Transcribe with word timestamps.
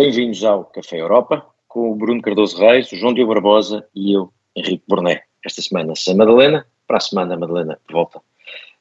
Bem-vindos 0.00 0.42
ao 0.44 0.64
Café 0.64 0.98
Europa, 0.98 1.44
com 1.68 1.92
o 1.92 1.94
Bruno 1.94 2.22
Cardoso 2.22 2.56
Reis, 2.56 2.90
o 2.90 2.96
João 2.96 3.12
Diogo 3.12 3.34
Barbosa 3.34 3.86
e 3.94 4.14
eu, 4.14 4.32
Henrique 4.56 4.82
Borné. 4.88 5.24
Esta 5.44 5.60
semana 5.60 5.94
sem 5.94 6.16
Madalena, 6.16 6.66
para 6.88 6.96
a 6.96 7.00
semana 7.00 7.34
a 7.34 7.38
Madalena 7.38 7.78
volta. 7.92 8.18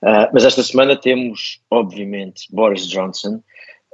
Uh, 0.02 0.32
mas 0.32 0.46
esta 0.46 0.64
semana 0.64 0.96
temos, 0.96 1.62
obviamente, 1.70 2.48
Boris 2.50 2.88
Johnson, 2.88 3.44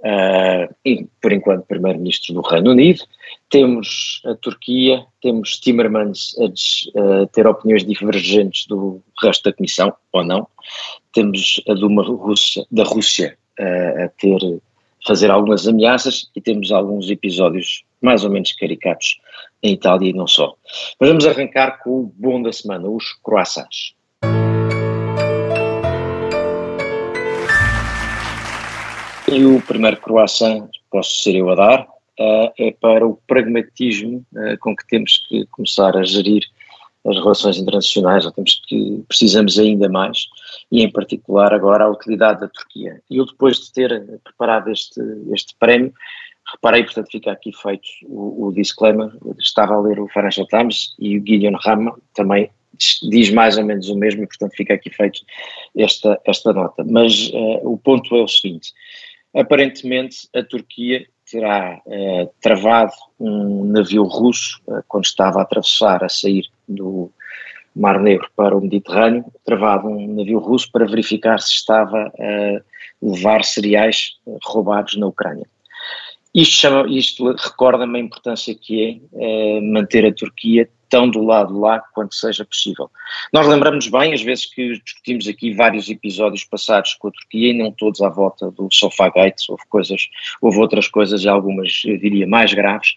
uh, 0.02 0.76
e 0.86 1.08
por 1.20 1.34
enquanto 1.34 1.66
Primeiro-Ministro 1.66 2.36
do 2.36 2.42
Reino 2.42 2.70
Unido, 2.70 3.04
temos 3.50 4.22
a 4.24 4.36
Turquia, 4.36 5.04
temos 5.20 5.60
Timmermans 5.60 6.36
a, 6.38 7.24
a 7.24 7.26
ter 7.26 7.48
opiniões 7.48 7.84
divergentes 7.84 8.68
do 8.68 9.02
resto 9.20 9.50
da 9.50 9.58
Comissão, 9.58 9.92
ou 10.12 10.24
não, 10.24 10.48
temos 11.12 11.60
a 11.68 11.74
Duma 11.74 12.04
Rússia, 12.04 12.68
da 12.70 12.84
Rússia 12.84 13.36
uh, 13.60 14.04
a 14.04 14.10
ter 14.10 14.62
fazer 15.06 15.30
algumas 15.30 15.68
ameaças 15.68 16.30
e 16.36 16.42
temos 16.42 16.72
alguns 16.72 17.10
episódios 17.10 17.84
mais 18.02 18.24
ou 18.24 18.30
menos 18.30 18.52
caricatos 18.54 19.20
em 19.62 19.74
Itália 19.74 20.10
e 20.10 20.14
não 20.14 20.28
só. 20.28 20.56
Mas 21.00 21.10
vamos 21.10 21.26
arrancar 21.26 21.82
com 21.84 22.02
o 22.02 22.14
bom 22.16 22.42
da 22.42 22.52
semana, 22.52 22.88
os 22.90 23.14
croissants. 23.24 23.94
E 29.32 29.44
o 29.44 29.62
primeiro 29.62 29.98
croissant, 29.98 30.70
posso 30.90 31.22
ser 31.24 31.36
eu 31.36 31.50
a 31.50 31.56
dar, 31.56 31.82
uh, 31.82 32.52
é 32.58 32.72
para 32.80 33.06
o 33.06 33.20
pragmatismo 33.28 34.26
uh, 34.34 34.58
com 34.60 34.76
que 34.76 34.88
temos 34.88 35.26
que 35.28 35.46
começar 35.48 35.98
a 35.98 36.04
gerir 36.04 36.44
as 37.06 37.18
relações 37.18 37.58
internacionais, 37.58 38.26
ou 38.26 38.32
temos 38.32 38.62
que 38.68 39.04
precisamos 39.08 39.60
ainda 39.60 39.88
mais, 39.90 40.26
e 40.72 40.82
em 40.82 40.92
particular 40.92 41.54
agora 41.54 41.86
a 41.86 41.90
utilidade 41.90 42.42
da 42.42 42.48
Turquia. 42.48 43.02
E 43.10 43.18
eu 43.18 43.26
depois 43.26 43.58
de 43.58 43.72
ter 43.72 44.20
preparado 44.24 44.72
este, 44.72 45.00
este 45.32 45.56
prémio, 45.60 45.94
reparei, 46.54 46.84
portanto 46.84 47.12
fica 47.12 47.32
aqui 47.32 47.52
feito 47.54 47.88
o, 48.04 48.48
o 48.48 48.54
disclaimer, 48.54 49.12
estava 49.40 49.76
a 49.76 49.82
ler 49.82 50.00
o 50.00 50.08
Financial 50.08 50.48
Times 50.48 50.96
e 51.00 51.18
o 51.18 51.26
Gideon 51.26 51.58
Rama 51.60 51.96
também 52.14 52.50
diz 53.10 53.32
mais 53.32 53.58
ou 53.58 53.64
menos 53.64 53.88
o 53.90 53.96
mesmo 53.96 54.24
e 54.24 54.28
portanto 54.28 54.54
fica 54.56 54.74
aqui 54.74 54.90
feito 54.90 55.22
esta, 55.78 56.20
esta 56.26 56.54
nota. 56.54 56.84
Mas 56.84 57.30
uh, 57.30 57.62
o 57.64 57.78
ponto 57.78 58.16
é 58.16 58.22
o 58.22 58.28
seguinte, 58.28 58.74
aparentemente 59.34 60.28
a 60.36 60.44
Turquia 60.44 61.06
terá 61.32 61.82
uh, 61.86 62.30
travado 62.42 62.94
um 63.20 63.66
navio 63.66 64.04
russo 64.04 64.62
uh, 64.68 64.84
quando 64.88 65.06
estava 65.06 65.40
a 65.40 65.44
atravessar, 65.44 66.04
a 66.04 66.10
sair 66.10 66.48
do 66.68 67.12
Mar 67.76 68.00
Negro 68.00 68.30
para 68.36 68.56
o 68.56 68.62
Mediterrâneo, 68.62 69.26
travado 69.44 69.88
um 69.88 70.16
navio 70.16 70.40
russo 70.40 70.72
para 70.72 70.86
verificar 70.86 71.40
se 71.40 71.54
estava 71.54 72.12
a 72.18 72.62
levar 73.02 73.44
cereais 73.44 74.18
uh, 74.26 74.38
roubados 74.44 74.96
na 74.96 75.08
Ucrânia. 75.08 75.46
Isto, 76.34 76.88
isto 76.88 77.32
recorda-me 77.34 77.98
a 77.98 78.02
importância 78.02 78.54
que 78.54 79.02
é 79.14 79.62
manter 79.62 80.06
a 80.06 80.14
Turquia 80.14 80.70
tão 80.90 81.10
do 81.10 81.24
lado 81.24 81.60
lá 81.60 81.80
quanto 81.94 82.16
seja 82.16 82.46
possível. 82.46 82.90
Nós 83.34 83.48
lembramos 83.48 83.88
bem, 83.88 84.14
às 84.14 84.22
vezes, 84.22 84.46
que 84.46 84.80
discutimos 84.80 85.28
aqui 85.28 85.54
vários 85.54 85.90
episódios 85.90 86.44
passados 86.44 86.94
com 86.94 87.08
a 87.08 87.12
Turquia 87.12 87.50
e 87.50 87.58
não 87.58 87.72
todos 87.72 88.02
à 88.02 88.10
volta 88.10 88.52
do 88.52 88.68
Sofagate, 88.72 89.46
houve 89.50 89.64
coisas, 89.68 90.08
houve 90.42 90.60
outras 90.60 90.88
coisas, 90.88 91.26
algumas, 91.26 91.82
eu 91.86 91.98
diria, 91.98 92.28
mais 92.28 92.54
graves, 92.54 92.96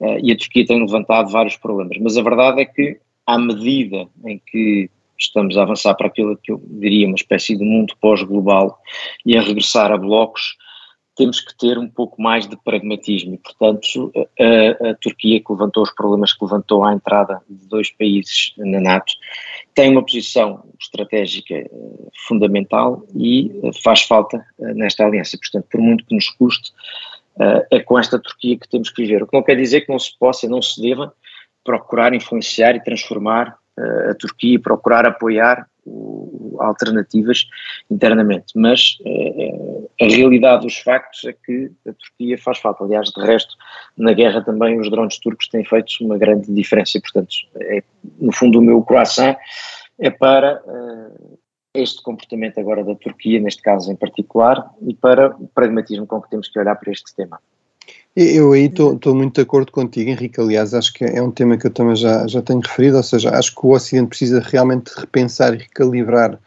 uh, 0.00 0.18
e 0.22 0.32
a 0.32 0.36
Turquia 0.36 0.66
tem 0.66 0.80
levantado 0.80 1.30
vários 1.30 1.56
problemas. 1.56 1.96
Mas 2.00 2.16
a 2.16 2.22
verdade 2.22 2.60
é 2.60 2.64
que, 2.64 2.98
à 3.26 3.38
medida 3.38 4.08
em 4.24 4.40
que 4.46 4.90
estamos 5.18 5.56
a 5.56 5.62
avançar 5.62 5.94
para 5.94 6.06
aquilo 6.06 6.36
que 6.36 6.52
eu 6.52 6.62
diria 6.64 7.06
uma 7.06 7.16
espécie 7.16 7.56
de 7.56 7.64
mundo 7.64 7.94
pós-global 8.00 8.78
e 9.24 9.36
a 9.36 9.40
regressar 9.40 9.90
a 9.90 9.96
blocos, 9.96 10.56
temos 11.16 11.40
que 11.40 11.56
ter 11.56 11.78
um 11.78 11.88
pouco 11.88 12.20
mais 12.20 12.46
de 12.46 12.56
pragmatismo 12.58 13.34
e, 13.34 13.38
portanto, 13.38 14.12
a, 14.38 14.90
a, 14.90 14.94
Turquia, 14.96 15.40
que 15.40 15.50
levantou 15.50 15.82
os 15.82 15.90
problemas 15.94 16.34
que 16.34 16.44
levantou 16.44 16.84
à 16.84 16.92
entrada 16.92 17.40
de 17.48 17.66
dois 17.66 17.90
países 17.90 18.52
na 18.58 18.80
NATO, 18.80 19.14
tem 19.74 19.90
uma 19.90 20.04
posição 20.04 20.62
estratégica 20.78 21.54
eh, 21.54 21.70
fundamental 22.26 23.02
e 23.14 23.50
eh, 23.62 23.70
faz 23.82 24.02
falta 24.02 24.44
eh, 24.60 24.74
nesta 24.74 25.06
aliança. 25.06 25.38
Portanto, 25.38 25.66
por 25.70 25.80
muito 25.80 26.04
que 26.04 26.14
nos 26.14 26.28
custe, 26.30 26.72
é 27.70 27.80
com 27.80 27.98
esta 27.98 28.18
Turquia 28.18 28.58
que 28.58 28.66
temos 28.66 28.88
que 28.88 29.02
viver. 29.02 29.22
O 29.22 29.26
que 29.26 29.36
não 29.36 29.42
quer 29.42 29.56
dizer 29.56 29.82
que 29.82 29.92
não 29.92 29.98
se 29.98 30.18
possa, 30.18 30.48
não 30.48 30.62
se 30.62 30.80
deva 30.80 31.12
procurar 31.66 32.14
influenciar 32.14 32.76
e 32.76 32.82
transformar 32.82 33.58
a 34.10 34.14
Turquia, 34.14 34.58
procurar 34.58 35.04
apoiar 35.04 35.66
alternativas 36.58 37.46
internamente. 37.90 38.52
Mas 38.56 38.96
é, 39.04 39.52
a 40.00 40.06
realidade 40.06 40.62
dos 40.62 40.78
factos 40.78 41.24
é 41.24 41.32
que 41.32 41.70
a 41.86 41.92
Turquia 41.92 42.38
faz 42.38 42.58
falta. 42.58 42.84
Aliás, 42.84 43.10
de 43.10 43.22
resto, 43.22 43.54
na 43.96 44.12
guerra 44.12 44.42
também 44.42 44.80
os 44.80 44.90
drones 44.90 45.18
turcos 45.18 45.48
têm 45.48 45.64
feito 45.64 45.92
uma 46.00 46.16
grande 46.16 46.52
diferença 46.52 46.96
e, 46.96 47.00
portanto, 47.00 47.34
é, 47.60 47.82
no 48.18 48.32
fundo, 48.32 48.58
o 48.58 48.62
meu 48.62 48.82
croissant 48.82 49.36
é 49.98 50.10
para 50.10 50.62
este 51.74 52.02
comportamento 52.02 52.58
agora 52.58 52.82
da 52.82 52.94
Turquia, 52.94 53.38
neste 53.38 53.62
caso 53.62 53.92
em 53.92 53.96
particular, 53.96 54.70
e 54.80 54.94
para 54.94 55.36
o 55.36 55.46
pragmatismo 55.48 56.06
com 56.06 56.20
que 56.22 56.30
temos 56.30 56.48
que 56.48 56.58
olhar 56.58 56.74
para 56.76 56.90
este 56.90 57.14
tema. 57.14 57.38
Eu 58.18 58.52
aí 58.52 58.64
estou 58.64 59.14
muito 59.14 59.34
de 59.34 59.42
acordo 59.42 59.70
contigo, 59.70 60.08
Henrique. 60.08 60.40
Aliás, 60.40 60.72
acho 60.72 60.90
que 60.94 61.04
é 61.04 61.20
um 61.20 61.30
tema 61.30 61.58
que 61.58 61.66
eu 61.66 61.70
também 61.70 61.94
já, 61.94 62.26
já 62.26 62.40
tenho 62.40 62.60
referido, 62.60 62.96
ou 62.96 63.02
seja, 63.02 63.28
acho 63.36 63.54
que 63.54 63.66
o 63.66 63.72
Ocidente 63.74 64.08
precisa 64.08 64.40
realmente 64.40 64.88
repensar 64.96 65.52
e 65.52 65.58
recalibrar 65.58 66.38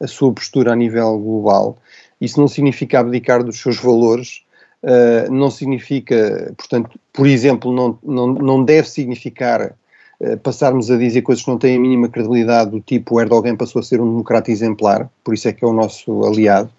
a 0.00 0.06
sua 0.06 0.32
postura 0.32 0.72
a 0.72 0.76
nível 0.76 1.18
global. 1.18 1.76
Isso 2.18 2.40
não 2.40 2.48
significa 2.48 3.00
abdicar 3.00 3.44
dos 3.44 3.60
seus 3.60 3.76
valores, 3.76 4.42
uh, 4.82 5.30
não 5.30 5.50
significa, 5.50 6.54
portanto, 6.56 6.98
por 7.12 7.26
exemplo, 7.26 7.70
não, 7.70 7.98
não, 8.02 8.26
não 8.28 8.64
deve 8.64 8.88
significar 8.88 9.74
uh, 10.20 10.38
passarmos 10.38 10.90
a 10.90 10.96
dizer 10.96 11.20
coisas 11.20 11.44
que 11.44 11.50
não 11.50 11.58
têm 11.58 11.76
a 11.76 11.80
mínima 11.80 12.08
credibilidade, 12.08 12.70
do 12.70 12.80
tipo 12.80 13.20
Erdogan 13.20 13.56
passou 13.56 13.80
a 13.80 13.82
ser 13.82 14.00
um 14.00 14.08
democrata 14.08 14.50
exemplar, 14.50 15.10
por 15.22 15.34
isso 15.34 15.48
é 15.48 15.52
que 15.52 15.62
é 15.62 15.68
o 15.68 15.72
nosso 15.74 16.24
aliado 16.24 16.70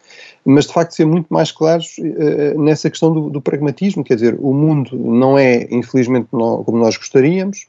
mas 0.45 0.65
de 0.65 0.73
facto 0.73 0.93
ser 0.93 1.05
muito 1.05 1.27
mais 1.29 1.51
claros 1.51 1.97
uh, 1.99 2.61
nessa 2.61 2.89
questão 2.89 3.11
do, 3.13 3.29
do, 3.29 3.41
pragmatismo, 3.41 4.03
quer 4.03 4.15
dizer, 4.15 4.37
o 4.39 4.53
mundo 4.53 4.97
não 4.97 5.37
é, 5.37 5.67
infelizmente, 5.69 6.27
não, 6.31 6.63
como 6.63 6.77
nós 6.77 6.97
gostaríamos, 6.97 7.67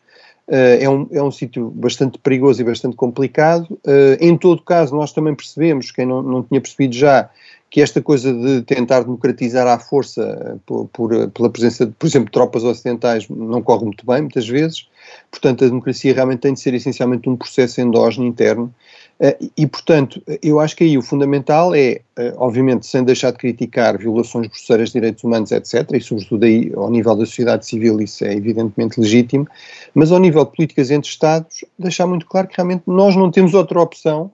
uh, 0.49 0.81
é 0.81 0.89
um, 0.89 1.07
é 1.13 1.23
um 1.23 1.31
sítio 1.31 1.71
bastante 1.71 2.19
perigoso 2.19 2.61
e 2.61 2.65
bastante 2.65 2.97
complicado. 2.97 3.79
Uh, 3.87 4.17
em 4.21 4.37
todo 4.37 4.63
caso, 4.63 4.95
nós 4.95 5.13
também 5.13 5.35
percebemos, 5.35 5.91
quem 5.91 6.07
não, 6.07 6.23
não 6.23 6.43
tinha 6.43 6.61
percebido 6.61 6.95
já, 6.95 7.29
que 7.73 7.81
esta 7.81 8.03
coisa 8.03 8.35
de 8.35 8.61
tentar 8.61 9.01
democratizar 9.01 9.67
à 9.67 9.79
força 9.79 10.61
por, 10.67 10.89
por, 10.89 11.31
pela 11.31 11.49
presença, 11.49 11.87
de, 11.87 11.93
por 11.93 12.07
exemplo, 12.07 12.31
tropas 12.31 12.63
ocidentais 12.65 13.27
não 13.31 13.63
corre 13.63 13.87
muito 13.87 14.05
bem, 14.05 14.21
muitas 14.21 14.47
vezes. 14.47 14.87
Portanto, 15.31 15.65
a 15.65 15.69
democracia 15.69 16.13
realmente 16.13 16.41
tem 16.41 16.53
de 16.53 16.61
ser 16.61 16.75
essencialmente 16.75 17.31
um 17.31 17.35
processo 17.35 17.81
endógeno 17.81 18.27
interno 18.27 18.73
eh, 19.19 19.39
e, 19.57 19.67
portanto, 19.67 20.23
eu 20.43 20.61
acho 20.61 20.77
que 20.77 20.85
aí 20.85 20.99
o 20.99 21.03
fundamental 21.03 21.75
é, 21.75 22.01
eh, 22.15 22.35
obviamente, 22.37 22.87
sem 22.87 23.03
deixar 23.05 23.31
de 23.31 23.39
criticar 23.39 23.97
violações 23.97 24.49
grosseiras 24.49 24.91
de 24.91 24.93
direitos 24.93 25.25
humanos, 25.25 25.51
etc., 25.51 25.93
e 25.95 26.01
sobretudo 26.01 26.45
aí 26.45 26.71
ao 26.77 26.91
nível 26.91 27.17
da 27.17 27.25
sociedade 27.25 27.65
civil 27.65 27.99
isso 28.03 28.23
é 28.23 28.35
evidentemente 28.35 29.01
legítimo, 29.01 29.49
mas 29.95 30.13
ao 30.13 30.19
nível 30.19 30.45
de 30.45 30.53
políticas 30.55 30.91
entre 30.91 31.09
Estados, 31.09 31.65
deixar 31.79 32.07
muito 32.07 32.27
claro 32.27 32.49
que 32.49 32.57
realmente 32.57 32.83
nós 32.87 33.17
não 33.17 33.31
temos 33.31 33.55
outra 33.55 33.81
opção, 33.81 34.31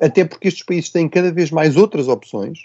até 0.00 0.24
porque 0.24 0.48
estes 0.48 0.64
países 0.64 0.90
têm 0.90 1.08
cada 1.08 1.32
vez 1.32 1.50
mais 1.50 1.76
outras 1.76 2.08
opções, 2.08 2.58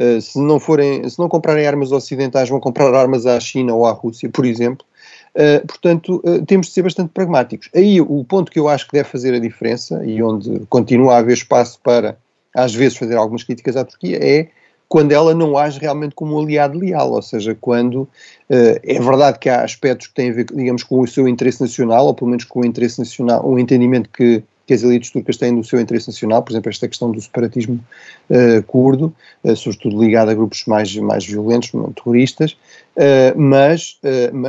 Uh, 0.00 0.20
se 0.20 0.38
não 0.38 0.60
forem, 0.60 1.08
se 1.10 1.18
não 1.18 1.28
comprarem 1.28 1.66
armas 1.66 1.90
ocidentais, 1.90 2.48
vão 2.48 2.60
comprar 2.60 2.94
armas 2.94 3.26
à 3.26 3.40
China 3.40 3.74
ou 3.74 3.84
à 3.84 3.90
Rússia, 3.90 4.30
por 4.30 4.46
exemplo, 4.46 4.86
Uh, 5.34 5.64
portanto, 5.66 6.20
uh, 6.24 6.44
temos 6.46 6.66
de 6.66 6.72
ser 6.72 6.82
bastante 6.82 7.10
pragmáticos. 7.10 7.68
Aí 7.74 8.00
o 8.00 8.24
ponto 8.24 8.50
que 8.50 8.58
eu 8.58 8.66
acho 8.66 8.86
que 8.86 8.92
deve 8.92 9.08
fazer 9.08 9.34
a 9.34 9.38
diferença 9.38 10.04
e 10.04 10.20
onde 10.20 10.66
continua 10.68 11.14
a 11.14 11.18
haver 11.18 11.34
espaço 11.34 11.78
para, 11.80 12.16
às 12.52 12.74
vezes, 12.74 12.98
fazer 12.98 13.14
algumas 13.16 13.44
críticas 13.44 13.76
à 13.76 13.84
Turquia 13.84 14.18
é 14.20 14.48
quando 14.88 15.12
ela 15.12 15.34
não 15.34 15.56
age 15.56 15.78
realmente 15.78 16.14
como 16.14 16.34
um 16.34 16.42
aliado 16.42 16.78
leal, 16.78 17.12
ou 17.12 17.22
seja, 17.22 17.54
quando 17.60 18.08
é 18.48 18.98
verdade 18.98 19.38
que 19.38 19.48
há 19.50 19.62
aspectos 19.62 20.06
que 20.06 20.14
têm 20.14 20.30
a 20.30 20.32
ver, 20.32 20.46
digamos, 20.46 20.82
com 20.82 20.98
o 20.98 21.06
seu 21.06 21.28
interesse 21.28 21.60
nacional, 21.60 22.06
ou 22.06 22.14
pelo 22.14 22.30
menos 22.30 22.44
com 22.44 22.60
o 22.60 22.64
interesse 22.64 22.98
nacional, 22.98 23.46
um 23.46 23.58
entendimento 23.58 24.08
que 24.08 24.42
que 24.68 24.74
as 24.74 24.82
elites 24.82 25.10
turcas 25.10 25.38
têm 25.38 25.50
no 25.50 25.64
seu 25.64 25.80
interesse 25.80 26.08
nacional, 26.08 26.42
por 26.42 26.52
exemplo, 26.52 26.68
esta 26.68 26.86
questão 26.86 27.10
do 27.10 27.18
separatismo 27.18 27.82
uh, 28.28 28.62
curdo, 28.64 29.14
uh, 29.42 29.56
sobretudo 29.56 29.98
ligado 29.98 30.28
a 30.28 30.34
grupos 30.34 30.66
mais, 30.66 30.94
mais 30.96 31.24
violentos, 31.24 31.72
terroristas, 31.96 32.52
uh, 32.52 33.34
mas, 33.34 33.98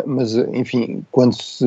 mas, 0.05 0.35
enfim, 0.53 1.05
quando 1.09 1.41
se 1.41 1.65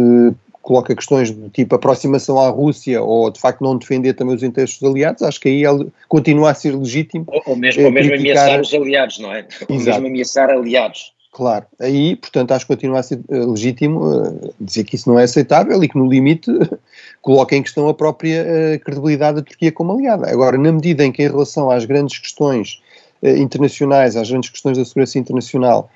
coloca 0.60 0.94
questões 0.94 1.30
do 1.30 1.48
tipo 1.48 1.74
aproximação 1.74 2.38
à 2.38 2.50
Rússia 2.50 3.02
ou 3.02 3.30
de 3.30 3.40
facto 3.40 3.62
não 3.62 3.78
defender 3.78 4.12
também 4.12 4.34
os 4.34 4.42
interesses 4.42 4.78
dos 4.78 4.90
aliados, 4.90 5.22
acho 5.22 5.40
que 5.40 5.48
aí 5.48 5.64
ele 5.64 5.88
continua 6.06 6.50
a 6.50 6.54
ser 6.54 6.76
legítimo. 6.76 7.24
Ou, 7.28 7.42
ou 7.46 7.56
mesmo, 7.56 7.84
ou 7.84 7.90
mesmo 7.90 8.14
ameaçar 8.14 8.60
os 8.60 8.74
aliados, 8.74 9.18
não 9.18 9.32
é? 9.32 9.46
Ou 9.66 9.76
Exato. 9.76 10.02
mesmo 10.02 10.06
ameaçar 10.08 10.50
aliados. 10.50 11.14
Claro, 11.32 11.64
aí, 11.80 12.14
portanto, 12.14 12.52
acho 12.52 12.66
que 12.66 12.74
continua 12.74 13.00
a 13.00 13.02
ser 13.02 13.18
uh, 13.28 13.50
legítimo 13.50 14.00
uh, 14.04 14.54
dizer 14.60 14.84
que 14.84 14.96
isso 14.96 15.08
não 15.08 15.18
é 15.18 15.24
aceitável 15.24 15.82
e 15.82 15.88
que, 15.88 15.96
no 15.96 16.06
limite, 16.06 16.50
coloca 17.22 17.56
em 17.56 17.62
questão 17.62 17.88
a 17.88 17.94
própria 17.94 18.78
credibilidade 18.84 19.36
da 19.36 19.42
Turquia 19.42 19.72
como 19.72 19.92
aliada. 19.92 20.30
Agora, 20.30 20.58
na 20.58 20.70
medida 20.70 21.02
em 21.02 21.10
que, 21.10 21.22
em 21.22 21.28
relação 21.28 21.70
às 21.70 21.86
grandes 21.86 22.18
questões 22.18 22.82
internacionais, 23.22 24.14
às 24.14 24.28
grandes 24.28 24.50
questões 24.50 24.76
da 24.76 24.84
segurança 24.84 25.18
internacional, 25.18 25.88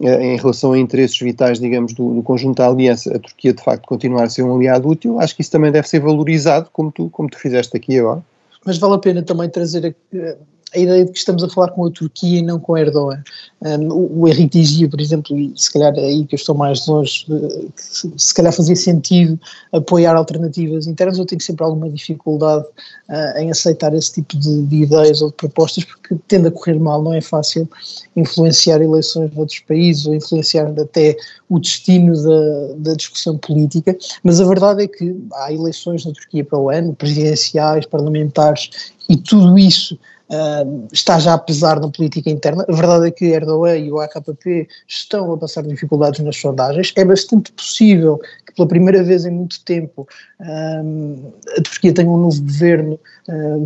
em 0.00 0.36
relação 0.36 0.72
a 0.72 0.78
interesses 0.78 1.18
vitais, 1.18 1.58
digamos, 1.58 1.92
do, 1.92 2.14
do, 2.14 2.22
conjunto 2.22 2.58
da 2.58 2.68
aliança, 2.68 3.16
a 3.16 3.18
Turquia 3.18 3.52
de 3.52 3.62
facto 3.62 3.86
continuar 3.86 4.24
a 4.24 4.28
ser 4.28 4.42
um 4.42 4.54
aliado 4.54 4.88
útil, 4.88 5.18
acho 5.18 5.34
que 5.34 5.42
isso 5.42 5.50
também 5.50 5.72
deve 5.72 5.88
ser 5.88 6.00
valorizado, 6.00 6.68
como 6.72 6.92
tu, 6.92 7.08
como 7.10 7.28
tu 7.28 7.38
fizeste 7.38 7.76
aqui 7.76 7.98
agora. 7.98 8.22
Mas 8.64 8.78
vale 8.78 8.94
a 8.94 8.98
pena 8.98 9.22
também 9.22 9.48
trazer 9.48 9.96
a 10.74 10.78
ideia 10.78 11.04
de 11.04 11.12
que 11.12 11.18
estamos 11.18 11.42
a 11.42 11.48
falar 11.48 11.70
com 11.70 11.86
a 11.86 11.90
Turquia 11.90 12.40
e 12.40 12.42
não 12.42 12.58
com 12.58 12.76
Erdogan. 12.76 13.22
Um, 13.62 14.20
o, 14.20 14.28
Henrique 14.28 14.60
dizia, 14.60 14.88
por 14.88 15.00
exemplo, 15.00 15.38
e 15.38 15.52
se 15.56 15.72
calhar 15.72 15.92
aí 15.94 16.26
que 16.26 16.34
eu 16.34 16.36
estou 16.36 16.54
mais 16.54 16.86
longe, 16.86 17.26
se, 17.76 18.34
calhar 18.34 18.52
fazia 18.52 18.76
sentido 18.76 19.40
apoiar 19.72 20.14
alternativas 20.16 20.86
internas, 20.86 21.18
eu 21.18 21.24
tenho 21.24 21.40
sempre 21.40 21.64
alguma 21.64 21.88
dificuldade 21.88 22.64
uh, 23.08 23.38
em 23.38 23.50
aceitar 23.50 23.94
esse 23.94 24.14
tipo 24.14 24.36
de, 24.36 24.62
de, 24.66 24.82
ideias 24.82 25.22
ou 25.22 25.30
de 25.30 25.36
propostas, 25.36 25.84
porque 25.84 26.16
tende 26.28 26.48
a 26.48 26.50
correr 26.50 26.78
mal, 26.78 27.02
não 27.02 27.14
é 27.14 27.20
fácil 27.20 27.68
influenciar 28.16 28.82
eleições 28.82 29.30
de 29.30 29.38
outros 29.38 29.60
países 29.60 30.06
ou 30.06 30.14
influenciar 30.14 30.66
até 30.78 31.16
o 31.48 31.58
destino 31.58 32.12
da, 32.22 32.90
da 32.90 32.94
discussão 32.94 33.38
política, 33.38 33.96
mas 34.22 34.40
a 34.40 34.44
verdade 34.44 34.82
é 34.82 34.88
que 34.88 35.16
há 35.34 35.52
eleições 35.52 36.04
na 36.04 36.12
Turquia 36.12 36.44
para 36.44 36.58
o 36.58 36.68
ano, 36.68 36.94
presidenciais, 36.94 37.86
parlamentares, 37.86 38.92
e 39.08 39.16
tudo 39.16 39.58
isso 39.58 39.98
Está 40.92 41.18
já 41.18 41.34
a 41.34 41.38
pesar 41.38 41.78
na 41.78 41.88
política 41.88 42.30
interna. 42.30 42.64
A 42.68 42.72
verdade 42.72 43.08
é 43.08 43.10
que 43.10 43.26
Erdogan 43.26 43.76
e 43.76 43.92
o 43.92 44.00
AKP 44.00 44.68
estão 44.88 45.32
a 45.32 45.38
passar 45.38 45.62
dificuldades 45.62 46.20
nas 46.20 46.36
sondagens. 46.36 46.92
É 46.96 47.04
bastante 47.04 47.52
possível 47.52 48.18
pela 48.54 48.68
primeira 48.68 49.02
vez 49.02 49.24
em 49.24 49.30
muito 49.30 49.62
tempo 49.64 50.06
a 50.40 51.62
Turquia 51.62 51.94
tenha 51.94 52.10
um 52.10 52.18
novo 52.18 52.42
governo, 52.42 52.98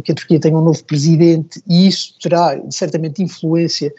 que 0.05 0.13
a 0.13 0.15
Turquia 0.15 0.39
tenha 0.39 0.57
um 0.57 0.63
novo 0.63 0.83
presidente 0.85 1.63
e 1.67 1.89
isso 1.89 2.15
terá 2.21 2.61
certamente 2.71 3.23
influência 3.23 3.93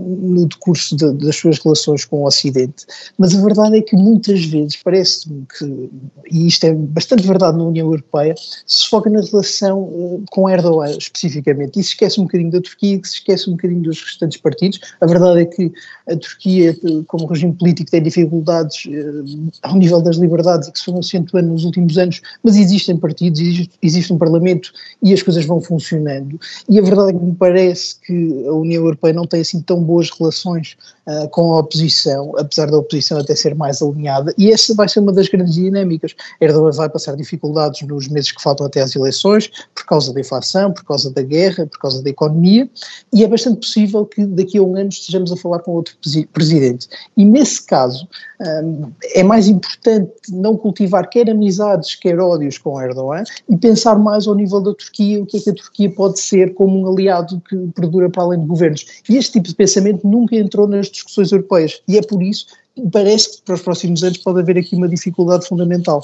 no 0.00 0.46
decurso 0.46 0.96
de, 0.96 1.12
das 1.12 1.36
suas 1.36 1.58
relações 1.58 2.04
com 2.04 2.22
o 2.22 2.26
Ocidente. 2.26 2.86
Mas 3.18 3.34
a 3.34 3.42
verdade 3.42 3.78
é 3.78 3.82
que 3.82 3.96
muitas 3.96 4.44
vezes 4.44 4.76
parece-me 4.82 5.44
que, 5.58 5.90
e 6.30 6.46
isto 6.46 6.64
é 6.64 6.72
bastante 6.72 7.26
verdade 7.26 7.58
na 7.58 7.64
União 7.64 7.86
Europeia, 7.88 8.34
se 8.66 8.88
foca 8.88 9.10
na 9.10 9.20
relação 9.20 9.80
uh, 9.80 10.24
com 10.30 10.48
Erdogan 10.48 10.90
especificamente 10.90 11.78
e 11.78 11.82
se 11.82 11.90
esquece 11.90 12.20
um 12.20 12.24
bocadinho 12.24 12.50
da 12.50 12.60
Turquia 12.60 12.96
e 12.96 13.06
se 13.06 13.14
esquece 13.14 13.50
um 13.50 13.52
bocadinho 13.52 13.82
dos 13.82 14.00
restantes 14.00 14.40
partidos. 14.40 14.80
A 15.00 15.06
verdade 15.06 15.40
é 15.40 15.44
que 15.44 15.72
a 16.08 16.16
Turquia, 16.16 16.76
como 17.06 17.26
regime 17.26 17.52
político, 17.52 17.90
tem 17.90 18.02
dificuldades 18.02 18.84
uh, 18.86 19.50
ao 19.62 19.76
nível 19.76 20.00
das 20.00 20.16
liberdades 20.16 20.31
liberdades 20.32 20.68
e 20.68 20.72
que 20.72 20.78
se 20.78 20.84
foram 20.86 21.00
acentuando 21.00 21.48
nos 21.48 21.64
últimos 21.64 21.98
anos, 21.98 22.20
mas 22.42 22.56
existem 22.56 22.96
partidos, 22.96 23.40
existe, 23.40 23.70
existe 23.82 24.12
um 24.12 24.18
Parlamento 24.18 24.72
e 25.02 25.12
as 25.12 25.22
coisas 25.22 25.44
vão 25.44 25.60
funcionando. 25.60 26.40
E 26.68 26.78
a 26.78 26.82
verdade 26.82 27.10
é 27.10 27.12
que 27.12 27.24
me 27.24 27.34
parece 27.34 27.96
que 28.00 28.46
a 28.48 28.52
União 28.52 28.82
Europeia 28.82 29.12
não 29.12 29.26
tem 29.26 29.40
assim 29.40 29.60
tão 29.60 29.82
boas 29.82 30.10
relações 30.10 30.76
uh, 31.06 31.28
com 31.28 31.54
a 31.54 31.60
oposição, 31.60 32.32
apesar 32.38 32.70
da 32.70 32.78
oposição 32.78 33.18
até 33.18 33.34
ser 33.34 33.54
mais 33.54 33.82
alinhada, 33.82 34.34
e 34.38 34.50
essa 34.50 34.74
vai 34.74 34.88
ser 34.88 35.00
uma 35.00 35.12
das 35.12 35.28
grandes 35.28 35.54
dinâmicas. 35.54 36.14
Erdogan 36.40 36.70
vai 36.70 36.88
passar 36.88 37.16
dificuldades 37.16 37.86
nos 37.86 38.08
meses 38.08 38.32
que 38.32 38.42
faltam 38.42 38.66
até 38.66 38.80
às 38.80 38.94
eleições, 38.96 39.50
por 39.74 39.84
causa 39.84 40.12
da 40.12 40.20
inflação, 40.20 40.72
por 40.72 40.84
causa 40.84 41.10
da 41.10 41.22
guerra, 41.22 41.66
por 41.66 41.78
causa 41.78 42.02
da 42.02 42.10
economia, 42.10 42.68
e 43.12 43.24
é 43.24 43.28
bastante 43.28 43.58
possível 43.58 44.06
que 44.06 44.24
daqui 44.24 44.58
a 44.58 44.62
um 44.62 44.76
ano 44.76 44.88
estejamos 44.88 45.32
a 45.32 45.36
falar 45.36 45.58
com 45.60 45.72
outro 45.72 45.94
presidente. 46.32 46.88
E 47.16 47.24
nesse 47.24 47.64
caso, 47.64 48.06
um, 48.40 48.84
ah, 48.84 48.88
é 49.14 49.22
mais 49.22 49.48
importante 49.48 50.12
não 50.30 50.56
cultivar 50.56 51.08
quer 51.08 51.28
amizades, 51.30 51.94
quer 51.94 52.18
ódios 52.20 52.58
com 52.58 52.80
Erdogan 52.80 53.24
e 53.48 53.56
pensar 53.56 53.98
mais 53.98 54.26
ao 54.26 54.34
nível 54.34 54.60
da 54.60 54.74
Turquia, 54.74 55.22
o 55.22 55.26
que 55.26 55.38
é 55.38 55.40
que 55.40 55.50
a 55.50 55.54
Turquia 55.54 55.90
pode 55.90 56.20
ser 56.20 56.54
como 56.54 56.80
um 56.80 56.92
aliado 56.92 57.40
que 57.48 57.56
perdura 57.74 58.10
para 58.10 58.22
além 58.22 58.40
de 58.40 58.46
governos. 58.46 58.84
E 59.08 59.16
este 59.16 59.32
tipo 59.32 59.48
de 59.48 59.54
pensamento 59.54 60.06
nunca 60.06 60.36
entrou 60.36 60.68
nas 60.68 60.88
discussões 60.88 61.32
europeias 61.32 61.82
e 61.88 61.98
é 61.98 62.02
por 62.02 62.22
isso 62.22 62.46
que 62.74 62.88
parece 62.90 63.38
que 63.38 63.42
para 63.42 63.54
os 63.54 63.62
próximos 63.62 64.02
anos 64.02 64.18
pode 64.18 64.40
haver 64.40 64.58
aqui 64.58 64.74
uma 64.76 64.88
dificuldade 64.88 65.46
fundamental. 65.46 66.02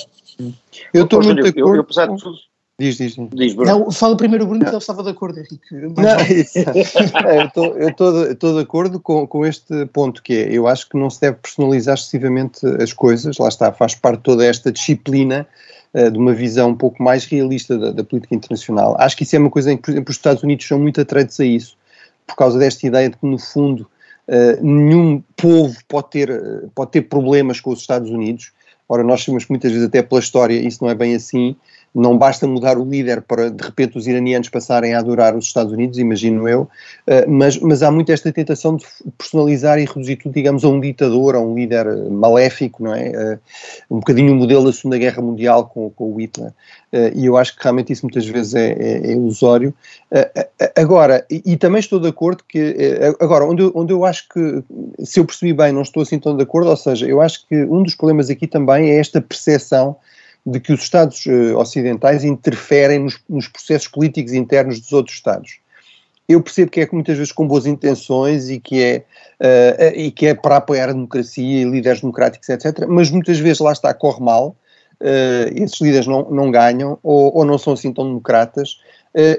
Eu 0.92 1.04
estou 1.04 1.22
muito 1.22 1.42
de 1.42 1.48
acordo. 1.48 1.68
Eu, 1.68 1.74
eu, 1.76 1.80
apesar 1.80 2.06
de 2.06 2.22
tudo, 2.22 2.38
Diz, 2.80 2.96
diz. 2.96 3.16
diz 3.34 3.56
não, 3.56 3.90
fala 3.90 4.16
primeiro 4.16 4.44
o 4.44 4.46
Bruno, 4.46 4.64
que 4.64 4.70
ele 4.70 4.76
estava 4.76 5.02
de 5.02 5.10
acordo, 5.10 5.40
Henrique. 5.40 5.74
Não, 5.74 6.10
é, 6.10 7.50
eu 7.82 7.88
estou 8.28 8.54
de 8.54 8.60
acordo 8.60 9.00
com, 9.00 9.26
com 9.26 9.44
este 9.44 9.84
ponto, 9.86 10.22
que 10.22 10.32
é, 10.32 10.52
eu 10.52 10.68
acho 10.68 10.88
que 10.88 10.96
não 10.96 11.10
se 11.10 11.20
deve 11.20 11.38
personalizar 11.38 11.96
excessivamente 11.96 12.64
as 12.80 12.92
coisas, 12.92 13.36
lá 13.36 13.48
está, 13.48 13.72
faz 13.72 13.96
parte 13.96 14.22
toda 14.22 14.46
esta 14.46 14.70
disciplina 14.70 15.44
uh, 15.92 16.08
de 16.08 16.16
uma 16.16 16.32
visão 16.32 16.70
um 16.70 16.76
pouco 16.76 17.02
mais 17.02 17.24
realista 17.24 17.76
da, 17.76 17.90
da, 17.90 18.04
política 18.04 18.36
internacional. 18.36 18.94
Acho 19.00 19.16
que 19.16 19.24
isso 19.24 19.34
é 19.34 19.40
uma 19.40 19.50
coisa 19.50 19.72
em 19.72 19.76
que, 19.76 19.82
por 19.82 19.90
exemplo, 19.90 20.10
os 20.10 20.16
Estados 20.16 20.42
Unidos 20.44 20.64
são 20.64 20.78
muito 20.78 21.00
atraídos 21.00 21.40
a 21.40 21.44
isso, 21.44 21.76
por 22.24 22.36
causa 22.36 22.60
desta 22.60 22.86
ideia 22.86 23.10
de 23.10 23.16
que, 23.16 23.26
no 23.26 23.38
fundo, 23.40 23.90
uh, 24.28 24.64
nenhum 24.64 25.20
povo 25.36 25.76
pode 25.88 26.10
ter, 26.10 26.30
uh, 26.30 26.70
pode 26.76 26.92
ter 26.92 27.02
problemas 27.02 27.58
com 27.58 27.70
os 27.70 27.80
Estados 27.80 28.08
Unidos. 28.08 28.52
Ora, 28.88 29.02
nós 29.02 29.24
sabemos 29.24 29.46
que 29.46 29.50
muitas 29.50 29.72
vezes, 29.72 29.88
até 29.88 30.00
pela 30.00 30.20
história, 30.20 30.54
isso 30.54 30.78
não 30.80 30.88
é 30.88 30.94
bem 30.94 31.16
assim 31.16 31.56
não 31.94 32.16
basta 32.16 32.46
mudar 32.46 32.78
o 32.78 32.84
líder 32.84 33.22
para 33.22 33.50
de 33.50 33.62
repente 33.62 33.96
os 33.96 34.06
iranianos 34.06 34.48
passarem 34.48 34.94
a 34.94 34.98
adorar 34.98 35.36
os 35.36 35.46
Estados 35.46 35.72
Unidos, 35.72 35.98
imagino 35.98 36.48
eu, 36.48 36.68
eh, 37.06 37.26
mas, 37.26 37.58
mas 37.58 37.82
há 37.82 37.90
muito 37.90 38.12
esta 38.12 38.32
tentação 38.32 38.76
de 38.76 38.84
personalizar 39.16 39.78
e 39.78 39.84
reduzir 39.84 40.16
tudo, 40.16 40.32
digamos, 40.32 40.64
a 40.64 40.68
um 40.68 40.80
ditador, 40.80 41.34
a 41.34 41.40
um 41.40 41.54
líder 41.54 41.86
maléfico, 42.10 42.82
não 42.82 42.94
é? 42.94 43.08
Eh, 43.08 43.38
um 43.90 43.98
bocadinho 43.98 44.32
o 44.32 44.36
modelo 44.36 44.64
da 44.64 44.72
Segunda 44.72 44.98
Guerra 44.98 45.22
Mundial 45.22 45.66
com, 45.66 45.90
com 45.90 46.12
o 46.12 46.20
Hitler. 46.20 46.52
Eh, 46.92 47.12
e 47.14 47.26
eu 47.26 47.36
acho 47.36 47.56
que 47.56 47.62
realmente 47.62 47.92
isso 47.92 48.04
muitas 48.04 48.26
vezes 48.26 48.54
é, 48.54 48.72
é, 48.72 49.06
é 49.08 49.12
ilusório. 49.12 49.74
Agora, 50.76 51.24
e, 51.30 51.56
também 51.56 51.80
estou 51.80 52.00
de 52.00 52.08
acordo 52.08 52.42
que, 52.48 52.76
agora, 53.20 53.44
onde 53.44 53.62
eu, 53.62 53.72
onde 53.74 53.92
eu 53.92 54.04
acho 54.04 54.26
que, 54.28 54.62
se 55.04 55.20
eu 55.20 55.24
percebi 55.24 55.52
bem, 55.52 55.72
não 55.72 55.82
estou 55.82 56.02
assim 56.02 56.18
tão 56.18 56.36
de 56.36 56.42
acordo, 56.42 56.70
ou 56.70 56.76
seja, 56.76 57.06
eu 57.06 57.20
acho 57.20 57.46
que 57.46 57.56
um 57.64 57.82
dos 57.82 57.94
problemas 57.94 58.30
aqui 58.30 58.46
também 58.46 58.90
é 58.90 58.98
esta 58.98 59.20
percepção 59.20 59.96
de 60.44 60.60
que 60.60 60.72
os 60.72 60.82
Estados 60.82 61.26
uh, 61.26 61.56
ocidentais 61.56 62.24
interferem 62.24 63.00
nos, 63.00 63.18
nos, 63.28 63.48
processos 63.48 63.88
políticos 63.88 64.32
internos 64.32 64.80
dos 64.80 64.92
outros 64.92 65.16
Estados. 65.16 65.58
Eu 66.28 66.42
percebo 66.42 66.70
que 66.70 66.80
é 66.80 66.88
muitas 66.92 67.16
vezes 67.16 67.32
com 67.32 67.46
boas 67.46 67.66
intenções 67.66 68.50
e 68.50 68.60
que 68.60 68.82
é, 68.82 69.04
uh, 69.40 69.98
e 69.98 70.10
que 70.10 70.26
é 70.26 70.34
para 70.34 70.56
apoiar 70.56 70.90
a 70.90 70.92
democracia 70.92 71.62
e 71.62 71.64
líderes 71.64 72.00
democráticos, 72.00 72.48
etc., 72.48 72.86
mas 72.88 73.10
muitas 73.10 73.38
vezes 73.38 73.60
lá 73.60 73.72
está, 73.72 73.92
corre 73.94 74.22
mal, 74.22 74.56
uh, 75.00 75.62
esses 75.62 75.80
líderes 75.80 76.06
não, 76.06 76.30
não 76.30 76.50
ganham 76.50 76.98
ou, 77.02 77.36
ou, 77.36 77.44
não 77.44 77.58
são 77.58 77.72
assim 77.72 77.92
tão 77.92 78.04
democratas, 78.04 78.80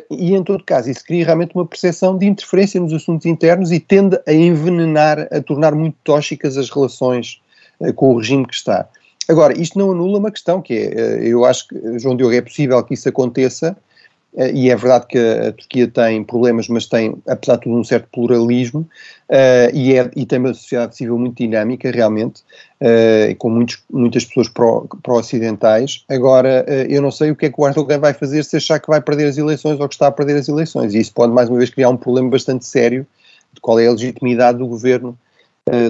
e 0.09 0.33
em 0.33 0.43
todo 0.43 0.63
caso 0.65 0.89
isso 0.89 1.05
cria 1.05 1.23
realmente 1.23 1.55
uma 1.55 1.65
percepção 1.65 2.17
de 2.17 2.25
interferência 2.25 2.81
nos 2.81 2.91
assuntos 2.91 3.25
internos 3.25 3.71
e 3.71 3.79
tende 3.79 4.19
a 4.27 4.33
envenenar, 4.33 5.29
a 5.31 5.41
tornar 5.41 5.73
muito 5.73 5.95
tóxicas 6.03 6.57
as 6.57 6.69
relações 6.69 7.39
com 7.95 8.13
o 8.13 8.17
regime 8.17 8.45
que 8.45 8.55
está. 8.55 8.89
Agora, 9.29 9.55
isto 9.55 9.77
não 9.77 9.91
anula 9.91 10.17
uma 10.17 10.31
questão 10.31 10.59
que 10.59 10.73
é, 10.73 10.85
eh, 10.87 11.27
eu 11.27 11.45
acho 11.45 11.67
que, 11.67 11.99
João 11.99 12.15
Diogo, 12.17 12.33
é 12.33 12.41
possível 12.41 12.83
que 12.83 12.95
isso 12.95 13.07
aconteça, 13.07 13.77
eh, 14.35 14.51
e 14.51 14.71
é 14.71 14.75
verdade 14.75 15.05
que 15.05 15.19
a, 15.19 15.53
Turquia 15.53 15.87
tem 15.87 16.23
problemas, 16.23 16.67
mas 16.67 16.87
tem, 16.87 17.15
apesar 17.27 17.57
de 17.57 17.61
tudo, 17.61 17.75
um 17.75 17.83
certo 17.83 18.07
pluralismo, 18.11 18.89
e, 19.71 19.93
é, 19.93 20.09
e 20.15 20.25
tem 20.25 20.39
uma 20.39 20.51
sociedade 20.55 20.95
civil 20.97 21.15
muito 21.19 21.37
dinâmica, 21.37 21.91
realmente, 21.91 22.41
com 23.37 23.49
muitos, 23.51 23.77
muitas 23.91 24.25
pessoas 24.25 24.49
pró-ocidentais. 25.03 25.99
Pró 26.07 26.15
Agora, 26.15 26.65
eu 26.89 26.99
não 26.99 27.11
sei 27.11 27.29
o 27.29 27.35
que 27.35 27.45
é 27.45 27.49
que 27.51 27.61
o 27.61 27.67
Erdogan 27.67 27.99
vai 27.99 28.15
fazer 28.15 28.43
se 28.43 28.57
achar 28.57 28.79
que 28.79 28.87
vai 28.87 28.99
perder 28.99 29.27
as 29.27 29.37
eleições 29.37 29.79
ou 29.79 29.87
que 29.87 29.93
está 29.93 30.07
a 30.07 30.11
perder 30.11 30.37
as 30.37 30.49
eleições, 30.49 30.95
e 30.95 30.99
isso 30.99 31.13
pode, 31.13 31.31
mais 31.31 31.47
uma 31.47 31.59
vez, 31.59 31.69
criar 31.69 31.89
um 31.89 31.97
problema 31.97 32.31
bastante 32.31 32.65
sério 32.65 33.05
de 33.53 33.61
qual 33.61 33.79
é 33.79 33.85
a 33.85 33.91
legitimidade 33.91 34.57
do 34.57 34.65
governo 34.65 35.15
eh, 35.15 35.28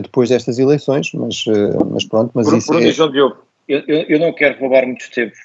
depois 0.01 0.29
destas 0.29 0.59
eleições, 0.59 1.11
mas, 1.13 1.45
uh, 1.47 1.85
mas 1.91 2.05
pronto, 2.05 2.31
mas 2.33 2.45
Bruno, 2.45 2.57
isso 2.57 2.71
Bruno 2.71 2.87
é... 2.87 2.91
João 2.91 3.11
Diogo, 3.11 3.37
eu, 3.67 3.83
eu, 3.87 4.01
eu, 4.09 4.19
não 4.19 4.33
quero 4.33 4.59
roubar 4.59 4.85
muito 4.85 5.09
tempo, 5.11 5.35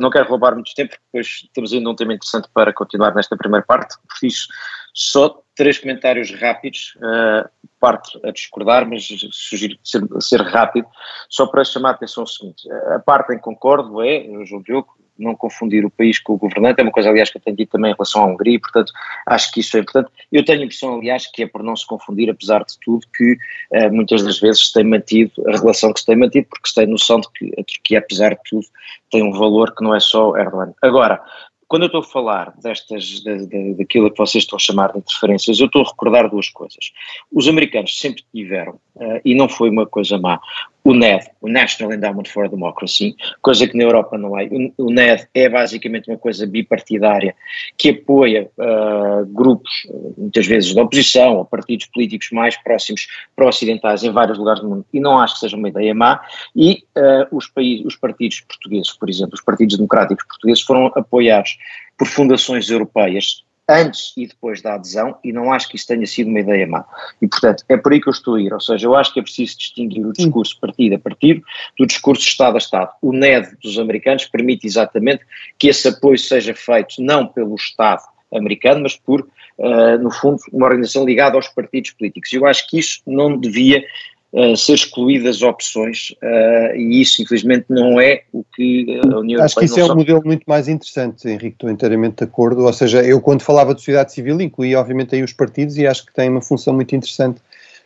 não 0.00 0.10
quero 0.10 0.28
roubar 0.28 0.54
muito 0.54 0.74
tempo, 0.74 0.90
porque 0.90 1.04
depois 1.12 1.48
temos 1.54 1.72
ainda 1.72 1.90
um 1.90 1.94
tema 1.94 2.14
interessante 2.14 2.48
para 2.52 2.72
continuar 2.72 3.14
nesta 3.14 3.36
primeira 3.36 3.64
parte, 3.64 3.94
fiz 4.18 4.48
só 4.92 5.40
três 5.54 5.78
comentários 5.78 6.32
rápidos, 6.40 6.96
uh, 6.96 7.48
parte 7.78 8.18
a 8.24 8.32
discordar, 8.32 8.88
mas 8.88 9.06
sugiro 9.30 9.76
ser, 9.84 10.02
ser 10.20 10.40
rápido, 10.40 10.88
só 11.28 11.46
para 11.46 11.64
chamar 11.64 11.90
a 11.90 11.92
atenção 11.92 12.24
o 12.24 12.26
seguinte, 12.26 12.68
a 12.94 12.98
parte 12.98 13.32
em 13.32 13.36
que 13.36 13.42
concordo 13.42 14.02
é, 14.02 14.24
João 14.44 14.62
Diogo, 14.62 14.97
não 15.18 15.34
confundir 15.34 15.84
o 15.84 15.90
país 15.90 16.18
com 16.18 16.34
o 16.34 16.38
governante, 16.38 16.80
é 16.80 16.82
uma 16.82 16.92
coisa, 16.92 17.10
aliás, 17.10 17.30
que 17.30 17.38
eu 17.38 17.42
tenho 17.42 17.56
dito 17.56 17.72
também 17.72 17.90
em 17.90 17.94
relação 17.94 18.22
à 18.22 18.26
Hungria, 18.26 18.60
portanto, 18.60 18.92
acho 19.26 19.52
que 19.52 19.60
isso 19.60 19.76
é 19.76 19.80
importante. 19.80 20.10
Eu 20.30 20.44
tenho 20.44 20.60
a 20.60 20.64
impressão, 20.64 20.94
aliás, 20.94 21.26
que 21.26 21.42
é 21.42 21.46
por 21.46 21.62
não 21.62 21.74
se 21.74 21.86
confundir, 21.86 22.30
apesar 22.30 22.64
de 22.64 22.78
tudo, 22.84 23.06
que 23.16 23.32
uh, 23.32 23.92
muitas 23.92 24.22
das 24.22 24.38
vezes 24.38 24.68
se 24.68 24.72
tem 24.72 24.84
mantido 24.84 25.32
a 25.48 25.52
relação 25.52 25.92
que 25.92 26.00
se 26.00 26.06
tem 26.06 26.16
mantido, 26.16 26.46
porque 26.48 26.68
se 26.68 26.74
tem 26.74 26.86
noção 26.86 27.20
de 27.20 27.28
que 27.32 27.52
a 27.58 27.64
Turquia, 27.64 27.98
apesar 27.98 28.30
de 28.30 28.40
tudo, 28.48 28.66
tem 29.10 29.22
um 29.22 29.32
valor 29.32 29.74
que 29.74 29.82
não 29.82 29.94
é 29.94 30.00
só 30.00 30.36
Erdogan. 30.36 30.72
Agora, 30.82 31.20
quando 31.68 31.82
eu 31.82 31.86
estou 31.86 32.00
a 32.00 32.04
falar 32.04 32.54
destas, 32.62 33.04
de, 33.04 33.46
de, 33.46 33.74
daquilo 33.74 34.10
que 34.10 34.16
vocês 34.16 34.42
estão 34.42 34.56
a 34.56 34.60
chamar 34.60 34.92
de 34.92 34.98
interferências, 34.98 35.60
eu 35.60 35.66
estou 35.66 35.82
a 35.82 35.88
recordar 35.88 36.28
duas 36.30 36.48
coisas. 36.48 36.92
Os 37.30 37.46
americanos 37.46 37.98
sempre 38.00 38.24
tiveram, 38.34 38.80
uh, 38.96 39.20
e 39.22 39.34
não 39.34 39.48
foi 39.48 39.68
uma 39.68 39.86
coisa 39.86 40.16
má, 40.16 40.40
o 40.88 40.94
NED, 40.94 41.26
o 41.42 41.48
National 41.50 41.92
Endowment 41.92 42.24
for 42.24 42.48
Democracy, 42.48 43.14
coisa 43.42 43.68
que 43.68 43.76
na 43.76 43.84
Europa 43.84 44.16
não 44.16 44.38
é. 44.38 44.48
O, 44.78 44.90
NED 44.90 45.28
é 45.34 45.46
basicamente 45.46 46.08
uma 46.08 46.16
coisa 46.16 46.46
bipartidária 46.46 47.34
que 47.76 47.90
apoia 47.90 48.50
uh, 48.56 49.26
grupos, 49.26 49.70
muitas 50.16 50.46
vezes 50.46 50.74
da 50.74 50.82
oposição, 50.82 51.36
ou 51.36 51.44
partidos 51.44 51.84
políticos 51.86 52.30
mais 52.32 52.56
próximos 52.56 53.06
pró-ocidentais 53.36 54.02
em 54.02 54.10
vários 54.10 54.38
lugares 54.38 54.62
do 54.62 54.68
mundo, 54.68 54.86
e 54.90 54.98
não 54.98 55.18
acho 55.18 55.34
que 55.34 55.40
seja 55.40 55.56
uma 55.58 55.68
ideia 55.68 55.94
má, 55.94 56.22
e 56.56 56.84
uh, 56.96 57.36
os, 57.36 57.46
países, 57.48 57.84
os 57.84 57.96
partidos 57.96 58.40
portugueses, 58.40 58.92
por 58.92 59.10
exemplo, 59.10 59.34
os 59.34 59.42
partidos 59.42 59.76
democráticos 59.76 60.24
portugueses 60.24 60.62
foram 60.62 60.86
apoiados 60.94 61.57
por 61.96 62.06
fundações 62.06 62.70
europeias 62.70 63.44
antes 63.68 64.14
e 64.16 64.26
depois 64.26 64.62
da 64.62 64.74
adesão, 64.74 65.18
e 65.22 65.30
não 65.30 65.52
acho 65.52 65.68
que 65.68 65.76
isso 65.76 65.86
tenha 65.86 66.06
sido 66.06 66.28
uma 66.28 66.40
ideia 66.40 66.66
má. 66.66 66.84
E, 67.20 67.28
portanto, 67.28 67.64
é 67.68 67.76
por 67.76 67.92
aí 67.92 68.00
que 68.00 68.08
eu 68.08 68.12
estou 68.12 68.36
a 68.36 68.40
ir. 68.40 68.52
Ou 68.52 68.60
seja, 68.60 68.86
eu 68.86 68.96
acho 68.96 69.12
que 69.12 69.20
é 69.20 69.22
preciso 69.22 69.58
distinguir 69.58 70.06
o 70.06 70.12
discurso 70.12 70.58
partido 70.58 70.94
a 70.94 70.98
partido 70.98 71.42
do 71.78 71.86
discurso 71.86 72.22
Estado 72.22 72.54
a 72.54 72.58
Estado. 72.58 72.90
O 73.02 73.12
NED 73.12 73.56
dos 73.62 73.78
americanos 73.78 74.24
permite 74.24 74.66
exatamente 74.66 75.22
que 75.58 75.68
esse 75.68 75.86
apoio 75.86 76.16
seja 76.16 76.54
feito 76.54 76.94
não 77.00 77.26
pelo 77.26 77.54
Estado 77.56 78.02
americano, 78.32 78.80
mas 78.82 78.96
por, 78.96 79.20
uh, 79.58 79.98
no 80.00 80.10
fundo, 80.10 80.38
uma 80.50 80.66
organização 80.66 81.04
ligada 81.04 81.36
aos 81.36 81.48
partidos 81.48 81.90
políticos. 81.90 82.32
Eu 82.32 82.46
acho 82.46 82.66
que 82.68 82.78
isso 82.78 83.00
não 83.06 83.38
devia 83.38 83.84
uh, 84.32 84.56
ser 84.56 84.74
excluídas 84.74 85.42
opções 85.42 86.10
uh, 86.22 86.76
e 86.76 87.00
isso 87.00 87.22
infelizmente 87.22 87.66
não 87.68 88.00
é 88.00 88.22
o 88.32 88.44
que 88.54 89.00
a 89.04 89.18
União 89.18 89.42
Acho 89.42 89.56
que 89.56 89.64
isso 89.64 89.80
é 89.80 89.84
um 89.84 89.94
modelo 89.94 90.22
muito 90.24 90.44
mais 90.46 90.68
interessante, 90.68 91.28
Henrique, 91.28 91.48
estou 91.48 91.70
inteiramente 91.70 92.16
de 92.18 92.24
acordo, 92.24 92.64
ou 92.64 92.72
seja, 92.72 93.02
eu 93.02 93.20
quando 93.20 93.42
falava 93.42 93.74
de 93.74 93.80
sociedade 93.80 94.12
civil 94.12 94.40
incluí 94.40 94.74
obviamente 94.74 95.14
aí 95.14 95.22
os 95.22 95.32
partidos 95.32 95.76
e 95.78 95.86
acho 95.86 96.04
que 96.06 96.12
tem 96.12 96.28
uma 96.28 96.42
função 96.42 96.74
muito 96.74 96.94
interessante 96.94 97.40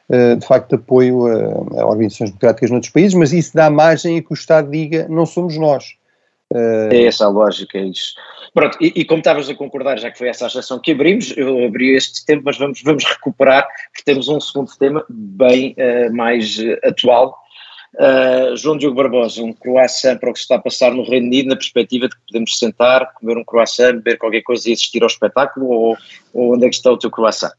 uh, 0.09 0.37
de 0.37 0.47
facto 0.47 0.71
de 0.71 0.75
apoio 0.77 1.27
a, 1.27 1.83
a 1.83 1.87
organizações 1.87 2.31
democráticas 2.31 2.71
noutros 2.71 2.93
países, 2.93 3.15
mas 3.15 3.33
isso 3.33 3.55
dá 3.55 3.71
margem 3.71 4.19
a 4.19 4.23
que 4.23 4.33
o 4.33 4.35
Estado 4.35 4.71
diga 4.71 5.07
não 5.09 5.27
somos 5.27 5.57
nós, 5.57 5.95
é 6.91 7.05
essa 7.05 7.27
a 7.27 7.29
lógica, 7.29 7.79
é 7.79 7.85
isso. 7.85 8.15
Pronto, 8.55 8.77
e, 8.81 8.93
e, 8.97 9.05
como 9.05 9.21
estavas 9.21 9.49
a 9.49 9.55
concordar, 9.55 9.99
já 9.99 10.11
que 10.11 10.19
foi 10.19 10.29
essa 10.29 10.45
a 10.45 10.49
exceção 10.49 10.79
que 10.79 10.93
abrimos, 10.93 11.35
eu 11.37 11.65
abri 11.65 11.95
este 11.95 12.25
tempo, 12.27 12.43
mas 12.45 12.59
vamos, 12.59 12.83
vamos 12.83 13.05
recuperar, 13.05 13.67
porque 13.93 14.05
temos 14.05 14.29
um 14.29 14.41
segundo 14.41 14.71
tema 14.79 15.05
bem 15.09 15.75
uh, 15.79 16.15
mais 16.15 16.59
uh, 16.59 16.77
atual. 16.85 17.39
Uh, 17.95 18.57
João 18.57 18.77
Diogo 18.77 18.97
Barbosa, 18.97 19.43
um 19.43 19.53
croissant 19.53 20.19
para 20.19 20.31
o 20.31 20.33
que 20.33 20.39
se 20.39 20.45
está 20.45 20.57
a 20.57 20.61
passar 20.61 20.93
no 20.93 21.03
Reino 21.03 21.27
Unido, 21.27 21.49
na 21.49 21.57
perspectiva 21.57 22.09
de 22.09 22.15
que 22.15 22.23
podemos 22.27 22.59
sentar, 22.59 23.13
comer 23.15 23.37
um 23.37 23.45
croissant, 23.45 23.95
beber 23.95 24.19
qualquer 24.19 24.43
coisa 24.43 24.69
e 24.69 24.73
assistir 24.73 25.03
ao 25.03 25.09
espetáculo, 25.09 25.69
ou, 25.69 25.97
ou 26.33 26.55
onde 26.55 26.67
é 26.67 26.69
que 26.69 26.75
está 26.75 26.91
o 26.91 26.99
teu 26.99 27.11
croissant? 27.11 27.53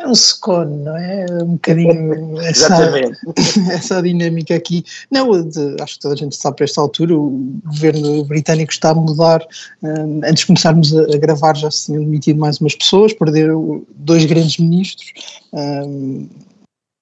É 0.00 0.08
um 0.08 0.14
scone, 0.14 0.76
não 0.78 0.96
é? 0.96 1.26
Um 1.42 1.52
bocadinho 1.52 2.40
essa, 2.42 2.90
essa 3.70 4.02
dinâmica 4.02 4.54
aqui. 4.54 4.84
Não, 5.10 5.48
de, 5.48 5.76
acho 5.80 5.94
que 5.94 6.00
toda 6.00 6.14
a 6.14 6.16
gente 6.16 6.36
sabe 6.36 6.56
para 6.56 6.64
esta 6.64 6.80
altura, 6.80 7.16
o 7.16 7.60
governo 7.66 8.24
britânico 8.24 8.72
está 8.72 8.90
a 8.90 8.94
mudar. 8.94 9.46
Um, 9.82 10.20
antes 10.24 10.40
de 10.40 10.46
começarmos 10.46 10.96
a, 10.96 11.02
a, 11.02 11.18
gravar, 11.18 11.56
já 11.56 11.70
se 11.70 11.86
tinham 11.86 12.04
demitido 12.04 12.40
mais 12.40 12.58
umas 12.60 12.74
pessoas, 12.74 13.12
perderam 13.12 13.84
dois 13.96 14.24
grandes 14.24 14.58
ministros. 14.58 15.12
Um, 15.52 16.28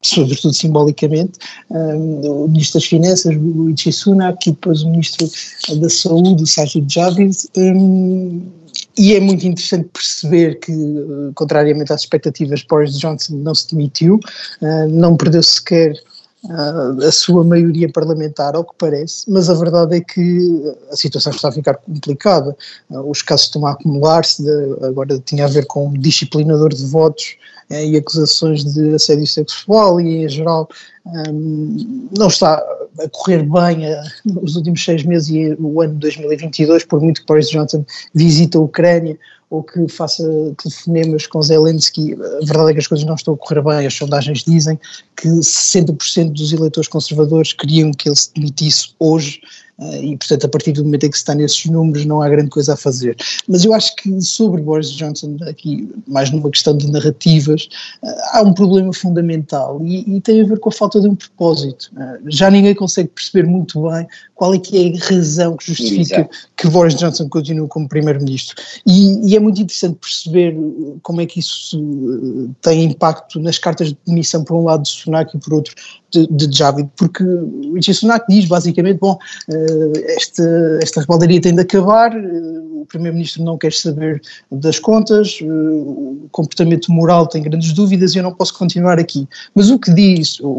sobretudo 0.03 0.55
simbolicamente, 0.55 1.39
um, 1.71 2.45
o 2.45 2.49
Ministro 2.49 2.81
das 2.81 2.89
Finanças, 2.89 3.37
o 3.37 3.67
Rishi 3.67 3.93
Sunak, 3.93 4.49
e 4.49 4.53
depois 4.53 4.83
o 4.83 4.91
Ministro 4.91 5.29
da 5.77 5.89
Saúde, 5.89 6.43
o 6.43 6.47
Sajid 6.47 6.93
Javid, 6.93 7.37
um, 7.57 8.47
e 8.99 9.15
é 9.15 9.21
muito 9.21 9.47
interessante 9.47 9.89
perceber 9.93 10.59
que, 10.59 10.73
eh, 10.73 11.33
contrariamente 11.35 11.93
às 11.93 12.01
expectativas, 12.01 12.65
Boris 12.69 12.99
Johnson 12.99 13.37
não 13.37 13.55
se 13.55 13.71
demitiu, 13.71 14.19
eh, 14.61 14.87
não 14.89 15.17
perdeu 15.17 15.43
sequer 15.43 15.93
eh, 16.51 17.07
a 17.07 17.13
sua 17.13 17.45
maioria 17.45 17.89
parlamentar, 17.93 18.57
ao 18.57 18.65
que 18.65 18.75
parece, 18.77 19.31
mas 19.31 19.49
a 19.49 19.55
verdade 19.55 19.97
é 19.97 20.01
que 20.01 20.75
a 20.91 20.97
situação 20.97 21.33
está 21.33 21.49
a 21.49 21.53
ficar 21.53 21.75
complicada. 21.75 22.57
Os 22.91 23.23
casos 23.23 23.47
estão 23.47 23.65
a 23.67 23.73
acumular-se, 23.73 24.45
agora 24.83 25.19
tinha 25.25 25.45
a 25.45 25.49
ver 25.49 25.67
com 25.67 25.89
um 25.89 25.93
disciplinador 25.93 26.71
de 26.71 26.85
votos 26.87 27.37
e 27.71 27.97
acusações 27.97 28.65
de 28.65 28.95
assédio 28.95 29.27
sexual 29.27 30.01
e, 30.01 30.25
em 30.25 30.29
geral, 30.29 30.69
não 32.17 32.29
está 32.29 32.55
a 33.01 33.09
correr 33.11 33.43
bem 33.43 33.85
os 34.43 34.57
últimos 34.57 34.85
seis 34.85 35.05
meses 35.05 35.29
e 35.29 35.57
o 35.61 35.81
ano 35.81 35.95
de 35.95 36.01
2022, 36.01 36.85
por 36.85 37.01
muito 37.01 37.21
que 37.21 37.27
Boris 37.27 37.49
Johnson 37.51 37.85
visite 38.15 38.57
a 38.57 38.61
Ucrânia 38.61 39.19
ou 39.51 39.63
que 39.63 39.89
faça 39.89 40.23
telefonemas 40.63 41.27
com 41.27 41.41
Zelensky, 41.41 42.15
a 42.15 42.45
verdade 42.45 42.71
é 42.71 42.73
que 42.75 42.81
as 42.81 42.87
coisas 42.87 43.07
não 43.07 43.15
estão 43.15 43.35
a 43.35 43.37
correr 43.37 43.63
bem, 43.63 43.87
as 43.87 43.95
sondagens 43.95 44.45
dizem 44.45 44.79
que 45.17 45.29
60% 45.29 46.33
dos 46.33 46.53
eleitores 46.53 46.89
conservadores 46.89 47.55
queriam 47.55 47.91
que 47.93 48.09
ele 48.09 48.17
se 48.17 48.33
demitisse 48.35 48.91
hoje, 48.99 49.41
eh, 49.43 49.68
e 49.79 50.17
portanto 50.17 50.45
a 50.45 50.49
partir 50.49 50.73
do 50.73 50.85
momento 50.85 51.07
em 51.07 51.11
que 51.11 51.17
se 51.17 51.23
está 51.23 51.35
nesses 51.35 51.67
números 51.67 52.05
não 52.05 52.21
há 52.21 52.29
grande 52.29 52.51
coisa 52.51 52.75
a 52.75 52.77
fazer. 52.77 53.17
Mas 53.47 53.65
eu 53.65 53.73
acho 53.73 53.95
que 53.97 54.21
sobre 54.21 54.61
Boris 54.61 54.91
Johnson, 54.91 55.37
aqui 55.49 55.89
mais 56.07 56.31
numa 56.31 56.51
questão 56.51 56.77
de 56.77 56.91
narrativas, 56.91 57.69
eh, 58.03 58.17
há 58.33 58.43
um 58.43 58.53
problema 58.53 58.93
fundamental 58.93 59.81
e, 59.85 60.17
e 60.17 60.21
tem 60.21 60.41
a 60.41 60.45
ver 60.45 60.59
com 60.59 60.69
a 60.69 60.73
falta 60.73 61.01
de 61.01 61.09
um 61.09 61.15
propósito. 61.15 61.91
Eh, 61.97 62.19
já 62.27 62.51
ninguém 62.51 62.75
consegue 62.75 63.09
perceber 63.09 63.47
muito 63.47 63.89
bem 63.89 64.07
qual 64.35 64.55
é 64.55 64.59
que 64.59 64.77
é 64.77 64.97
a 64.97 65.15
razão 65.15 65.57
que 65.57 65.67
justifica 65.67 66.21
Exato. 66.21 66.31
que 66.57 66.69
Boris 66.69 66.95
Johnson 66.95 67.29
continue 67.29 67.67
como 67.69 67.89
primeiro-ministro. 67.89 68.57
E, 68.87 69.31
e, 69.31 69.37
é 69.37 69.41
muito 69.41 69.61
interessante 69.61 69.97
perceber 69.97 70.57
como 71.03 71.21
é 71.21 71.27
que 71.27 71.41
isso 71.41 72.49
tem 72.63 72.85
impacto 72.85 73.41
nas 73.41 73.59
cartas 73.59 73.89
de 73.89 73.99
demissão 74.07 74.45
por 74.45 74.57
um 74.57 74.65
lado 74.65 74.83
de 74.83 74.91
Sunak 74.91 75.37
e 75.37 75.41
por 75.41 75.55
outro 75.55 75.75
de, 76.11 76.27
de 76.29 76.57
Javid, 76.57 76.89
porque 76.97 77.25
o 77.25 77.95
Sunak 77.95 78.25
diz 78.29 78.47
basicamente, 78.47 78.99
bom, 78.99 79.19
eh, 79.69 80.15
esta, 80.81 81.01
rebaldaria 81.01 81.41
tem 81.41 81.55
de 81.55 81.61
acabar, 81.61 82.17
eh, 82.17 82.21
o 82.73 82.87
Primeiro-Ministro 82.87 83.43
não 83.45 83.59
quer 83.59 83.73
saber 83.73 84.21
das 84.51 84.79
contas, 84.79 85.39
eh, 85.43 85.47
o 85.47 86.29
comportamento 86.31 86.91
moral 86.93 87.27
tem 87.27 87.43
grandes 87.43 87.73
dúvidas 87.73 88.15
e 88.15 88.19
eu 88.19 88.23
não 88.23 88.35
posso 88.35 88.57
continuar 88.57 88.99
aqui. 88.99 89.29
Mas 89.55 89.71
o 89.71 89.79
que 89.79 89.93
diz 89.93 90.41
o, 90.41 90.59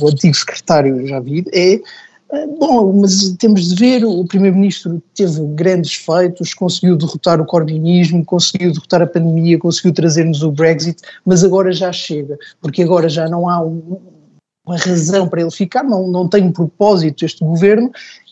o 0.00 0.08
antigo 0.08 0.34
secretário 0.34 1.06
Javid 1.06 1.48
é 1.52 1.80
Bom, 2.60 3.00
mas 3.00 3.34
temos 3.38 3.68
de 3.68 3.74
ver, 3.74 4.04
o 4.04 4.22
Primeiro-Ministro 4.22 5.02
teve 5.14 5.40
grandes 5.54 5.94
feitos, 5.94 6.52
conseguiu 6.52 6.94
derrotar 6.94 7.40
o 7.40 7.46
corbynismo, 7.46 8.22
conseguiu 8.22 8.70
derrotar 8.70 9.00
a 9.00 9.06
pandemia, 9.06 9.58
conseguiu 9.58 9.94
trazer-nos 9.94 10.42
o 10.42 10.52
Brexit, 10.52 11.00
mas 11.24 11.42
agora 11.42 11.72
já 11.72 11.90
chega, 11.90 12.38
porque 12.60 12.82
agora 12.82 13.08
já 13.08 13.26
não 13.30 13.48
há 13.48 13.64
um, 13.64 13.98
uma 14.66 14.76
razão 14.76 15.26
para 15.26 15.40
ele 15.40 15.50
ficar, 15.50 15.82
não, 15.82 16.06
não 16.06 16.28
tem 16.28 16.44
um 16.44 16.52
propósito 16.52 17.24
este 17.24 17.42
governo 17.42 17.90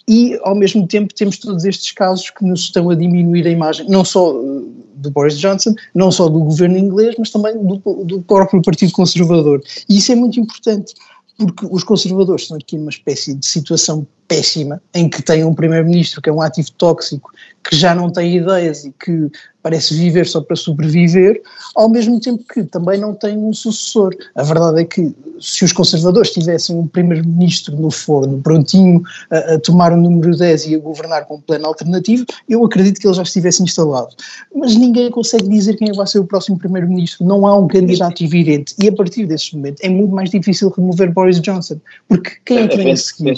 e 0.08 0.38
ao 0.42 0.54
mesmo 0.54 0.86
tempo 0.86 1.12
temos 1.12 1.38
todos 1.38 1.64
estes 1.64 1.90
casos 1.92 2.30
que 2.30 2.44
nos 2.44 2.60
estão 2.60 2.88
a 2.90 2.94
diminuir 2.94 3.46
a 3.46 3.50
imagem, 3.50 3.88
não 3.88 4.04
só 4.04 4.30
eh, 4.30 4.62
do 4.96 5.10
Boris 5.10 5.38
Johnson, 5.38 5.74
não 5.94 6.12
só 6.12 6.28
do 6.28 6.38
governo 6.40 6.78
inglês, 6.78 7.16
mas 7.18 7.30
também 7.30 7.54
do, 7.56 7.76
do 8.04 8.22
próprio 8.22 8.62
Partido 8.62 8.92
Conservador. 8.92 9.62
E 9.88 9.98
isso 9.98 10.12
é 10.12 10.14
muito 10.14 10.38
importante, 10.38 10.94
porque 11.36 11.66
os 11.70 11.82
conservadores 11.82 12.42
estão 12.42 12.56
aqui 12.56 12.78
numa 12.78 12.90
espécie 12.90 13.34
de 13.34 13.44
situação 13.44 14.06
péssima, 14.28 14.82
em 14.94 15.08
que 15.08 15.22
tem 15.22 15.44
um 15.44 15.54
primeiro-ministro 15.54 16.20
que 16.20 16.28
é 16.28 16.32
um 16.32 16.40
ativo 16.40 16.70
tóxico, 16.72 17.30
que 17.62 17.76
já 17.76 17.94
não 17.94 18.10
tem 18.10 18.36
ideias 18.36 18.84
e 18.84 18.92
que 18.92 19.30
parece 19.62 19.96
viver 19.96 20.26
só 20.26 20.40
para 20.40 20.54
sobreviver, 20.54 21.42
ao 21.74 21.88
mesmo 21.88 22.20
tempo 22.20 22.44
que 22.54 22.62
também 22.62 23.00
não 23.00 23.12
tem 23.12 23.36
um 23.36 23.52
sucessor. 23.52 24.14
A 24.36 24.44
verdade 24.44 24.82
é 24.82 24.84
que 24.84 25.12
se 25.40 25.64
os 25.64 25.72
conservadores 25.72 26.30
tivessem 26.30 26.76
um 26.76 26.86
primeiro-ministro 26.86 27.74
no 27.74 27.90
forno, 27.90 28.40
prontinho 28.40 29.02
a, 29.28 29.54
a, 29.54 29.58
tomar 29.58 29.92
o 29.92 29.96
número 29.96 30.36
10 30.36 30.66
e 30.66 30.74
a 30.76 30.78
governar 30.78 31.24
com 31.26 31.34
um 31.34 31.40
plano 31.40 31.66
alternativo, 31.66 32.24
eu 32.48 32.64
acredito 32.64 33.00
que 33.00 33.08
ele 33.08 33.14
já 33.14 33.24
estivesse 33.24 33.60
instalado. 33.60 34.14
Mas 34.54 34.76
ninguém 34.76 35.10
consegue 35.10 35.48
dizer 35.48 35.76
quem 35.76 35.92
vai 35.92 36.06
ser 36.06 36.20
o 36.20 36.24
próximo 36.24 36.56
primeiro-ministro, 36.56 37.26
não 37.26 37.44
há 37.44 37.58
um 37.58 37.66
candidato 37.66 38.22
evidente, 38.22 38.72
e 38.80 38.86
a 38.86 38.92
partir 38.92 39.26
desse 39.26 39.56
momento 39.56 39.80
é 39.82 39.88
muito 39.88 40.14
mais 40.14 40.30
difícil 40.30 40.72
remover 40.76 41.12
Boris 41.12 41.40
Johnson, 41.40 41.80
porque 42.08 42.30
quem 42.44 42.58
é 42.58 42.68
que 42.68 42.76
vem 42.76 42.92
a 42.92 42.96
seguir? 42.96 43.34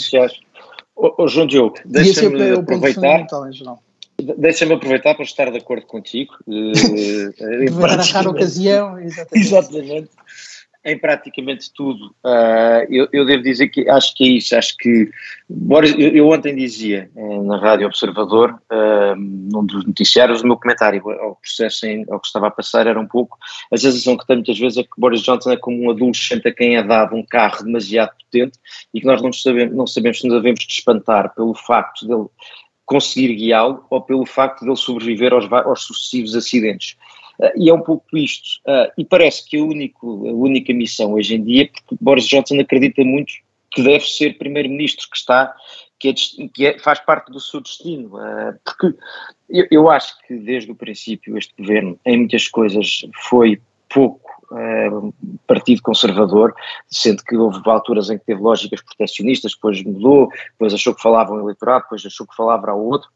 Ô, 0.98 1.28
João 1.28 1.46
Diogo, 1.46 1.76
deixa-me 1.84 2.42
é 2.42 2.54
aproveitar. 2.54 3.24
Deixa-me 4.36 4.74
aproveitar 4.74 5.14
para 5.14 5.22
estar 5.22 5.48
de 5.48 5.58
acordo 5.58 5.86
contigo. 5.86 6.34
Uh, 6.48 7.84
arranjar 7.84 8.26
a 8.26 8.30
ocasião, 8.30 8.98
exatamente. 8.98 9.46
exatamente. 9.46 10.08
Em 10.88 10.96
praticamente 10.96 11.70
tudo. 11.74 12.14
Uh, 12.24 12.86
eu, 12.88 13.08
eu, 13.12 13.26
devo 13.26 13.42
dizer 13.42 13.68
que 13.68 13.86
acho 13.90 14.14
que 14.14 14.24
é 14.24 14.28
isso. 14.28 14.56
Acho 14.56 14.74
que. 14.78 15.10
Boris, 15.46 15.94
eu, 15.98 16.08
eu 16.08 16.28
ontem 16.30 16.56
dizia 16.56 17.10
uh, 17.14 17.42
na 17.44 17.58
Rádio 17.58 17.86
Observador, 17.86 18.58
uh, 18.72 19.14
num 19.14 19.66
dos 19.66 19.84
noticiários, 19.84 20.40
o 20.40 20.46
meu 20.46 20.56
comentário 20.56 21.02
ao 21.20 21.36
processo, 21.36 21.84
em, 21.84 22.06
ao 22.10 22.18
que 22.18 22.28
estava 22.28 22.46
a 22.46 22.50
passar, 22.50 22.86
era 22.86 22.98
um 22.98 23.06
pouco. 23.06 23.36
A 23.70 23.76
sensação 23.76 24.16
que 24.16 24.26
tenho 24.26 24.38
muitas 24.38 24.58
vezes 24.58 24.78
é 24.78 24.82
que 24.82 24.88
Boris 24.96 25.20
Johnson 25.20 25.52
é 25.52 25.58
como 25.58 25.82
um 25.82 25.90
adolescente 25.90 26.48
a 26.48 26.54
quem 26.54 26.76
é 26.76 26.82
dado 26.82 27.14
um 27.14 27.22
carro 27.22 27.62
demasiado 27.64 28.12
potente 28.24 28.58
e 28.94 29.00
que 29.00 29.06
nós 29.06 29.20
não 29.20 29.30
sabemos, 29.30 29.76
não 29.76 29.86
sabemos 29.86 30.20
se 30.20 30.26
nos 30.26 30.38
devemos 30.38 30.60
de 30.60 30.72
espantar 30.72 31.34
pelo 31.34 31.54
facto 31.54 32.06
dele 32.06 32.28
conseguir 32.86 33.34
guiá-lo 33.34 33.84
ou 33.90 34.00
pelo 34.00 34.24
facto 34.24 34.60
de 34.60 34.70
ele 34.70 34.76
sobreviver 34.76 35.34
aos, 35.34 35.52
aos 35.52 35.82
sucessivos 35.82 36.34
acidentes. 36.34 36.96
E 37.56 37.70
é 37.70 37.74
um 37.74 37.82
pouco 37.82 38.16
isto. 38.16 38.60
Uh, 38.66 38.90
e 38.98 39.04
parece 39.04 39.48
que 39.48 39.56
a, 39.56 39.62
único, 39.62 40.28
a 40.28 40.32
única 40.32 40.72
missão 40.72 41.12
hoje 41.12 41.36
em 41.36 41.42
dia, 41.42 41.70
porque 41.70 41.96
Boris 42.00 42.26
Johnson 42.26 42.60
acredita 42.60 43.04
muito 43.04 43.32
que 43.70 43.82
deve 43.82 44.04
ser 44.04 44.38
primeiro-ministro, 44.38 45.08
que 45.10 45.16
está, 45.16 45.54
que, 45.98 46.08
é, 46.08 46.14
que 46.48 46.66
é, 46.66 46.78
faz 46.78 47.00
parte 47.00 47.30
do 47.30 47.38
seu 47.38 47.60
destino. 47.60 48.16
Uh, 48.16 48.58
porque 48.64 48.98
eu, 49.48 49.66
eu, 49.70 49.90
acho 49.90 50.18
que 50.26 50.34
desde 50.36 50.70
o 50.70 50.74
princípio 50.74 51.36
este 51.36 51.54
governo, 51.58 51.98
em 52.04 52.16
muitas 52.18 52.48
coisas, 52.48 53.06
foi 53.28 53.60
pouco 53.88 54.30
uh, 54.50 55.14
partido 55.46 55.82
conservador, 55.82 56.54
sendo 56.88 57.22
que 57.22 57.36
houve 57.36 57.60
alturas 57.64 58.10
em 58.10 58.18
que 58.18 58.24
teve 58.24 58.40
lógicas 58.40 58.82
proteccionistas, 58.82 59.52
depois 59.52 59.82
mudou, 59.82 60.28
depois 60.52 60.74
achou 60.74 60.94
que 60.94 61.02
falava 61.02 61.32
um 61.32 61.40
eleitorado, 61.40 61.84
depois 61.84 62.04
achou 62.04 62.26
que 62.26 62.36
falava 62.36 62.70
ao 62.70 62.80
outro. 62.80 63.08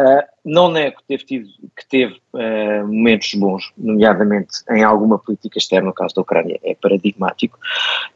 Uh, 0.00 0.24
não 0.42 0.70
nego 0.70 0.96
que 0.96 1.04
teve, 1.08 1.24
tido, 1.26 1.48
que 1.76 1.86
teve 1.86 2.14
uh, 2.32 2.86
momentos 2.86 3.34
bons, 3.34 3.70
nomeadamente 3.76 4.50
em 4.70 4.82
alguma 4.82 5.18
política 5.18 5.58
externa, 5.58 5.88
no 5.88 5.92
caso 5.92 6.14
da 6.14 6.22
Ucrânia, 6.22 6.58
é 6.62 6.74
paradigmático, 6.74 7.58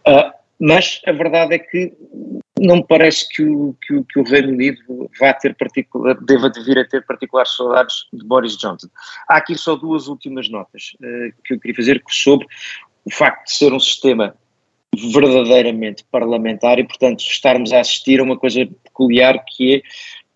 uh, 0.09 0.33
mas 0.59 1.03
a 1.07 1.13
verdade 1.13 1.57
é 1.57 1.59
que 1.59 1.93
não 2.59 2.77
me 2.77 2.87
parece 2.87 3.29
que 3.29 3.45
o, 3.45 3.77
que 3.83 3.97
o, 3.97 4.05
que 4.05 4.19
o 4.19 4.25
Reino 4.25 4.49
Unido 4.49 5.11
vá 5.21 5.35
ter 5.35 5.55
particular, 5.57 6.15
deva 6.23 6.51
vir 6.65 6.79
a 6.79 6.89
ter 6.89 7.05
particulares 7.05 7.55
saudades 7.55 8.07
de 8.11 8.25
Boris 8.25 8.57
Johnson. 8.57 8.89
Há 9.29 9.37
aqui 9.37 9.55
só 9.55 9.77
duas 9.77 10.09
últimas 10.09 10.49
notas 10.49 10.97
que 11.45 11.55
eu 11.55 11.61
queria 11.61 11.75
fazer 11.75 12.03
sobre 12.09 12.47
o 13.05 13.11
facto 13.11 13.47
de 13.47 13.57
ser 13.57 13.73
um 13.75 13.81
sistema 13.81 14.35
verdadeiramente 14.97 16.05
parlamentar 16.11 16.79
e, 16.79 16.85
portanto, 16.85 17.21
estarmos 17.21 17.73
a 17.73 17.81
assistir 17.81 18.21
a 18.21 18.23
uma 18.23 18.39
coisa 18.39 18.67
peculiar 18.85 19.45
que 19.45 19.77
é 19.77 19.83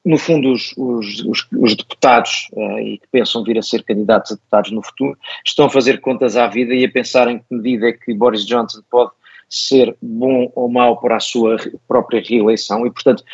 no 0.09 0.17
fundo, 0.17 0.53
os, 0.53 0.73
os, 0.79 1.23
os, 1.27 1.47
os 1.53 1.77
deputados 1.77 2.49
uh, 2.55 2.79
e 2.79 2.97
que 2.97 3.07
pensam 3.13 3.45
vir 3.45 3.59
a 3.59 3.63
ser 3.63 3.83
candidatos 3.83 4.33
a 4.33 4.35
deputados 4.37 4.71
no 4.71 4.83
futuro 4.83 5.19
estão 5.45 5.67
a 5.67 5.71
fazer 5.71 6.01
contas 6.01 6.35
à 6.35 6.47
vida 6.47 6.75
e 6.75 6.83
a 6.83 6.91
pensar 6.91 7.29
em 7.29 7.39
que 7.39 7.45
medida 7.51 7.89
é 7.91 7.93
que 7.93 8.15
Boris 8.15 8.47
Johnson 8.47 8.81
pode 8.91 9.11
ser 9.49 9.97
bom 10.03 10.53
ou 10.55 10.69
mau 10.69 11.01
para 11.01 11.17
a 11.17 11.21
sua 11.21 11.57
própria 11.87 12.23
reeleição 12.23 12.87
e, 12.87 12.91
portanto, 12.91 13.25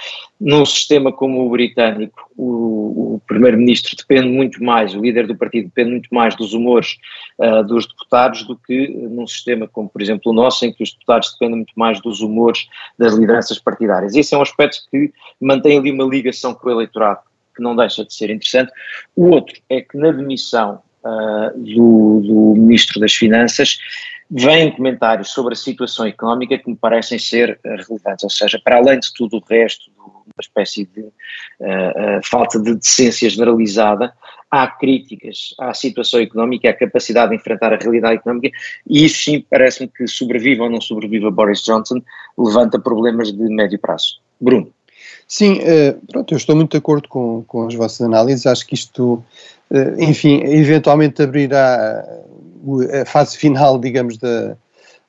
num 0.40 0.64
sistema 0.64 1.12
como 1.12 1.44
o 1.44 1.50
britânico, 1.50 2.30
o, 2.36 3.14
o 3.14 3.22
primeiro-ministro 3.26 3.96
depende 3.96 4.28
muito 4.28 4.62
mais, 4.62 4.94
o 4.94 5.00
líder 5.00 5.26
do 5.26 5.36
partido 5.36 5.64
depende 5.64 5.90
muito 5.90 6.14
mais 6.14 6.36
dos 6.36 6.52
humores 6.52 6.96
uh, 7.38 7.64
dos 7.64 7.86
deputados 7.86 8.44
do 8.44 8.56
que 8.56 8.88
num 8.88 9.26
sistema 9.26 9.66
como, 9.66 9.88
por 9.88 10.00
exemplo, 10.00 10.30
o 10.30 10.34
nosso, 10.34 10.64
em 10.64 10.72
que 10.72 10.82
os 10.82 10.92
deputados 10.92 11.32
dependem 11.32 11.56
muito 11.56 11.74
mais 11.74 12.00
dos 12.00 12.20
humores 12.20 12.68
das 12.96 13.14
lideranças 13.14 13.58
partidárias. 13.58 14.14
Esse 14.14 14.34
é 14.34 14.38
um 14.38 14.42
aspecto 14.42 14.78
que 14.90 15.12
mantém 15.40 15.78
ali 15.78 15.90
uma 15.90 16.04
ligação 16.04 16.54
com 16.54 16.68
o 16.68 16.72
eleitorado 16.72 17.20
que 17.56 17.62
não 17.62 17.74
deixa 17.74 18.04
de 18.04 18.12
ser 18.12 18.30
interessante. 18.30 18.72
O 19.14 19.30
outro 19.30 19.56
é 19.68 19.80
que 19.80 19.96
na 19.96 20.10
demissão 20.10 20.80
uh, 21.04 21.58
do, 21.58 22.20
do 22.20 22.60
Ministro 22.60 23.00
das 23.00 23.14
Finanças 23.14 23.78
vêm 24.30 24.70
comentários 24.72 25.30
sobre 25.30 25.54
a 25.54 25.56
situação 25.56 26.06
económica 26.06 26.58
que 26.58 26.68
me 26.68 26.76
parecem 26.76 27.18
ser 27.18 27.58
uh, 27.64 27.68
relevantes, 27.88 28.24
ou 28.24 28.30
seja, 28.30 28.60
para 28.62 28.76
além 28.76 28.98
de 28.98 29.12
tudo 29.12 29.36
o 29.36 29.44
resto, 29.44 29.90
uma 29.98 30.40
espécie 30.40 30.86
de 30.86 31.00
uh, 31.00 31.08
uh, 31.08 32.20
falta 32.24 32.58
de 32.58 32.74
decência 32.74 33.28
generalizada, 33.28 34.12
há 34.50 34.66
críticas 34.66 35.54
à 35.58 35.74
situação 35.74 36.20
económica, 36.20 36.70
à 36.70 36.72
capacidade 36.72 37.30
de 37.30 37.36
enfrentar 37.36 37.72
a 37.72 37.76
realidade 37.76 38.16
económica, 38.16 38.56
e 38.88 39.04
isso 39.04 39.24
sim 39.24 39.44
parece-me 39.48 39.88
que 39.88 40.06
sobreviva 40.06 40.64
ou 40.64 40.70
não 40.70 40.80
sobreviva 40.80 41.30
Boris 41.30 41.62
Johnson, 41.62 42.00
levanta 42.38 42.78
problemas 42.78 43.32
de 43.32 43.42
médio 43.48 43.78
prazo. 43.78 44.20
Bruno. 44.40 44.72
Sim, 45.26 45.58
pronto, 46.10 46.34
eu 46.34 46.36
estou 46.36 46.54
muito 46.54 46.72
de 46.72 46.76
acordo 46.76 47.08
com, 47.08 47.42
com 47.48 47.66
as 47.66 47.74
vossas 47.74 48.02
análises, 48.02 48.46
acho 48.46 48.66
que 48.66 48.74
isto, 48.74 49.24
enfim, 49.98 50.42
eventualmente 50.44 51.22
abrirá 51.22 52.04
a 53.00 53.04
fase 53.04 53.36
final, 53.36 53.78
digamos, 53.78 54.18
da, 54.18 54.56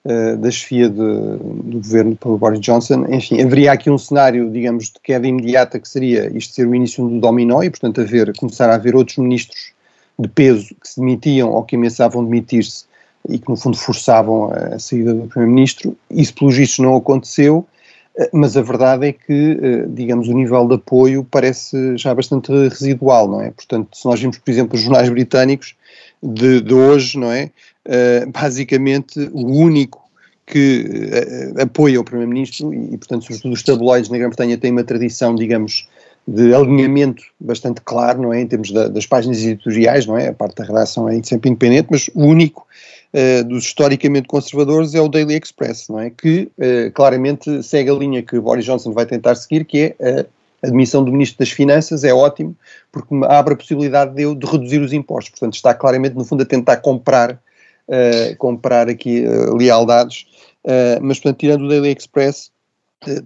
eh, 0.07 0.35
da 0.35 0.51
chefia 0.51 0.87
de, 0.87 0.97
do 0.97 1.79
governo 1.81 2.15
pelo 2.15 2.37
Boris 2.37 2.59
Johnson, 2.59 3.07
enfim, 3.09 3.41
haveria 3.41 3.71
aqui 3.71 3.89
um 3.89 3.97
cenário, 3.97 4.51
digamos, 4.51 4.85
de 4.85 4.99
queda 5.01 5.27
imediata 5.27 5.79
que 5.79 5.89
seria 5.89 6.31
isto 6.37 6.53
ser 6.53 6.67
o 6.67 6.75
início 6.75 7.07
do 7.07 7.19
dominó 7.19 7.63
e, 7.63 7.71
portanto, 7.71 8.01
haver, 8.01 8.31
começar 8.37 8.69
a 8.69 8.75
haver 8.75 8.95
outros 8.95 9.17
ministros 9.17 9.73
de 10.19 10.27
peso 10.27 10.75
que 10.79 10.87
se 10.87 10.99
demitiam 10.99 11.49
ou 11.49 11.63
que 11.63 11.75
ameaçavam 11.75 12.23
demitir-se 12.23 12.85
e 13.27 13.39
que, 13.39 13.49
no 13.49 13.57
fundo, 13.57 13.77
forçavam 13.77 14.51
a 14.53 14.77
saída 14.77 15.11
do 15.11 15.27
primeiro-ministro. 15.27 15.97
Isso, 16.11 16.35
pelos 16.35 16.55
vistos, 16.55 16.77
não 16.77 16.95
aconteceu, 16.95 17.65
eh, 18.15 18.29
mas 18.31 18.55
a 18.55 18.61
verdade 18.61 19.07
é 19.07 19.11
que, 19.11 19.59
eh, 19.59 19.85
digamos, 19.87 20.27
o 20.27 20.33
nível 20.33 20.67
de 20.67 20.75
apoio 20.75 21.27
parece 21.29 21.97
já 21.97 22.13
bastante 22.13 22.51
residual, 22.51 23.27
não 23.27 23.41
é? 23.41 23.49
Portanto, 23.49 23.97
se 23.97 24.05
nós 24.05 24.19
vimos, 24.19 24.37
por 24.37 24.51
exemplo, 24.51 24.75
os 24.75 24.81
jornais 24.81 25.09
britânicos, 25.09 25.75
de, 26.25 26.61
de 26.61 26.73
hoje, 26.73 27.17
não 27.17 27.31
é? 27.31 27.51
Uh, 27.85 28.31
basicamente, 28.31 29.19
o 29.31 29.45
único 29.45 30.03
que 30.45 30.85
uh, 31.57 31.61
apoia 31.61 31.99
o 31.99 32.03
Primeiro-Ministro, 32.03 32.73
e, 32.73 32.93
e, 32.93 32.97
portanto, 32.97 33.23
sobretudo 33.23 33.53
os 33.53 33.63
tabloides 33.63 34.09
na 34.09 34.17
Grã-Bretanha 34.17 34.57
têm 34.57 34.71
uma 34.71 34.83
tradição, 34.83 35.35
digamos, 35.35 35.87
de 36.27 36.55
alinhamento 36.55 37.23
bastante 37.39 37.81
claro, 37.81 38.21
não 38.21 38.33
é? 38.33 38.41
Em 38.41 38.47
termos 38.47 38.71
da, 38.71 38.87
das 38.87 39.05
páginas 39.05 39.43
editoriais, 39.43 40.07
não 40.07 40.17
é? 40.17 40.29
A 40.29 40.33
parte 40.33 40.55
da 40.55 40.63
redação 40.63 41.07
é 41.07 41.21
sempre 41.21 41.49
independente, 41.49 41.87
mas 41.91 42.09
o 42.15 42.25
único 42.25 42.65
uh, 43.13 43.43
dos 43.43 43.65
historicamente 43.65 44.27
conservadores 44.27 44.95
é 44.95 45.01
o 45.01 45.07
Daily 45.07 45.35
Express, 45.35 45.87
não 45.89 45.99
é? 45.99 46.09
Que 46.09 46.49
claramente 46.95 47.61
segue 47.61 47.91
a 47.91 47.93
linha 47.93 48.23
que 48.23 48.39
Boris 48.39 48.65
Johnson 48.65 48.91
vai 48.91 49.05
tentar 49.05 49.35
seguir, 49.35 49.65
que 49.65 49.95
é 49.99 50.25
a 50.63 50.67
admissão 50.67 51.03
do 51.03 51.11
Ministro 51.11 51.39
das 51.39 51.49
Finanças 51.49 52.03
é 52.03 52.13
ótimo, 52.13 52.55
porque 52.91 53.13
abre 53.25 53.53
a 53.53 53.57
possibilidade 53.57 54.13
de, 54.15 54.35
de 54.35 54.45
reduzir 54.45 54.79
os 54.79 54.93
impostos. 54.93 55.31
Portanto, 55.31 55.53
está 55.53 55.73
claramente, 55.73 56.15
no 56.15 56.25
fundo, 56.25 56.43
a 56.43 56.45
tentar 56.45 56.77
comprar, 56.77 57.31
uh, 57.33 58.35
comprar 58.37 58.89
aqui 58.89 59.25
uh, 59.25 59.55
lealdades. 59.55 60.25
Uh, 60.63 60.99
mas, 61.01 61.19
portanto, 61.19 61.39
tirando 61.39 61.65
o 61.65 61.69
Daily 61.69 61.95
Express, 61.95 62.51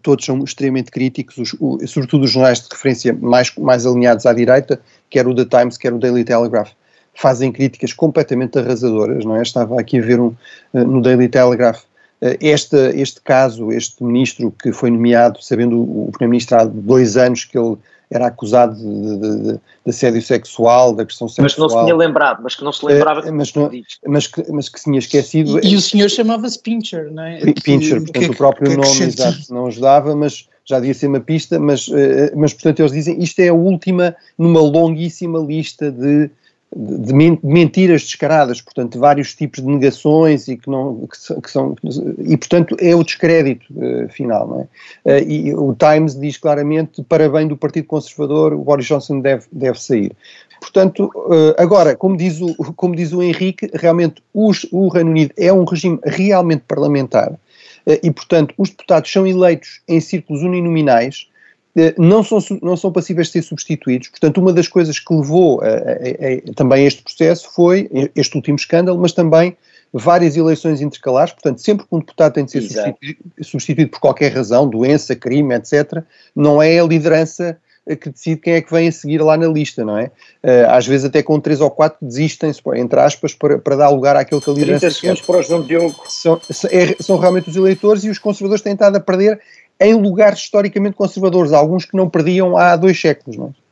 todos 0.01 0.25
são 0.25 0.43
extremamente 0.43 0.91
críticos, 0.91 1.37
os, 1.37 1.55
o, 1.59 1.79
sobretudo 1.87 2.25
os 2.25 2.31
jornais 2.31 2.59
de 2.59 2.67
referência 2.69 3.13
mais, 3.13 3.53
mais 3.55 3.85
alinhados 3.85 4.25
à 4.25 4.33
direita, 4.33 4.79
quer 5.09 5.27
o 5.27 5.33
The 5.33 5.45
Times, 5.45 5.77
quer 5.77 5.93
o 5.93 5.99
Daily 5.99 6.25
Telegraph, 6.25 6.71
fazem 7.13 7.51
críticas 7.51 7.93
completamente 7.93 8.59
arrasadoras, 8.59 9.23
não 9.23 9.35
é? 9.35 9.41
Estava 9.41 9.79
aqui 9.79 9.99
a 9.99 10.01
ver 10.01 10.19
um, 10.19 10.35
no 10.73 11.01
Daily 11.01 11.29
Telegraph 11.29 11.83
eh, 12.21 12.37
este, 12.41 12.77
este 12.99 13.21
caso, 13.21 13.71
este 13.71 14.03
ministro 14.03 14.51
que 14.51 14.71
foi 14.71 14.91
nomeado, 14.91 15.41
sabendo 15.41 15.79
o, 15.79 16.09
Primeiro-Ministro 16.11 16.57
há 16.57 16.65
dois 16.65 17.17
anos 17.17 17.45
que 17.45 17.57
ele 17.57 17.77
era 18.11 18.27
acusado 18.27 18.75
de, 18.75 18.83
de, 18.83 19.19
de, 19.19 19.53
de, 19.53 19.59
assédio 19.87 20.21
sexual, 20.21 20.93
da 20.93 21.05
questão 21.05 21.27
sexual. 21.27 21.43
Mas 21.43 21.53
que 21.53 21.59
não 21.61 21.69
se 21.69 21.85
tinha 21.85 21.95
lembrado, 21.95 22.39
mas 22.41 22.55
que 22.55 22.63
não 22.63 22.71
se 22.71 22.85
lembrava 22.85 23.27
é, 23.27 23.31
mas, 23.31 23.53
não, 23.53 23.69
mas, 24.07 24.27
que, 24.27 24.51
mas 24.51 24.67
que 24.67 24.79
se 24.79 24.85
tinha 24.85 24.99
esquecido. 24.99 25.59
E, 25.63 25.73
e 25.73 25.75
o 25.75 25.81
senhor 25.81 26.09
chamava-se 26.09 26.59
Pincher, 26.59 27.11
não 27.11 27.23
é? 27.23 27.39
Pincher, 27.63 28.01
portanto 28.01 28.23
que, 28.23 28.31
o 28.31 28.35
próprio 28.35 28.75
nome 28.75 29.03
exato 29.03 29.53
não 29.53 29.67
ajudava, 29.67 30.15
mas 30.15 30.49
já 30.65 30.79
devia 30.79 30.93
ser 30.93 31.07
uma 31.07 31.19
pista, 31.19 31.59
mas, 31.59 31.89
eh, 31.93 32.31
mas 32.35 32.53
portanto 32.53 32.79
eles 32.79 32.91
dizem 32.91 33.21
isto 33.21 33.39
é 33.39 33.49
a 33.49 33.53
última 33.53 34.15
numa 34.37 34.61
longuíssima 34.61 35.39
lista 35.39 35.91
de 35.91 36.29
de 36.75 37.13
mentiras 37.41 38.03
descaradas, 38.03 38.61
portanto, 38.61 38.99
vários 38.99 39.33
tipos 39.33 39.59
de 39.59 39.67
negações 39.67 40.47
e 40.47 40.55
que 40.55 40.69
não 40.69 41.07
que, 41.07 41.49
são 41.49 41.75
e 42.19 42.37
portanto 42.37 42.75
é 42.79 42.95
o 42.95 43.03
descrédito 43.03 43.65
uh, 43.73 44.07
final, 44.09 44.47
não 44.47 44.61
é? 44.61 45.19
Uh, 45.19 45.27
e 45.27 45.55
o 45.55 45.75
Times 45.75 46.19
diz 46.19 46.37
claramente 46.37 47.01
para 47.03 47.27
bem 47.27 47.47
do 47.47 47.57
Partido 47.57 47.87
Conservador 47.87 48.53
o 48.53 48.59
Boris 48.59 48.85
Johnson 48.85 49.19
deve 49.19 49.45
deve 49.51 49.81
sair. 49.81 50.11
Portanto, 50.61 51.11
uh, 51.15 51.55
agora, 51.57 51.95
como 51.95 52.15
diz 52.15 52.39
o 52.39 52.53
como 52.73 52.95
diz 52.95 53.13
o 53.13 53.23
Henrique, 53.23 53.71
realmente 53.73 54.21
os, 54.31 54.67
o 54.71 54.89
Reino 54.89 55.09
Unido 55.09 55.33
é 55.37 55.51
um 55.51 55.63
regime 55.63 55.99
realmente 56.03 56.63
parlamentar 56.67 57.33
e 58.03 58.11
portanto 58.11 58.53
os 58.55 58.69
deputados 58.69 59.11
são 59.11 59.25
eleitos 59.25 59.81
em 59.87 59.99
círculos 59.99 60.43
uninominais 60.43 61.27
não 61.97 62.23
são, 62.23 62.39
não 62.61 62.75
são 62.75 62.91
passíveis 62.91 63.27
de 63.27 63.33
ser 63.33 63.41
substituídos. 63.43 64.09
Portanto, 64.09 64.39
uma 64.39 64.51
das 64.51 64.67
coisas 64.67 64.99
que 64.99 65.13
levou 65.13 65.61
a, 65.61 65.67
a, 65.67 65.69
a, 65.69 66.53
também 66.55 66.83
a 66.83 66.87
este 66.87 67.01
processo 67.03 67.49
foi 67.53 67.89
este 68.15 68.35
último 68.35 68.55
escândalo, 68.55 68.99
mas 68.99 69.13
também 69.13 69.55
várias 69.93 70.35
eleições 70.35 70.81
intercalares. 70.81 71.33
Portanto, 71.33 71.59
sempre 71.59 71.85
que 71.85 71.95
um 71.95 71.99
deputado 71.99 72.33
tem 72.33 72.45
de 72.45 72.51
ser 72.51 72.61
substituído, 72.61 73.19
substituído, 73.41 73.91
por 73.91 73.99
qualquer 73.99 74.33
razão, 74.33 74.67
doença, 74.67 75.15
crime, 75.15 75.55
etc., 75.55 76.03
não 76.35 76.61
é 76.61 76.79
a 76.79 76.83
liderança 76.83 77.57
que 77.95 78.09
decide 78.09 78.41
quem 78.41 78.53
é 78.53 78.61
que 78.61 78.71
vem 78.71 78.87
a 78.87 78.91
seguir 78.91 79.21
lá 79.21 79.35
na 79.35 79.47
lista, 79.47 79.83
não 79.83 79.97
é? 79.97 80.11
Eh, 80.43 80.65
às 80.69 80.85
vezes 80.85 81.05
até 81.05 81.23
com 81.23 81.39
três 81.39 81.59
ou 81.59 81.71
quatro 81.71 81.97
desistem, 82.05 82.51
entre 82.75 82.99
aspas, 82.99 83.33
para, 83.33 83.57
para 83.57 83.75
dar 83.75 83.89
lugar 83.89 84.15
àquele 84.15 84.41
que 84.41 84.49
a 84.49 84.53
liderança 84.53 84.87
30 84.87 84.95
segundos 84.95 85.21
para 85.21 85.37
o 85.37 85.41
João 85.41 85.63
Diogo. 85.63 86.03
São, 86.07 86.39
é, 86.69 86.95
são 87.01 87.17
realmente 87.17 87.49
os 87.49 87.55
eleitores 87.55 88.03
e 88.03 88.09
os 88.09 88.19
conservadores 88.19 88.61
têm 88.61 88.73
estado 88.73 88.95
a 88.95 88.99
perder 88.99 89.39
em 89.79 89.93
lugares 89.93 90.39
historicamente 90.39 90.95
conservadores, 90.95 91.53
alguns 91.53 91.85
que 91.85 91.95
não 91.95 92.09
perdiam 92.09 92.57
há 92.57 92.75
dois 92.75 92.99
séculos. 92.99 93.37
Não 93.37 93.47
é? 93.47 93.68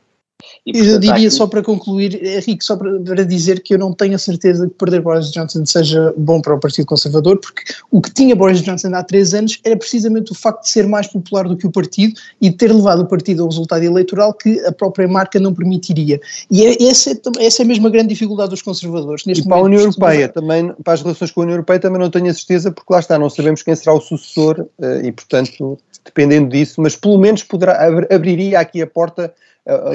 E, 0.64 0.72
portanto, 0.72 0.92
eu 0.92 0.98
diria 1.00 1.14
aqui... 1.14 1.30
só 1.30 1.46
para 1.48 1.62
concluir, 1.62 2.24
Henrique, 2.24 2.64
só 2.64 2.76
para, 2.76 3.00
para, 3.00 3.24
dizer 3.24 3.60
que 3.60 3.74
eu 3.74 3.78
não 3.78 3.92
tenho 3.92 4.14
a 4.14 4.18
certeza 4.18 4.68
que 4.68 4.74
perder 4.74 5.00
Boris 5.00 5.32
Johnson 5.32 5.66
seja 5.66 6.14
bom 6.16 6.40
para 6.40 6.54
o 6.54 6.60
Partido 6.60 6.86
Conservador, 6.86 7.38
porque 7.38 7.62
o 7.90 8.00
que 8.00 8.12
tinha 8.12 8.36
Boris 8.36 8.62
Johnson 8.62 8.94
há 8.94 9.02
três 9.02 9.34
anos 9.34 9.58
era 9.64 9.76
precisamente 9.76 10.30
o 10.30 10.34
facto 10.34 10.62
de 10.62 10.70
ser 10.70 10.86
mais 10.86 11.08
popular 11.08 11.48
do 11.48 11.56
que 11.56 11.66
o 11.66 11.72
partido 11.72 12.14
e 12.40 12.50
de 12.50 12.56
ter 12.56 12.72
levado 12.72 13.02
o 13.02 13.06
partido 13.06 13.42
a 13.42 13.46
um 13.46 13.48
resultado 13.48 13.82
eleitoral 13.82 14.32
que 14.32 14.60
a 14.64 14.70
própria 14.70 15.08
marca 15.08 15.40
não 15.40 15.52
permitiria. 15.52 16.20
E 16.50 16.64
é, 16.64 16.84
essa, 16.84 17.10
é, 17.10 17.16
essa 17.40 17.62
é 17.62 17.64
mesmo 17.64 17.88
a 17.88 17.90
grande 17.90 18.08
dificuldade 18.08 18.50
dos 18.50 18.62
conservadores. 18.62 19.24
Neste 19.26 19.44
e 19.44 19.48
para 19.48 19.56
a 19.56 19.62
União 19.62 19.80
Europeia, 19.80 20.28
também, 20.28 20.72
para 20.84 20.92
as 20.92 21.02
relações 21.02 21.32
com 21.32 21.40
a 21.40 21.44
União 21.44 21.54
Europeia 21.54 21.80
também 21.80 21.98
não 21.98 22.10
tenho 22.10 22.30
a 22.30 22.34
certeza, 22.34 22.70
porque 22.70 22.92
lá 22.92 23.00
está, 23.00 23.18
não 23.18 23.28
sabemos 23.28 23.62
quem 23.62 23.74
será 23.74 23.92
o 23.92 24.00
sucessor 24.00 24.66
eh, 24.80 25.06
e, 25.06 25.12
portanto, 25.12 25.78
dependendo 26.04 26.48
disso, 26.48 26.80
mas 26.80 26.94
pelo 26.94 27.18
menos 27.18 27.42
poderá, 27.42 27.88
abriria 28.10 28.60
aqui 28.60 28.80
a 28.80 28.86
porta 28.86 29.34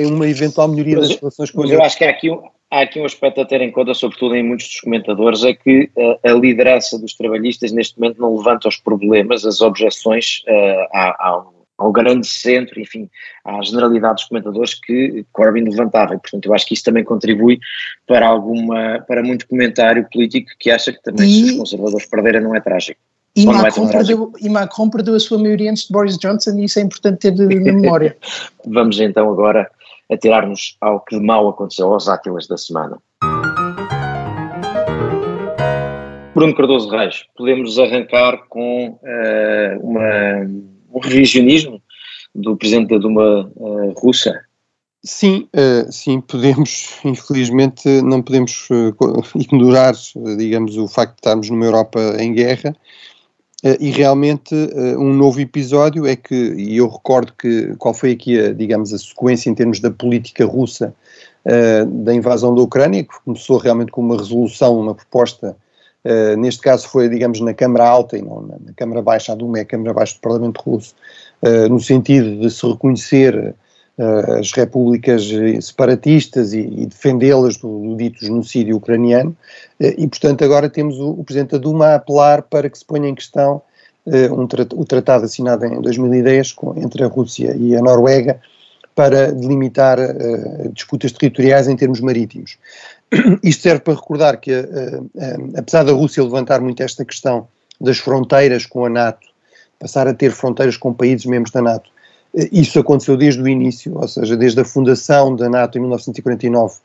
uma 0.08 0.28
eventual 0.28 0.68
melhoria 0.68 0.98
mas, 0.98 1.10
das 1.10 1.20
relações 1.20 1.52
com 1.52 1.62
Mas 1.62 1.72
eu 1.72 1.82
acho 1.82 1.98
que 1.98 2.06
há 2.06 2.10
aqui, 2.10 2.30
um, 2.30 2.42
há 2.70 2.82
aqui 2.82 3.00
um 3.00 3.06
aspecto 3.06 3.42
a 3.42 3.46
ter 3.46 3.62
em 3.62 3.72
conta, 3.72 3.94
sobretudo 3.94 4.36
em 4.36 4.44
muitos 4.44 4.68
dos 4.68 4.82
comentadores, 4.82 5.44
é 5.44 5.54
que 5.54 5.90
a, 6.24 6.30
a 6.30 6.34
liderança 6.34 7.00
dos 7.00 7.14
trabalhistas 7.16 7.72
neste 7.72 8.00
momento 8.00 8.22
não 8.22 8.38
levanta 8.38 8.68
os 8.68 8.78
problemas, 8.78 9.46
as 9.46 9.62
objeções 9.62 10.44
uh, 10.48 11.16
ao, 11.20 11.54
ao, 11.78 11.92
grande 11.92 12.28
centro, 12.28 12.80
enfim, 12.80 13.10
à 13.44 13.62
generalidade 13.64 14.16
dos 14.16 14.26
comentadores 14.26 14.76
que 14.76 15.26
Corbyn 15.32 15.64
levantava. 15.64 16.14
E, 16.14 16.20
portanto, 16.20 16.46
eu 16.46 16.54
acho 16.54 16.68
que 16.68 16.76
isso 16.76 16.84
também 16.84 17.04
contribui 17.04 17.60
para 18.06 18.28
alguma, 18.28 19.04
para 19.08 19.24
muito 19.24 19.48
comentário 19.48 20.08
político 20.12 20.52
que 20.60 20.70
acha 20.70 20.94
que 20.94 21.02
também 21.02 21.28
e... 21.28 21.32
se 21.32 21.44
os 21.52 21.58
conservadores 21.58 22.06
perderem 22.06 22.42
não 22.42 22.56
é 22.56 22.62
trágico. 22.62 23.00
E 23.36 23.48
Macron, 23.48 23.88
perdeu, 23.88 24.32
e 24.39 24.48
Macron 24.48 24.89
perdeu 24.91 25.15
a 25.15 25.19
sua 25.19 25.39
maioria 25.39 25.72
antes 25.72 25.88
de 25.88 25.91
Boris 25.91 26.17
Johnson 26.19 26.52
e 26.52 26.65
isso 26.65 26.78
é 26.78 26.84
importante 26.84 27.17
ter 27.17 27.36
na 27.36 27.46
memória. 27.74 28.15
Vamos 28.65 29.00
então 29.00 29.28
agora 29.28 29.69
atirar-nos 30.12 30.78
ao 30.80 31.00
que 31.00 31.17
de 31.17 31.26
mal 31.26 31.50
aconteceu 31.50 31.91
aos 31.91 32.08
Átilas 32.08 32.48
da 32.48 32.58
semana. 32.58 32.98
Bruno 36.36 36.56
Cardoso 36.56 36.89
Reis, 36.89 37.26
podemos 37.36 37.80
arrancar 37.80 38.38
com 38.50 38.89
uh, 38.89 39.80
uma, 39.82 40.48
um 40.93 41.00
revisionismo 41.00 41.82
do 42.36 42.56
presidente 42.56 42.89
da 42.89 42.98
Duma 43.00 43.52
uh, 43.56 43.93
russa? 43.98 44.41
Sim, 45.04 45.48
uh, 45.56 45.91
sim, 45.91 46.22
podemos, 46.22 47.00
infelizmente, 47.04 47.88
não 48.04 48.22
podemos 48.22 48.67
ignorar, 49.36 49.93
digamos, 50.38 50.78
o 50.78 50.88
facto 50.88 51.13
de 51.13 51.19
estarmos 51.19 51.50
numa 51.50 51.65
Europa 51.65 52.00
em 52.19 52.34
guerra 52.34 52.76
e 53.80 53.91
realmente 53.91 54.54
uh, 54.54 54.99
um 54.99 55.13
novo 55.13 55.39
episódio 55.39 56.06
é 56.06 56.17
que, 56.17 56.36
e 56.36 56.78
eu 56.78 56.89
recordo 56.89 57.32
que 57.34 57.73
qual 57.78 57.93
foi 57.93 58.12
aqui, 58.12 58.38
a, 58.38 58.52
digamos, 58.52 58.93
a 58.93 58.97
sequência 58.97 59.49
em 59.49 59.56
termos 59.56 59.80
da 59.80 59.89
política 59.89 60.45
russa 60.45 60.93
uh, 61.45 61.86
da 61.86 62.13
invasão 62.13 62.54
da 62.54 62.62
Ucrânia, 62.62 63.04
que 63.04 63.23
começou 63.23 63.58
realmente 63.58 63.91
com 63.91 64.02
uma 64.02 64.17
resolução, 64.17 64.80
uma 64.80 64.93
proposta, 64.93 65.56
neste 66.38 66.62
caso 66.62 66.89
foi, 66.89 67.08
digamos, 67.08 67.39
na 67.39 67.54
Câmara 67.54 67.88
Alta 67.88 68.17
e 68.17 68.21
não 68.21 68.41
na, 68.41 68.56
na 68.60 68.73
Câmara 68.76 69.02
Baixa, 69.02 69.32
a 69.32 69.36
Duma 69.36 69.60
é 69.60 69.62
a 69.62 69.65
Câmara 69.65 69.93
Baixa 69.93 70.15
do 70.15 70.19
Parlamento 70.19 70.62
Russo, 70.62 70.93
no 71.69 71.80
sentido 71.80 72.41
de 72.41 72.52
se 72.52 72.67
reconhecer 72.67 73.56
as 74.39 74.51
repúblicas 74.51 75.29
separatistas 75.62 76.51
e, 76.51 76.62
e 76.62 76.86
defendê-las 76.88 77.58
do, 77.58 77.79
do, 77.79 77.95
dito 77.95 78.25
genocídio 78.25 78.77
ucraniano, 78.77 79.36
e 79.79 80.08
portanto 80.08 80.43
agora 80.43 80.67
temos 80.67 80.97
o, 80.99 81.12
o 81.12 81.23
Presidente 81.23 81.51
da 81.51 81.58
Duma 81.60 81.88
a 81.88 81.95
apelar 81.95 82.41
para 82.41 82.69
que 82.69 82.77
se 82.77 82.84
ponha 82.84 83.08
em 83.08 83.13
questão 83.13 83.62
um, 84.06 84.47
o 84.75 84.86
tratado 84.86 85.25
assinado 85.25 85.65
em 85.65 85.82
2010 85.82 86.51
com, 86.53 86.77
entre 86.77 87.03
a 87.03 87.08
Rússia 87.08 87.56
e 87.58 87.75
a 87.75 87.82
Noruega 87.82 88.39
para 88.95 89.32
delimitar 89.32 89.99
uh, 89.99 90.69
disputas 90.71 91.12
territoriais 91.12 91.67
em 91.67 91.75
termos 91.75 91.99
marítimos. 91.99 92.58
Isto 93.41 93.63
serve 93.63 93.79
para 93.79 93.95
recordar 93.95 94.39
que, 94.39 94.51
uh, 94.51 95.03
uh, 95.03 95.58
apesar 95.58 95.84
da 95.84 95.93
Rússia 95.93 96.23
levantar 96.23 96.62
muito 96.62 96.84
esta 96.84 97.03
questão 97.03 97.47
das 97.82 97.97
fronteiras 97.97 98.65
com 98.65 98.86
a 98.86 98.89
NATO, 98.89 99.27
passar 99.79 100.08
a 100.08 100.13
ter 100.13 100.32
fronteiras 100.32 100.77
com 100.77 100.93
países 100.93 101.25
membros 101.25 101.51
da 101.51 101.62
NATO, 101.62 101.89
isso 102.52 102.80
aconteceu 102.80 103.15
desde 103.15 103.41
o 103.41 103.48
início, 103.48 103.96
ou 103.96 104.08
seja, 104.08 104.36
desde 104.36 104.60
a 104.60 104.65
fundação 104.65 105.36
da 105.36 105.48
NATO 105.50 105.78
em 105.78 105.82
1949, 105.82 106.76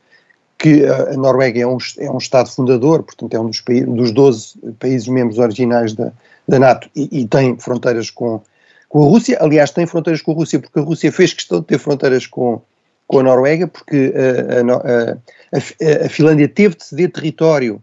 que 0.57 0.85
a 0.85 1.17
Noruega 1.17 1.61
é 1.61 1.65
um, 1.65 1.77
é 1.97 2.11
um 2.11 2.17
Estado 2.17 2.49
fundador, 2.51 3.01
portanto 3.01 3.33
é 3.33 3.39
um 3.39 3.49
dos, 3.49 3.63
dos 3.87 4.11
12 4.11 4.57
países 4.77 5.07
membros 5.07 5.39
originais 5.39 5.93
da, 5.93 6.11
da 6.47 6.59
NATO 6.59 6.89
e, 6.95 7.21
e, 7.21 7.27
tem 7.27 7.57
fronteiras 7.57 8.11
com, 8.11 8.41
com 8.89 9.03
a 9.03 9.07
Rússia. 9.07 9.37
Aliás, 9.41 9.71
tem 9.71 9.87
fronteiras 9.87 10.21
com 10.21 10.33
a 10.33 10.35
Rússia 10.35 10.59
porque 10.59 10.79
a 10.79 10.83
Rússia 10.83 11.11
fez 11.11 11.33
questão 11.33 11.61
de 11.61 11.65
ter 11.65 11.79
fronteiras 11.79 12.27
com, 12.27 12.61
com 13.07 13.19
a 13.19 13.23
Noruega, 13.23 13.67
porque 13.67 14.13
a, 14.15 14.87
a, 14.87 15.57
a, 15.57 16.05
a 16.05 16.09
Finlândia 16.09 16.47
teve 16.47 16.75
de 16.75 16.83
ceder 16.83 17.11
território 17.11 17.81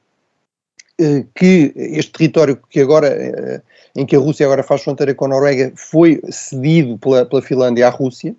que 1.35 1.73
este 1.77 2.13
território 2.13 2.59
que 2.71 2.81
agora, 2.81 3.09
eh, 3.09 3.61
em 3.95 4.07
que 4.07 4.17
a 4.17 4.19
Rússia 4.19 4.47
agora 4.47 4.63
faz 4.63 4.83
fronteira 4.83 5.15
com 5.15 5.27
a 5.27 5.29
Noruega, 5.29 5.73
foi 5.77 6.21
cedido 6.31 6.97
pela, 6.99 7.27
pela 7.27 7.43
Finlândia 7.43 7.87
à 7.87 7.91
Rússia. 7.91 8.35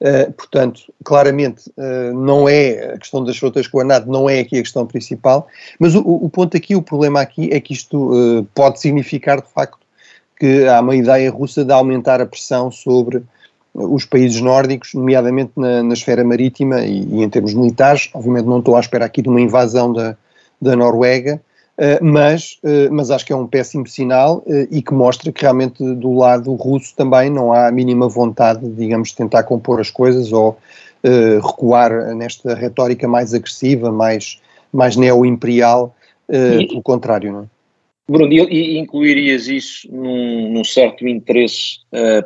Uh, 0.00 0.30
portanto, 0.32 0.92
claramente 1.04 1.72
não 2.14 2.48
é 2.48 2.94
a 2.94 2.98
questão 2.98 3.24
das 3.24 3.38
fronteiras 3.38 3.70
com 3.70 3.80
a 3.80 3.84
NATO, 3.84 4.10
não 4.10 4.28
é 4.28 4.40
aqui 4.40 4.58
a 4.58 4.62
questão 4.62 4.84
principal, 4.84 5.46
mas 5.78 5.94
o, 5.94 6.00
o 6.00 6.28
ponto 6.28 6.54
aqui, 6.56 6.74
o 6.74 6.82
problema 6.82 7.20
aqui 7.20 7.48
é 7.52 7.60
que 7.60 7.72
isto 7.72 8.44
pode 8.54 8.80
significar 8.80 9.40
de 9.40 9.48
facto 9.48 9.78
que 10.36 10.66
há 10.66 10.80
uma 10.80 10.96
ideia 10.96 11.30
russa 11.30 11.64
de 11.64 11.72
aumentar 11.72 12.20
a 12.20 12.26
pressão 12.26 12.70
sobre 12.70 13.22
os 13.74 14.04
países 14.04 14.40
nórdicos, 14.40 14.94
nomeadamente 14.94 15.52
na, 15.56 15.82
na 15.82 15.94
esfera 15.94 16.22
marítima 16.22 16.80
e, 16.80 17.02
e, 17.04 17.22
em 17.22 17.28
termos 17.28 17.54
militares. 17.54 18.08
Obviamente 18.14 18.46
não 18.46 18.60
estou 18.60 18.76
à 18.76 18.80
espera 18.80 19.04
aqui 19.04 19.20
de 19.20 19.28
uma 19.28 19.40
invasão 19.40 19.92
da, 19.92 20.16
da 20.60 20.76
Noruega, 20.76 21.40
mas, 22.00 22.58
uh, 22.62 22.92
mas 22.92 23.10
acho 23.10 23.26
que 23.26 23.32
é 23.32 23.36
um 23.36 23.46
péssimo 23.46 23.86
sinal 23.86 24.44
uh, 24.46 24.68
e 24.70 24.80
que 24.80 24.94
mostra 24.94 25.32
que 25.32 25.42
realmente 25.42 25.82
do 25.82 26.12
lado 26.14 26.54
russo 26.54 26.94
também 26.94 27.28
não 27.30 27.52
há 27.52 27.66
a 27.66 27.72
mínima 27.72 28.08
vontade, 28.08 28.68
digamos, 28.70 29.08
de 29.08 29.16
tentar 29.16 29.42
compor 29.42 29.80
as 29.80 29.90
coisas 29.90 30.32
ou 30.32 30.58
recuar 31.42 32.14
nesta 32.14 32.54
retórica 32.54 33.06
mais 33.06 33.34
agressiva, 33.34 33.92
mais, 33.92 34.40
mais 34.72 34.96
neo-imperial, 34.96 35.94
pelo 36.26 36.82
contrário, 36.82 37.30
não 37.30 37.40
é? 37.40 37.44
Bruno, 38.08 38.32
e, 38.32 38.78
incluirias 38.78 39.46
isso 39.46 39.86
num, 39.92 40.50
num 40.50 40.64
certo 40.64 41.06
interesse 41.06 41.80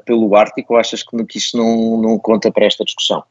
pelo 0.06 0.32
Ártico 0.36 0.76
achas 0.76 1.02
que, 1.02 1.24
que 1.24 1.38
isso 1.38 1.56
não, 1.56 2.00
não 2.00 2.18
conta 2.20 2.52
para 2.52 2.66
esta 2.66 2.84
discussão? 2.84 3.24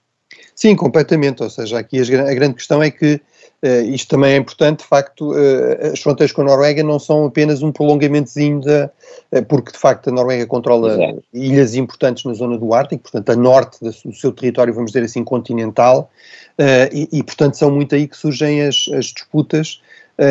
Sim, 0.53 0.75
completamente, 0.75 1.41
ou 1.41 1.49
seja, 1.49 1.79
aqui 1.79 1.99
a, 1.99 2.29
a 2.29 2.33
grande 2.33 2.55
questão 2.55 2.83
é 2.83 2.91
que 2.91 3.13
Uh, 3.13 3.36
isto 3.63 4.09
também 4.09 4.33
é 4.33 4.37
importante, 4.37 4.79
de 4.79 4.85
facto, 4.85 5.31
uh, 5.31 5.91
as 5.91 5.99
fronteiras 5.99 6.31
com 6.31 6.41
a 6.41 6.45
Noruega 6.45 6.83
não 6.83 6.99
são 6.99 7.25
apenas 7.25 7.63
um 7.63 7.71
prolongamentozinho 7.71 8.61
da, 8.61 8.91
uh, 9.31 9.43
porque 9.45 9.71
de 9.71 9.79
facto 9.79 10.09
a 10.09 10.11
Noruega 10.11 10.45
controla 10.45 10.93
Exato. 10.93 11.23
ilhas 11.33 11.75
importantes 11.75 12.23
na 12.23 12.33
zona 12.33 12.57
do 12.57 12.71
Ártico, 12.73 13.03
portanto 13.03 13.29
a 13.31 13.35
norte 13.35 13.79
do 13.81 14.13
seu 14.13 14.31
território, 14.31 14.73
vamos 14.73 14.91
dizer 14.91 15.05
assim, 15.05 15.23
continental, 15.23 16.09
e, 16.91 17.07
e, 17.11 17.21
portanto 17.21 17.55
são 17.55 17.69
muito 17.69 17.93
aí 17.93 18.07
que 18.07 18.17
surgem 18.17 18.63
as, 18.63 18.85
as 18.91 19.05
disputas 19.05 19.79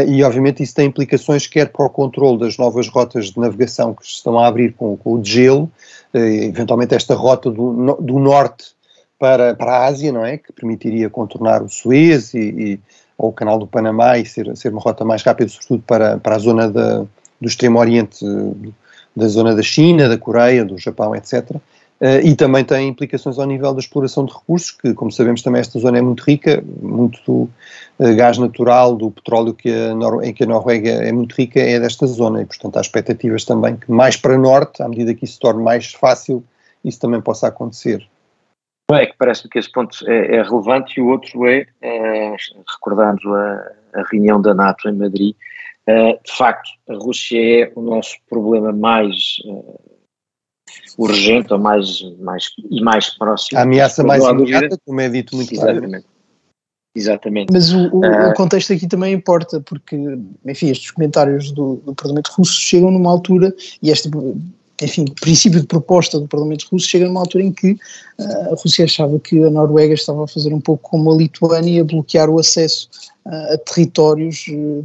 e 0.08 0.24
obviamente 0.24 0.60
isso 0.60 0.74
tem 0.74 0.86
implicações 0.86 1.46
quer 1.46 1.68
para 1.68 1.86
o 1.86 1.88
controle 1.88 2.40
das 2.40 2.58
novas 2.58 2.88
rotas 2.88 3.26
de 3.26 3.38
navegação 3.38 3.94
que 3.94 4.04
se 4.04 4.14
estão 4.14 4.36
a 4.36 4.48
abrir 4.48 4.72
com, 4.72 4.96
com 4.96 5.12
o 5.12 5.24
gelo, 5.24 5.70
eventualmente 6.12 6.96
esta 6.96 7.14
rota 7.14 7.48
do, 7.48 7.94
do 8.00 8.18
norte 8.18 8.74
para, 9.20 9.54
para 9.54 9.72
a 9.72 9.86
Ásia, 9.86 10.10
não 10.10 10.24
é? 10.24 10.36
Que 10.36 10.52
permitiria 10.52 11.08
contornar 11.08 11.62
o 11.62 11.68
Suez 11.68 12.34
e, 12.34 12.38
e 12.38 12.80
ou 13.18 13.30
o 13.30 13.32
canal 13.32 13.58
do 13.58 13.66
Panamá 13.66 14.18
e 14.18 14.26
ser, 14.26 14.54
ser 14.56 14.70
uma 14.70 14.80
rota 14.80 15.04
mais 15.04 15.22
rápida, 15.22 15.48
sobretudo 15.48 15.82
para, 15.86 16.18
para 16.18 16.36
a 16.36 16.38
zona 16.38 16.68
da, 16.70 16.98
do 17.40 17.48
extremo 17.48 17.78
oriente, 17.78 18.24
da 19.14 19.28
zona 19.28 19.54
da 19.54 19.62
China, 19.62 20.08
da 20.08 20.18
Coreia, 20.18 20.64
do 20.64 20.78
Japão, 20.78 21.14
etc. 21.14 21.50
Uh, 21.50 21.60
eh, 22.00 22.20
e 22.26 22.36
também 22.36 22.62
tem 22.62 22.88
implicações 22.88 23.38
ao 23.38 23.46
nível 23.46 23.72
da 23.72 23.80
exploração 23.80 24.26
de 24.26 24.32
recursos, 24.34 24.70
que, 24.70 24.92
como 24.92 25.10
sabemos, 25.10 25.42
também 25.42 25.60
esta 25.60 25.78
zona 25.78 25.96
é 25.96 26.02
muito 26.02 26.22
rica, 26.22 26.62
muito 26.82 27.18
do 27.26 27.48
uh, 27.98 28.14
gás 28.14 28.36
natural, 28.36 28.94
do 28.94 29.10
petróleo 29.10 29.54
que 29.54 29.70
a 29.70 30.26
em 30.26 30.34
que 30.34 30.44
a 30.44 30.46
Noruega 30.46 30.90
é 30.90 31.10
muito 31.10 31.34
rica, 31.34 31.58
é 31.58 31.80
desta 31.80 32.06
zona, 32.06 32.42
e 32.42 32.44
portanto 32.44 32.76
há 32.76 32.80
expectativas 32.82 33.44
também 33.46 33.76
que 33.76 33.90
mais 33.90 34.16
para 34.16 34.36
norte, 34.36 34.82
à 34.82 34.88
medida 34.88 35.14
que 35.14 35.24
isso 35.24 35.34
se 35.34 35.40
torne 35.40 35.62
mais 35.62 35.92
fácil, 35.92 36.44
isso 36.84 37.00
também 37.00 37.20
possa 37.22 37.48
acontecer. 37.48 38.06
É 38.92 39.06
que 39.06 39.16
parece-me 39.18 39.50
que 39.50 39.58
esse 39.58 39.70
ponto 39.70 39.96
é, 40.08 40.36
é, 40.36 40.42
relevante 40.42 40.98
e 40.98 41.02
o 41.02 41.08
outro 41.08 41.44
é, 41.46 41.66
é 41.82 42.36
recordando 42.68 43.34
a, 43.34 43.72
a, 43.94 44.02
reunião 44.12 44.40
da 44.40 44.54
NATO 44.54 44.88
em 44.88 44.92
Madrid, 44.92 45.34
é, 45.88 46.12
de 46.12 46.36
facto 46.36 46.70
a 46.88 46.94
Rússia 46.94 47.64
é 47.64 47.72
o 47.74 47.80
nosso 47.80 48.16
problema 48.28 48.72
mais 48.72 49.38
uh, 49.44 49.80
urgente 50.98 51.52
ou 51.52 51.58
mais, 51.58 52.00
mais, 52.20 52.44
e 52.70 52.80
mais 52.80 53.10
próximo. 53.10 53.58
A 53.58 53.62
ameaça 53.62 54.04
mais 54.04 54.24
imediata, 54.24 54.78
como 54.84 55.00
é 55.00 55.08
dito 55.08 55.34
muito 55.34 55.52
Exatamente. 55.52 56.06
Exatamente. 56.94 57.52
Mas 57.52 57.72
o, 57.72 57.88
o, 57.88 58.06
uh, 58.06 58.30
o, 58.30 58.34
contexto 58.34 58.72
aqui 58.72 58.86
também 58.86 59.12
importa, 59.12 59.60
porque, 59.60 59.96
enfim, 60.46 60.70
estes 60.70 60.92
comentários 60.92 61.50
do, 61.50 61.76
do 61.84 61.94
Parlamento 61.94 62.28
Russo 62.28 62.60
chegam 62.60 62.90
numa 62.90 63.10
altura, 63.10 63.52
e 63.82 63.90
esta 63.90 64.08
enfim, 64.82 65.06
princípio 65.20 65.60
de 65.60 65.66
proposta 65.66 66.20
do 66.20 66.28
Parlamento 66.28 66.66
Russo 66.70 66.88
chega 66.88 67.06
numa 67.06 67.20
altura 67.20 67.44
em 67.44 67.52
que 67.52 67.72
uh, 67.72 68.52
a 68.52 68.56
Rússia 68.62 68.84
achava 68.84 69.18
que 69.18 69.42
a 69.42 69.50
Noruega 69.50 69.94
estava 69.94 70.24
a 70.24 70.28
fazer 70.28 70.52
um 70.52 70.60
pouco 70.60 70.90
como 70.90 71.10
a 71.10 71.16
Lituânia, 71.16 71.84
bloquear 71.84 72.28
o 72.28 72.38
acesso 72.38 72.88
uh, 73.24 73.54
a 73.54 73.58
territórios 73.58 74.44
uh, 74.48 74.84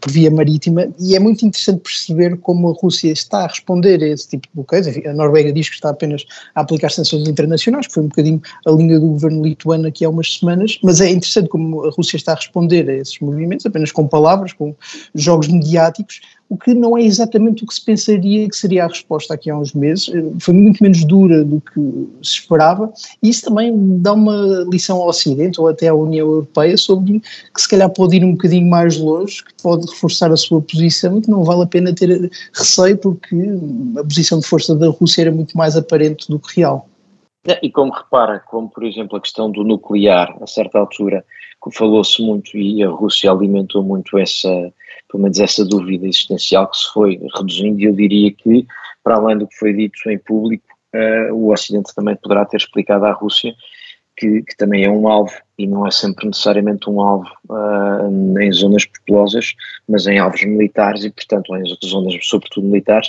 por 0.00 0.10
via 0.10 0.30
marítima, 0.30 0.88
e 0.98 1.14
é 1.14 1.20
muito 1.20 1.46
interessante 1.46 1.80
perceber 1.80 2.36
como 2.38 2.70
a 2.70 2.72
Rússia 2.72 3.12
está 3.12 3.44
a 3.44 3.46
responder 3.46 4.02
a 4.02 4.08
esse 4.08 4.28
tipo 4.28 4.48
de 4.48 4.54
bloqueios. 4.54 4.88
Enfim, 4.88 5.06
a 5.06 5.12
Noruega 5.12 5.52
diz 5.52 5.68
que 5.68 5.76
está 5.76 5.90
apenas 5.90 6.24
a 6.54 6.62
aplicar 6.62 6.90
sanções 6.90 7.28
internacionais, 7.28 7.86
que 7.86 7.94
foi 7.94 8.02
um 8.02 8.08
bocadinho 8.08 8.42
a 8.66 8.70
linha 8.72 8.98
do 8.98 9.06
governo 9.06 9.44
lituano 9.44 9.86
aqui 9.86 10.04
há 10.04 10.10
umas 10.10 10.38
semanas, 10.38 10.78
mas 10.82 11.00
é 11.00 11.08
interessante 11.08 11.48
como 11.48 11.84
a 11.84 11.90
Rússia 11.90 12.16
está 12.16 12.32
a 12.32 12.36
responder 12.36 12.88
a 12.88 12.94
esses 12.94 13.18
movimentos, 13.20 13.64
apenas 13.64 13.92
com 13.92 14.08
palavras, 14.08 14.52
com 14.52 14.74
jogos 15.14 15.46
mediáticos, 15.46 16.20
o 16.50 16.56
que 16.56 16.74
não 16.74 16.98
é 16.98 17.02
exatamente 17.02 17.62
o 17.62 17.66
que 17.66 17.72
se 17.72 17.84
pensaria 17.84 18.48
que 18.48 18.56
seria 18.56 18.84
a 18.84 18.88
resposta 18.88 19.32
aqui 19.32 19.48
há 19.48 19.56
uns 19.56 19.72
meses, 19.72 20.10
eh, 20.12 20.32
foi 20.40 20.52
muito 20.52 20.82
menos 20.82 21.04
dura 21.04 21.44
do 21.44 21.60
que 21.60 21.80
se 22.26 22.40
esperava, 22.40 22.92
e 23.22 23.28
isso 23.28 23.44
também 23.44 23.72
dá 24.00 24.12
uma 24.12 24.66
lição 24.68 25.00
ao 25.00 25.08
Ocidente 25.08 25.60
ou 25.60 25.68
até 25.68 25.86
à 25.86 25.94
União 25.94 26.26
Europeia 26.26 26.76
sobre 26.76 27.20
que 27.54 27.62
se 27.62 27.68
calhar 27.68 27.88
pode 27.88 28.16
ir 28.16 28.24
um 28.24 28.32
bocadinho 28.32 28.68
mais 28.68 28.98
longe, 28.98 29.44
que 29.44 29.62
pode 29.62 29.88
reforçar 29.88 30.32
a 30.32 30.36
sua 30.36 30.60
posição 30.60 31.18
e 31.18 31.22
que 31.22 31.30
não 31.30 31.44
vale 31.44 31.62
a 31.62 31.66
pena 31.66 31.94
ter 31.94 32.28
receio 32.52 32.98
porque 32.98 33.36
a 33.96 34.02
posição 34.02 34.40
de 34.40 34.46
força 34.46 34.74
da 34.74 34.88
Rússia 34.88 35.22
era 35.22 35.30
muito 35.30 35.56
mais 35.56 35.76
aparente 35.76 36.28
do 36.28 36.40
que 36.40 36.56
real. 36.60 36.88
É, 37.46 37.60
e 37.62 37.70
como 37.70 37.92
repara, 37.92 38.40
como 38.40 38.68
por 38.68 38.82
exemplo 38.84 39.16
a 39.16 39.20
questão 39.20 39.50
do 39.50 39.62
nuclear, 39.62 40.36
a 40.42 40.46
certa 40.48 40.80
altura, 40.80 41.24
falou-se 41.72 42.20
muito 42.22 42.56
e 42.56 42.82
a 42.82 42.88
Rússia 42.88 43.30
alimentou 43.30 43.82
muito 43.82 44.18
essa, 44.18 44.72
pelo 45.10 45.24
menos 45.24 45.40
essa 45.40 45.64
dúvida 45.64 46.06
existencial 46.06 46.68
que 46.68 46.78
se 46.78 46.92
foi 46.92 47.20
reduzindo, 47.34 47.80
e 47.80 47.84
eu 47.84 47.92
diria 47.92 48.32
que, 48.32 48.66
para 49.02 49.16
além 49.16 49.38
do 49.38 49.46
que 49.46 49.56
foi 49.56 49.72
dito 49.72 50.08
em 50.08 50.18
público, 50.18 50.64
uh, 50.94 51.34
o 51.34 51.52
Ocidente 51.52 51.94
também 51.94 52.16
poderá 52.16 52.44
ter 52.44 52.58
explicado 52.58 53.04
à 53.04 53.12
Rússia 53.12 53.54
que, 54.16 54.42
que, 54.42 54.56
também 54.56 54.84
é 54.84 54.90
um 54.90 55.08
alvo, 55.08 55.32
e 55.58 55.66
não 55.66 55.86
é 55.86 55.90
sempre 55.90 56.26
necessariamente 56.26 56.88
um 56.88 57.00
alvo 57.00 57.30
uh, 57.48 58.40
em 58.40 58.52
zonas 58.52 58.84
populosas, 58.84 59.54
mas 59.88 60.06
em 60.06 60.18
alvos 60.18 60.42
militares 60.44 61.04
e, 61.04 61.10
portanto, 61.10 61.56
em 61.56 61.64
zonas 61.84 62.14
sobretudo 62.22 62.66
militares, 62.66 63.08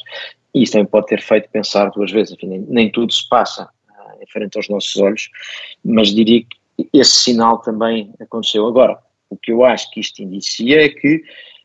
e 0.53 0.63
isso 0.63 0.73
também 0.73 0.87
pode 0.87 1.07
ter 1.07 1.21
feito 1.21 1.49
pensar 1.49 1.91
duas 1.91 2.11
vezes, 2.11 2.33
enfim, 2.33 2.47
nem, 2.47 2.59
nem 2.61 2.91
tudo 2.91 3.13
se 3.13 3.27
passa 3.29 3.65
uh, 3.65 4.23
em 4.23 4.27
frente 4.27 4.57
aos 4.57 4.69
nossos 4.69 4.95
olhos, 4.97 5.29
mas 5.83 6.13
diria 6.13 6.41
que 6.41 6.89
esse 6.93 7.11
sinal 7.11 7.59
também 7.59 8.11
aconteceu. 8.19 8.65
Agora, 8.65 8.97
o 9.29 9.37
que 9.37 9.51
eu 9.51 9.63
acho 9.63 9.89
que 9.91 9.99
isto 9.99 10.21
indicia 10.21 10.85
é 10.85 10.89
que 10.89 11.23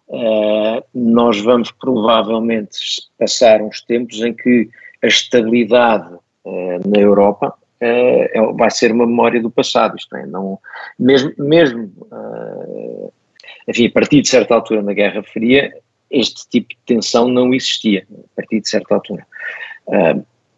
Uh, 0.09 0.85
nós 0.95 1.40
vamos 1.40 1.73
provavelmente 1.73 2.79
passar 3.19 3.61
uns 3.61 3.81
tempos 3.81 4.23
em 4.23 4.33
que 4.33 4.69
a 5.03 5.09
estabilidade 5.09 6.14
uh, 6.45 6.88
na 6.88 7.01
Europa 7.01 7.53
uh, 7.83 8.57
vai 8.57 8.71
ser 8.71 8.92
uma 8.92 9.07
memória 9.07 9.42
do 9.42 9.51
passado, 9.51 9.97
isto 9.97 10.14
é, 10.16 10.25
não, 10.25 10.59
mesmo, 10.99 11.33
mesmo 11.37 11.92
enfim, 13.66 13.87
a 13.87 13.90
partir 13.90 14.23
de 14.23 14.29
certa 14.29 14.55
altura 14.55 14.81
na 14.81 14.92
Guerra 14.92 15.25
Fria, 15.25 15.75
este 16.09 16.49
tipo 16.49 16.69
de 16.69 16.79
tensão 16.87 17.27
não 17.27 17.53
existia, 17.53 18.07
a 18.11 18.37
partir 18.37 18.61
de 18.61 18.69
certa 18.69 18.95
altura. 18.95 19.27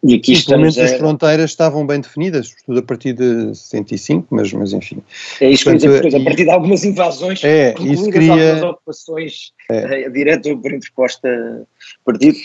E 0.01 0.15
aqui 0.15 0.35
Sim, 0.35 0.45
pelo 0.45 0.59
menos 0.61 0.77
a... 0.77 0.83
as 0.85 0.93
fronteiras 0.93 1.49
estavam 1.49 1.85
bem 1.85 1.99
definidas, 1.99 2.55
tudo 2.65 2.79
a 2.79 2.83
partir 2.83 3.13
de 3.13 3.53
65, 3.53 4.27
mas, 4.29 4.51
mas 4.53 4.71
enfim. 4.71 5.03
É 5.41 5.49
isso 5.49 5.65
Portanto, 5.65 5.81
que 5.81 5.87
eu 5.87 6.01
dizer, 6.01 6.21
a 6.21 6.23
partir 6.23 6.43
de 6.45 6.49
algumas 6.49 6.85
invasões, 6.85 7.43
é, 7.43 7.75
isso 7.81 8.09
queria... 8.09 8.53
algumas 8.53 8.63
ocupações 8.71 9.51
é. 9.69 10.03
Eh, 10.03 10.09
direta 10.09 10.49
ou 10.49 10.57
por 10.57 10.71
interposta 10.71 11.67
partido. 12.05 12.37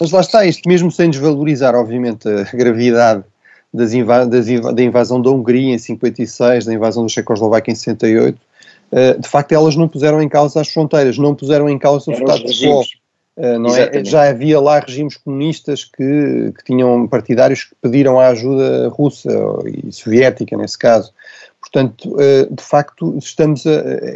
Mas 0.00 0.10
lá 0.12 0.20
está, 0.20 0.46
isto 0.46 0.68
mesmo 0.68 0.90
sem 0.90 1.10
desvalorizar, 1.10 1.74
obviamente, 1.74 2.28
a 2.28 2.44
gravidade 2.56 3.24
das 3.72 3.92
inva 3.92 4.26
das 4.26 4.48
inv 4.48 4.72
da 4.72 4.82
invasão 4.82 5.20
da 5.20 5.30
Hungria 5.30 5.74
em 5.74 5.78
56, 5.78 6.66
da 6.66 6.74
invasão 6.74 7.04
da 7.04 7.08
Checoslováquia 7.08 7.72
em 7.72 7.74
68, 7.74 8.34
uh, 8.34 8.38
eh, 8.92 9.14
de 9.14 9.28
facto 9.28 9.52
elas 9.52 9.76
não 9.76 9.88
puseram 9.88 10.22
em 10.22 10.28
causa 10.28 10.60
as 10.60 10.68
fronteiras, 10.68 11.18
não 11.18 11.34
puseram 11.34 11.68
em 11.68 11.78
causa 11.78 12.10
o 12.10 12.14
status 12.14 12.60
quo 12.60 12.84
eh, 13.36 13.58
não 13.58 13.74
é? 13.74 14.04
Já 14.04 14.28
havia 14.28 14.60
lá 14.60 14.80
regimes 14.80 15.16
comunistas 15.16 15.84
que, 15.84 16.52
que 16.56 16.64
tinham 16.64 17.06
partidários 17.08 17.64
que 17.64 17.74
pediram 17.80 18.18
a 18.18 18.28
ajuda 18.28 18.88
russa 18.88 19.30
e 19.66 19.92
soviética, 19.92 20.56
nesse 20.56 20.78
caso. 20.78 21.12
Portanto, 21.60 22.16
eh, 22.20 22.48
de 22.50 22.62
facto, 22.62 23.16
estamos 23.18 23.66
a. 23.66 23.70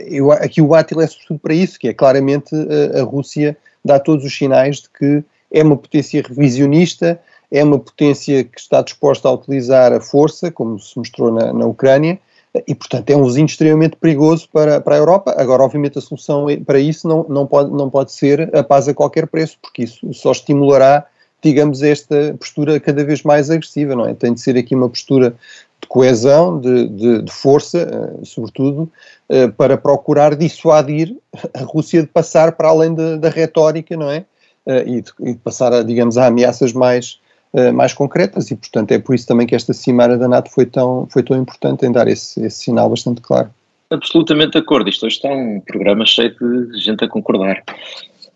Eu, 0.09 0.33
aqui 0.33 0.61
o 0.61 0.75
Átila 0.75 1.05
é 1.05 1.07
sobretudo 1.07 1.41
para 1.41 1.55
isso, 1.55 1.79
que 1.79 1.89
é 1.89 1.95
claramente 1.95 2.55
a, 2.55 3.01
a 3.01 3.03
Rússia 3.03 3.57
dá 3.85 3.99
todos 3.99 4.25
os 4.25 4.37
sinais 4.37 4.83
de 4.83 4.91
que 4.91 5.25
é 5.53 5.63
uma 5.63 5.77
potência 5.77 6.23
revisionista, 6.27 7.21
é 7.51 7.63
uma 7.63 7.79
potência 7.79 8.43
que 8.43 8.59
está 8.59 8.83
disposta 8.83 9.29
a 9.29 9.33
utilizar 9.33 9.93
a 9.93 10.01
força, 10.01 10.51
como 10.51 10.79
se 10.81 10.99
mostrou 10.99 11.33
na, 11.33 11.53
na 11.53 11.67
Ucrânia, 11.67 12.19
e, 12.67 12.75
portanto, 12.75 13.11
é 13.11 13.17
um 13.17 13.25
vizinho 13.25 13.47
extremamente 13.47 13.97
perigoso 13.97 14.49
para, 14.53 14.81
para 14.81 14.95
a 14.95 14.99
Europa. 14.99 15.35
Agora, 15.37 15.65
obviamente, 15.65 15.99
a 15.99 16.01
solução 16.01 16.47
para 16.65 16.79
isso 16.79 17.09
não, 17.09 17.27
não, 17.29 17.47
pode, 17.47 17.71
não 17.73 17.91
pode 17.91 18.13
ser 18.13 18.55
a 18.55 18.63
paz 18.63 18.89
a 18.89 18.95
qualquer 18.95 19.27
preço, 19.27 19.59
porque 19.61 19.83
isso 19.83 20.15
só 20.15 20.31
estimulará, 20.31 21.05
digamos, 21.43 21.83
esta 21.83 22.37
postura 22.39 22.79
cada 22.79 23.05
vez 23.05 23.25
mais 23.25 23.51
agressiva, 23.51 23.97
não 23.97 24.07
é? 24.07 24.15
Tem 24.15 24.33
de 24.33 24.41
ser 24.41 24.57
aqui 24.57 24.75
uma 24.75 24.89
postura 24.89 25.35
de 25.81 25.89
coesão, 25.89 26.61
de, 26.61 26.89
de, 26.89 27.23
de 27.23 27.33
força, 27.33 28.19
uh, 28.23 28.25
sobretudo, 28.25 28.91
uh, 29.29 29.53
para 29.57 29.77
procurar 29.77 30.37
dissuadir 30.37 31.17
a 31.53 31.65
Rússia 31.65 32.03
de 32.03 32.09
passar 32.09 32.53
para 32.53 32.69
além 32.69 32.95
da, 32.95 33.17
da 33.17 33.29
retórica, 33.29 33.97
não 33.97 34.11
é? 34.11 34.25
Uh, 34.65 34.89
e, 34.89 35.03
de, 35.03 35.13
e, 35.21 35.33
de, 35.33 35.39
passar, 35.39 35.73
a, 35.73 35.83
digamos, 35.83 36.17
a 36.17 36.27
ameaças 36.27 36.73
mais 36.73 37.19
eh, 37.55 37.71
mais 37.71 37.95
concretas 37.95 38.51
e, 38.51 38.57
portanto, 38.57 38.91
é 38.91 38.99
por 38.99 39.15
isso 39.15 39.29
também 39.29 39.47
que 39.47 39.55
esta 39.55 39.73
cimeira 39.73 40.19
da 40.19 40.27
NATO 40.27 40.51
foi 40.51 40.67
tão, 40.67 41.07
foi 41.09 41.23
tão 41.23 41.37
importante 41.41 41.87
em 41.87 41.93
dar 41.93 42.09
esse, 42.09 42.45
esse 42.45 42.65
sinal 42.65 42.91
bastante 42.91 43.21
claro. 43.21 43.49
Absolutamente 43.91 44.53
de 44.53 44.59
acordo. 44.59 44.91
Isto 44.91 45.07
hoje 45.07 45.17
está 45.17 45.29
um 45.29 45.61
programa 45.61 46.05
cheio 46.05 46.35
de 46.37 46.81
gente 46.81 47.05
a 47.05 47.09
concordar. 47.09 47.63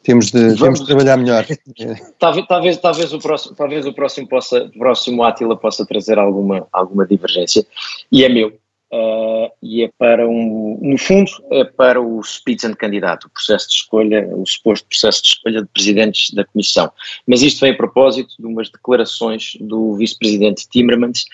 Temos 0.04 0.30
de, 0.30 0.54
Vamos, 0.54 0.60
temos 0.60 0.80
de 0.80 0.86
trabalhar 0.86 1.16
melhor. 1.16 1.44
talvez, 2.18 2.46
talvez, 2.46 2.76
talvez, 2.76 3.12
o 3.12 3.18
próximo, 3.18 3.56
talvez 3.56 3.86
o 3.86 3.92
próximo, 3.92 4.28
possa, 4.28 4.70
próximo 4.78 5.24
Átila 5.24 5.56
possa 5.56 5.84
trazer 5.84 6.16
alguma, 6.16 6.68
alguma 6.72 7.04
divergência. 7.04 7.66
E 8.12 8.24
é 8.24 8.28
meu. 8.28 8.52
Uh, 8.90 9.50
e 9.62 9.84
é 9.84 9.90
para 9.98 10.26
um, 10.26 10.78
no 10.80 10.96
fundo, 10.96 11.30
é 11.50 11.62
para 11.62 12.00
o 12.00 12.22
Spitzenkandidato, 12.22 13.26
o 13.26 13.30
processo 13.30 13.68
de 13.68 13.74
escolha, 13.74 14.26
o 14.34 14.46
suposto 14.46 14.88
processo 14.88 15.22
de 15.22 15.28
escolha 15.28 15.62
de 15.62 15.68
presidentes 15.68 16.30
da 16.30 16.44
Comissão. 16.44 16.90
Mas 17.26 17.42
isto 17.42 17.60
vem 17.60 17.72
a 17.72 17.76
propósito 17.76 18.34
de 18.38 18.46
umas 18.46 18.70
declarações 18.70 19.56
do 19.60 19.94
vice-presidente 19.94 20.66
Timmermans, 20.70 21.26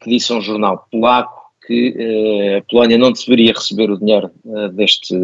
que 0.00 0.10
disse 0.10 0.32
a 0.32 0.36
um 0.36 0.42
jornal 0.42 0.86
polaco 0.90 1.48
que 1.66 1.90
uh, 1.90 2.58
a 2.58 2.62
Polónia 2.62 2.98
não 2.98 3.12
deveria 3.12 3.52
receber 3.52 3.90
o 3.90 3.98
dinheiro 3.98 4.30
uh, 4.44 4.68
deste, 4.70 5.14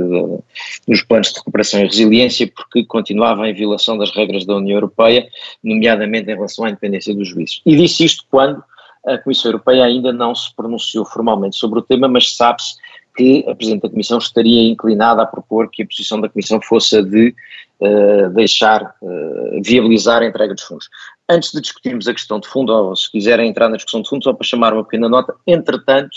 dos 0.86 1.02
planos 1.02 1.32
de 1.32 1.38
recuperação 1.38 1.80
e 1.80 1.84
resiliência 1.84 2.50
porque 2.54 2.84
continuava 2.84 3.48
em 3.48 3.54
violação 3.54 3.96
das 3.98 4.14
regras 4.14 4.46
da 4.46 4.56
União 4.56 4.76
Europeia, 4.76 5.26
nomeadamente 5.62 6.30
em 6.30 6.34
relação 6.34 6.64
à 6.64 6.70
independência 6.70 7.14
dos 7.14 7.28
juízes. 7.28 7.60
E 7.64 7.76
disse 7.76 8.04
isto 8.04 8.24
quando 8.30 8.62
a 9.06 9.18
Comissão 9.18 9.50
Europeia 9.50 9.84
ainda 9.84 10.12
não 10.12 10.34
se 10.34 10.54
pronunciou 10.54 11.04
formalmente 11.04 11.56
sobre 11.56 11.78
o 11.78 11.82
tema, 11.82 12.08
mas 12.08 12.34
sabe-se 12.36 12.76
que 13.16 13.44
a 13.48 13.54
Presidente 13.54 13.82
da 13.82 13.90
Comissão 13.90 14.18
estaria 14.18 14.68
inclinada 14.68 15.22
a 15.22 15.26
propor 15.26 15.70
que 15.70 15.82
a 15.82 15.86
posição 15.86 16.20
da 16.20 16.28
Comissão 16.28 16.60
fosse 16.60 16.98
a 16.98 17.02
de 17.02 17.34
uh, 17.80 18.30
deixar, 18.30 18.94
uh, 19.00 19.62
viabilizar 19.62 20.22
a 20.22 20.26
entrega 20.26 20.54
dos 20.54 20.64
fundos. 20.64 20.88
Antes 21.28 21.52
de 21.52 21.60
discutirmos 21.60 22.08
a 22.08 22.12
questão 22.12 22.40
de 22.40 22.48
fundo, 22.48 22.72
ou 22.72 22.96
se 22.96 23.10
quiserem 23.10 23.48
entrar 23.48 23.68
na 23.68 23.76
discussão 23.76 24.02
de 24.02 24.08
fundo, 24.08 24.24
só 24.24 24.32
para 24.32 24.46
chamar 24.46 24.72
uma 24.72 24.84
pequena 24.84 25.08
nota, 25.08 25.34
entretanto, 25.46 26.16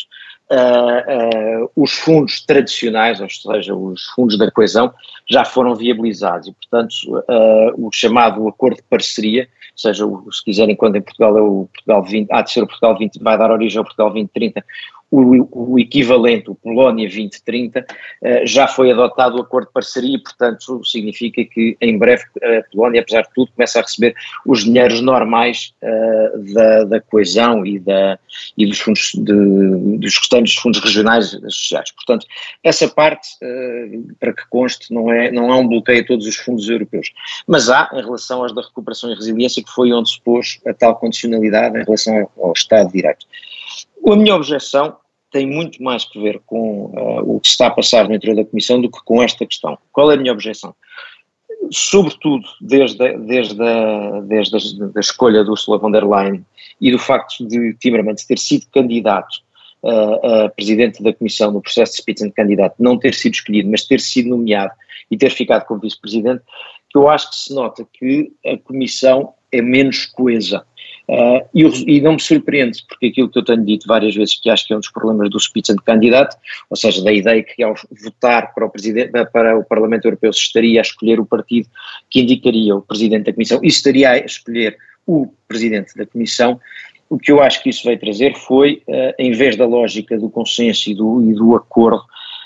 uh, 0.51 1.71
os 1.75 1.91
fundos 1.93 2.41
tradicionais, 2.45 3.19
ou 3.19 3.29
seja, 3.29 3.75
os 3.75 4.05
fundos 4.15 4.38
da 4.38 4.49
coesão, 4.51 4.93
já 5.29 5.43
foram 5.43 5.75
viabilizados. 5.75 6.47
E, 6.47 6.53
portanto, 6.53 6.93
o 7.77 7.89
chamado 7.91 8.47
acordo 8.47 8.77
de 8.77 8.83
parceria, 8.83 9.47
seja, 9.75 10.05
o, 10.05 10.31
se 10.31 10.43
quiserem, 10.43 10.75
quando 10.75 10.95
em 10.95 11.01
Portugal 11.01 11.38
é 11.38 11.41
o 11.41 11.69
Portugal 11.71 12.03
20, 12.03 12.31
há 12.31 12.41
de 12.41 12.51
ser 12.51 12.63
o 12.63 12.67
Portugal 12.67 12.97
20, 12.97 13.19
vai 13.21 13.38
dar 13.38 13.51
origem 13.51 13.77
ao 13.77 13.83
Portugal 13.83 14.10
2030, 14.10 14.65
o, 15.09 15.73
o, 15.73 15.79
equivalente, 15.79 16.49
o 16.49 16.55
Polónia 16.55 17.07
2030, 17.07 17.85
eh, 18.21 18.45
já 18.45 18.67
foi 18.67 18.91
adotado 18.91 19.37
o 19.37 19.41
acordo 19.41 19.67
de 19.67 19.73
parceria 19.73 20.17
e, 20.17 20.21
portanto, 20.21 20.83
significa 20.83 21.43
que 21.45 21.77
em 21.79 21.97
breve 21.97 22.23
a 22.43 22.63
Polónia, 22.71 23.01
apesar 23.01 23.21
de 23.21 23.29
tudo, 23.33 23.51
começa 23.55 23.79
a 23.79 23.81
receber 23.81 24.15
os 24.45 24.65
dinheiros 24.65 24.99
normais 25.01 25.73
uh, 25.81 26.53
da, 26.53 26.83
da, 26.83 27.01
coesão 27.01 27.65
e, 27.65 27.79
da, 27.79 28.19
e 28.57 28.65
dos 28.65 28.79
fundos, 28.79 29.11
de, 29.13 29.97
dos 29.97 30.17
restantes 30.17 30.55
fundos 30.55 30.79
regionais 30.81 31.33
associados. 31.35 31.91
Portanto, 31.91 32.25
essa 32.63 32.87
parte, 32.89 33.29
uh, 33.41 34.15
para 34.19 34.33
que 34.33 34.43
conste, 34.49 34.93
não 34.93 35.11
é, 35.11 35.31
não 35.31 35.49
é 35.49 35.55
um 35.55 35.67
bloqueio 35.67 36.01
a 36.01 36.05
todos 36.05 36.27
os 36.27 36.35
fundos 36.35 36.69
europeus. 36.69 37.11
Mas 37.47 37.69
há, 37.69 37.89
em 37.93 38.01
relação 38.01 38.43
às 38.43 38.53
da 38.53 38.61
recuperação 38.61 39.11
e 39.11 39.15
resiliência, 39.15 39.63
que 39.63 39.71
foi 39.71 39.93
onde 39.93 40.09
se 40.09 40.21
pôs 40.21 40.59
a 40.67 40.73
tal 40.73 40.97
condicionalidade 40.97 41.77
em 41.77 41.83
relação 41.83 42.29
ao, 42.35 42.47
ao 42.47 42.53
Estado 42.53 42.87
de 42.87 42.93
Direito. 42.93 43.25
A 44.05 44.15
minha 44.15 44.36
objeção 44.36 44.95
tem 45.31 45.45
muito 45.45 45.81
mais 45.81 46.05
que 46.05 46.21
ver 46.21 46.41
com 46.45 46.86
uh, 46.86 47.36
o 47.36 47.39
que 47.39 47.49
está 47.49 47.67
a 47.67 47.71
passar 47.71 48.10
interior 48.12 48.36
da 48.36 48.45
Comissão 48.45 48.79
do 48.79 48.89
que 48.89 48.99
com 49.03 49.21
esta 49.21 49.45
questão. 49.45 49.77
Qual 49.91 50.12
é 50.12 50.15
a 50.15 50.17
minha 50.17 50.31
objeção? 50.31 50.73
sobretudo 51.71 52.47
desde, 52.62 53.17
desde, 53.17 53.62
a, 53.62 54.21
desde 54.21 54.55
a, 54.55 54.99
escolha 54.99 55.43
do 55.43 55.51
Ursula 55.51 55.77
von 55.77 55.91
der 55.91 56.05
Leyen 56.05 56.45
e 56.79 56.91
do 56.91 56.99
facto 56.99 57.45
de 57.45 57.73
Timmermans 57.75 58.25
ter 58.25 58.38
sido 58.38 58.67
candidato 58.71 59.41
a, 59.83 60.45
a 60.45 60.49
presidente 60.49 61.01
da 61.03 61.13
Comissão 61.13 61.51
no 61.51 61.62
processo 61.62 61.93
de 61.93 61.97
Spitzenkandidat, 61.97 62.75
não 62.79 62.97
ter 62.97 63.13
sido 63.13 63.36
escolhido, 63.36 63.69
mas 63.69 63.83
ter 63.83 63.99
sido 63.99 64.29
nomeado 64.29 64.71
e 65.10 65.17
ter 65.17 65.31
ficado 65.31 65.65
como 65.65 65.81
vice-presidente, 65.81 66.43
que 66.89 66.97
eu 66.97 67.07
acho 67.07 67.29
que 67.29 67.36
se 67.36 67.53
nota 67.53 67.88
que 67.93 68.31
a 68.45 68.57
Comissão 68.57 69.33
é 69.51 69.62
menos 69.62 70.05
coesa. 70.05 70.65
Uh, 71.09 71.39
e, 71.53 71.63
e, 71.97 72.01
não 72.01 72.13
me 72.13 72.21
surpreende, 72.21 72.83
porque 72.85 73.07
aquilo 73.07 73.29
que 73.29 73.39
eu 73.39 73.45
tenho 73.45 73.63
dito 73.63 73.87
várias 73.87 74.13
vezes, 74.13 74.35
que 74.41 74.49
acho 74.49 74.67
que 74.67 74.73
é 74.73 74.75
um 74.75 74.79
dos 74.79 74.91
problemas 74.91 75.29
do 75.29 75.39
Spitzenkandidat, 75.39 76.35
ou 76.69 76.75
seja, 76.75 77.01
da 77.01 77.13
ideia 77.13 77.41
que 77.41 77.63
ao 77.63 77.75
votar 78.03 78.53
para 78.53 78.65
o, 78.65 78.69
presidente, 78.69 79.11
para 79.31 79.57
o 79.57 79.63
Parlamento 79.63 80.05
Europeu 80.05 80.33
se 80.33 80.41
estaria 80.41 80.81
a 80.81 80.83
escolher 80.83 81.17
o 81.17 81.25
partido 81.25 81.69
que 82.09 82.19
indicaria 82.19 82.75
o 82.75 82.81
Presidente 82.81 83.27
da 83.27 83.33
Comissão 83.33 83.61
e 83.63 83.67
estaria 83.67 84.09
a 84.09 84.17
escolher 84.17 84.75
o 85.05 85.31
Presidente 85.47 85.95
da 85.95 86.05
Comissão, 86.05 86.59
o 87.09 87.17
que 87.17 87.31
eu 87.31 87.41
acho 87.41 87.63
que 87.63 87.69
isso 87.69 87.85
veio 87.85 87.97
trazer 87.97 88.35
foi, 88.35 88.83
uh, 88.85 89.13
em 89.17 89.31
vez 89.31 89.55
da 89.55 89.65
lógica 89.65 90.17
do 90.17 90.29
consenso 90.29 90.89
e 90.89 90.93
do, 90.93 91.23
e 91.23 91.33
do 91.33 91.55
acordo 91.55 92.03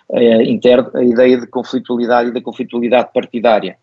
uh, 0.09 0.41
interno, 0.43 0.91
a 0.93 1.03
ideia 1.03 1.39
de 1.39 1.47
conflitualidade 1.47 2.29
e 2.29 2.33
da 2.33 2.41
conflitualidade 2.41 3.09
partidária. 3.11 3.75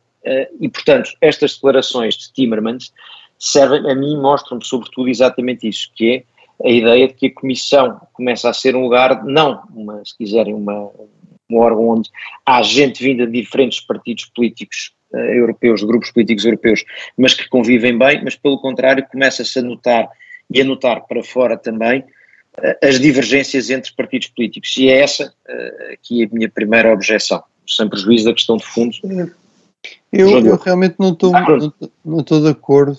e, 0.61 0.69
portanto, 0.69 1.11
estas 1.21 1.55
declarações 1.55 2.15
de 2.15 2.33
Timmermans 2.33 2.93
servem, 3.39 3.91
a 3.91 3.95
mim, 3.95 4.17
mostram-me 4.17 4.65
sobretudo 4.65 5.09
exatamente 5.09 5.69
isso, 5.69 5.91
que 5.95 6.17
é 6.17 6.69
a 6.69 6.71
ideia 6.71 7.07
de 7.07 7.15
que 7.15 7.27
a 7.27 7.35
Comissão 7.35 8.01
começa 8.13 8.51
a 8.51 8.53
ser 8.53 8.75
um 8.75 8.83
lugar, 8.83 9.25
não, 9.25 9.63
uma, 9.73 10.05
se 10.05 10.17
quiserem, 10.17 10.55
uma, 10.55 10.91
um 11.49 11.57
órgão 11.57 11.89
onde 11.89 12.11
há 12.45 12.63
gente 12.63 13.03
vinda 13.03 13.27
de 13.27 13.41
diferentes 13.41 13.81
partidos 13.81 14.25
políticos 14.27 14.93
uh, 15.13 15.19
europeus, 15.19 15.83
grupos 15.85 16.11
políticos 16.11 16.45
europeus, 16.45 16.85
mas 17.17 17.35
que 17.35 17.49
convivem 17.49 17.97
bem, 17.97 18.23
mas 18.25 18.35
pelo 18.35 18.59
contrário 18.59 19.07
começa-se 19.11 19.59
a 19.59 19.63
notar 19.63 20.09
e 20.51 20.61
a 20.61 20.65
notar 20.65 21.07
para 21.07 21.23
fora 21.23 21.57
também 21.57 22.01
uh, 22.01 22.87
as 22.87 22.99
divergências 22.99 23.71
entre 23.71 23.93
partidos 23.93 24.29
políticos. 24.29 24.77
E 24.77 24.89
é 24.89 25.01
essa 25.01 25.33
uh, 25.49 25.93
aqui 25.93 26.25
a 26.25 26.29
minha 26.33 26.49
primeira 26.49 26.93
objeção, 26.93 27.43
sem 27.69 27.89
prejuízo 27.89 28.25
da 28.25 28.35
questão 28.35 28.57
de 28.57 28.67
fundo. 28.67 28.97
Eu, 30.13 30.45
eu 30.45 30.57
realmente 30.57 30.97
não 30.99 31.13
estou 31.13 31.33
não 32.05 32.21
estou 32.21 32.41
de 32.41 32.49
acordo 32.49 32.99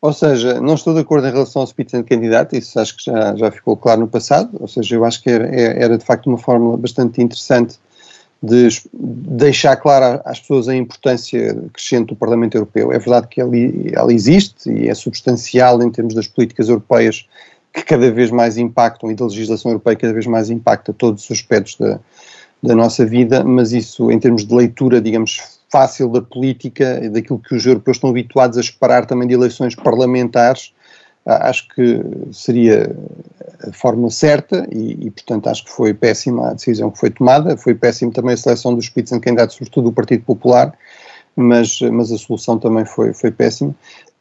ou 0.00 0.12
seja, 0.12 0.60
não 0.60 0.74
estou 0.74 0.94
de 0.94 1.00
acordo 1.00 1.26
em 1.26 1.32
relação 1.32 1.60
ao 1.60 1.66
Spitzenkandidat, 1.66 2.56
isso 2.56 2.78
acho 2.78 2.96
que 2.96 3.04
já, 3.04 3.34
já 3.34 3.50
ficou 3.50 3.76
claro 3.76 4.00
no 4.00 4.08
passado, 4.08 4.56
ou 4.60 4.68
seja, 4.68 4.94
eu 4.94 5.04
acho 5.04 5.22
que 5.22 5.28
era, 5.28 5.46
era 5.46 5.98
de 5.98 6.04
facto 6.04 6.26
uma 6.26 6.38
fórmula 6.38 6.76
bastante 6.76 7.20
interessante 7.20 7.78
de 8.40 8.68
deixar 8.92 9.76
claro 9.76 10.20
às 10.24 10.38
pessoas 10.38 10.68
a 10.68 10.76
importância 10.76 11.56
crescente 11.72 12.08
do 12.08 12.16
Parlamento 12.16 12.54
Europeu. 12.54 12.92
É 12.92 12.98
verdade 12.98 13.26
que 13.26 13.40
ela, 13.40 13.50
ela 13.92 14.12
existe 14.12 14.70
e 14.70 14.88
é 14.88 14.94
substancial 14.94 15.82
em 15.82 15.90
termos 15.90 16.14
das 16.14 16.28
políticas 16.28 16.68
europeias 16.68 17.26
que 17.72 17.82
cada 17.82 18.10
vez 18.12 18.30
mais 18.30 18.56
impactam 18.56 19.10
e 19.10 19.14
da 19.14 19.24
legislação 19.24 19.72
europeia 19.72 19.96
cada 19.96 20.12
vez 20.12 20.26
mais 20.26 20.50
impacta 20.50 20.92
todos 20.92 21.24
os 21.24 21.30
aspectos 21.32 21.76
da, 21.76 21.98
da 22.62 22.74
nossa 22.76 23.04
vida, 23.04 23.42
mas 23.42 23.72
isso 23.72 24.10
em 24.12 24.18
termos 24.20 24.46
de 24.46 24.54
leitura, 24.54 25.00
digamos, 25.00 25.57
fácil 25.70 26.08
da 26.08 26.22
política 26.22 27.00
e 27.02 27.08
daquilo 27.08 27.38
que 27.38 27.54
os 27.54 27.66
europeus 27.66 27.96
estão 27.96 28.10
habituados 28.10 28.56
a 28.56 28.60
esperar 28.60 29.06
também 29.06 29.28
de 29.28 29.34
eleições 29.34 29.74
parlamentares, 29.74 30.72
acho 31.26 31.68
que 31.68 32.00
seria 32.32 32.90
a 33.66 33.72
forma 33.72 34.08
certa 34.10 34.66
e, 34.72 35.06
e, 35.06 35.10
portanto, 35.10 35.48
acho 35.48 35.64
que 35.64 35.70
foi 35.70 35.92
péssima 35.92 36.50
a 36.50 36.54
decisão 36.54 36.90
que 36.90 36.98
foi 36.98 37.10
tomada. 37.10 37.56
Foi 37.56 37.74
péssima 37.74 38.12
também 38.12 38.34
a 38.34 38.36
seleção 38.36 38.74
dos 38.74 38.86
Spitzenkandidatos, 38.86 39.56
sobretudo 39.56 39.90
do 39.90 39.92
Partido 39.92 40.24
Popular, 40.24 40.72
mas, 41.36 41.80
mas 41.80 42.10
a 42.10 42.18
solução 42.18 42.58
também 42.58 42.84
foi, 42.84 43.12
foi 43.12 43.30
péssima. 43.30 43.74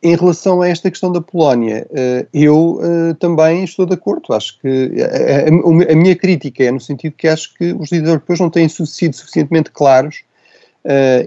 Em 0.03 0.15
relação 0.15 0.61
a 0.61 0.67
esta 0.67 0.91
questão 0.91 1.11
da 1.11 1.21
Polónia, 1.21 1.87
eh, 1.91 2.27
eu 2.31 2.79
eh, 2.83 3.15
também 3.15 3.63
estou 3.63 3.85
de 3.85 3.95
acordo. 3.95 4.31
Acho 4.31 4.59
que 4.59 4.93
a, 5.01 5.89
a, 5.89 5.91
a 5.91 5.95
minha 5.95 6.15
crítica 6.15 6.63
é 6.63 6.71
no 6.71 6.79
sentido 6.79 7.13
que 7.13 7.27
acho 7.27 7.55
que 7.55 7.73
os 7.73 7.91
líderes 7.91 8.09
europeus 8.09 8.39
não 8.39 8.49
têm 8.49 8.69
sido 8.69 9.15
suficientemente 9.15 9.71
claros 9.71 10.23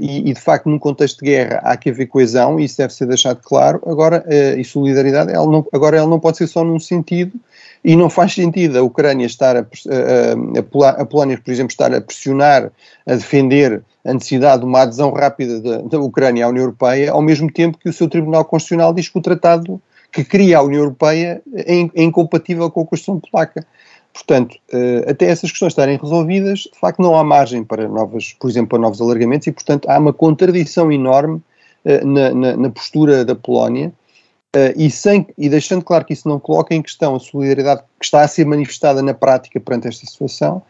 e, 0.00 0.30
e, 0.30 0.32
de 0.32 0.40
facto 0.40 0.68
num 0.68 0.78
contexto 0.78 1.18
de 1.18 1.30
guerra 1.30 1.60
há 1.62 1.76
que 1.76 1.90
haver 1.90 2.06
coesão 2.06 2.58
isso 2.58 2.78
deve 2.78 2.94
ser 2.94 3.06
deixado 3.06 3.40
claro, 3.42 3.80
agora, 3.86 4.24
uh, 4.26 4.58
e 4.58 4.64
solidariedade, 4.64 5.32
ela 5.32 5.46
não, 5.46 5.66
agora 5.72 5.98
ela 5.98 6.08
não 6.08 6.18
pode 6.18 6.38
ser 6.38 6.46
só 6.46 6.64
num 6.64 6.80
sentido 6.80 7.38
e 7.84 7.96
não 7.96 8.10
faz 8.10 8.34
sentido 8.34 8.78
a 8.78 8.82
Ucrânia 8.82 9.26
estar 9.26 9.56
a, 9.56 9.60
a, 9.60 10.88
a, 10.88 11.04
Polónia, 11.04 11.40
por 11.42 11.50
exemplo, 11.50 11.70
estar 11.70 11.92
a 11.94 12.00
pressionar, 12.00 12.70
a 13.06 13.14
defender 13.14 13.82
a 14.04 14.12
necessidade 14.12 14.60
de 14.60 14.66
uma 14.66 14.82
adesão 14.82 15.12
rápida 15.12 15.60
da, 15.60 15.78
da 15.82 15.98
Ucrânia 15.98 16.46
à 16.46 16.48
União 16.48 16.64
Europeia, 16.64 17.12
ao 17.12 17.22
mesmo 17.22 17.50
tempo 17.50 17.78
que 17.78 17.88
o 17.88 17.92
seu 17.92 18.08
Tribunal 18.08 18.44
Constitucional 18.44 18.92
diz 18.92 19.08
que 19.08 19.18
o 19.18 19.22
tratado 19.22 19.80
que 20.12 20.24
cria 20.24 20.58
a 20.58 20.62
União 20.62 20.82
Europeia 20.82 21.42
é, 21.54 21.80
é 21.94 22.02
incompatível 22.02 22.70
com 22.70 22.82
a 22.82 22.86
Constituição 22.86 23.20
Polaca. 23.20 23.64
Portanto, 24.12 24.56
uh, 24.72 25.10
até 25.10 25.26
essas 25.26 25.50
questões 25.50 25.72
estarem 25.72 25.96
resolvidas, 25.96 26.60
de 26.60 26.78
facto 26.78 27.00
não 27.00 27.16
há 27.16 27.22
margem 27.22 27.62
para 27.62 27.88
novas, 27.88 28.32
por 28.38 28.50
exemplo, 28.50 28.70
para 28.70 28.78
novos 28.78 29.00
alargamentos 29.00 29.46
e, 29.46 29.52
portanto, 29.52 29.88
há 29.88 29.98
uma 29.98 30.12
contradição 30.12 30.90
enorme 30.90 31.40
uh, 31.84 32.06
na, 32.06 32.34
na, 32.34 32.56
na, 32.56 32.70
postura 32.70 33.24
da 33.24 33.34
Polónia 33.34 33.92
uh, 34.56 34.72
e, 34.76 34.90
sem, 34.90 35.26
e 35.38 35.48
deixando 35.48 35.84
claro 35.84 36.04
que 36.04 36.12
isso 36.12 36.28
não 36.28 36.40
coloca 36.40 36.74
em 36.74 36.82
questão 36.82 37.14
a 37.14 37.20
solidariedade 37.20 37.82
que 37.98 38.04
está 38.04 38.22
a 38.22 38.28
ser 38.28 38.44
manifestada 38.46 39.00
na 39.00 39.14
prática 39.14 39.60
perante 39.60 39.88
esta 39.88 40.04
situação, 40.04 40.62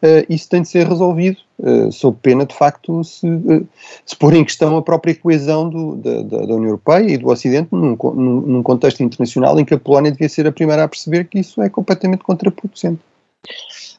Uh, 0.00 0.22
isso 0.28 0.48
tem 0.48 0.62
de 0.62 0.68
ser 0.68 0.86
resolvido, 0.86 1.38
uh, 1.58 1.90
sob 1.90 2.16
pena, 2.22 2.46
de 2.46 2.54
facto, 2.54 3.02
se, 3.02 3.28
uh, 3.28 3.66
se 4.06 4.14
pôr 4.14 4.32
em 4.32 4.44
questão 4.44 4.76
a 4.76 4.82
própria 4.82 5.12
coesão 5.12 5.68
do, 5.68 5.96
da, 5.96 6.22
da, 6.22 6.54
União 6.54 6.66
Europeia 6.66 7.14
e 7.14 7.18
do 7.18 7.28
Ocidente 7.28 7.70
num, 7.72 7.96
num, 7.96 8.40
num, 8.42 8.62
contexto 8.62 9.02
internacional 9.02 9.58
em 9.58 9.64
que 9.64 9.74
a 9.74 9.78
Polónia 9.78 10.12
devia 10.12 10.28
ser 10.28 10.46
a 10.46 10.52
primeira 10.52 10.84
a 10.84 10.88
perceber 10.88 11.24
que 11.24 11.40
isso 11.40 11.60
é 11.60 11.68
completamente 11.68 12.22
contraproducente. 12.22 13.00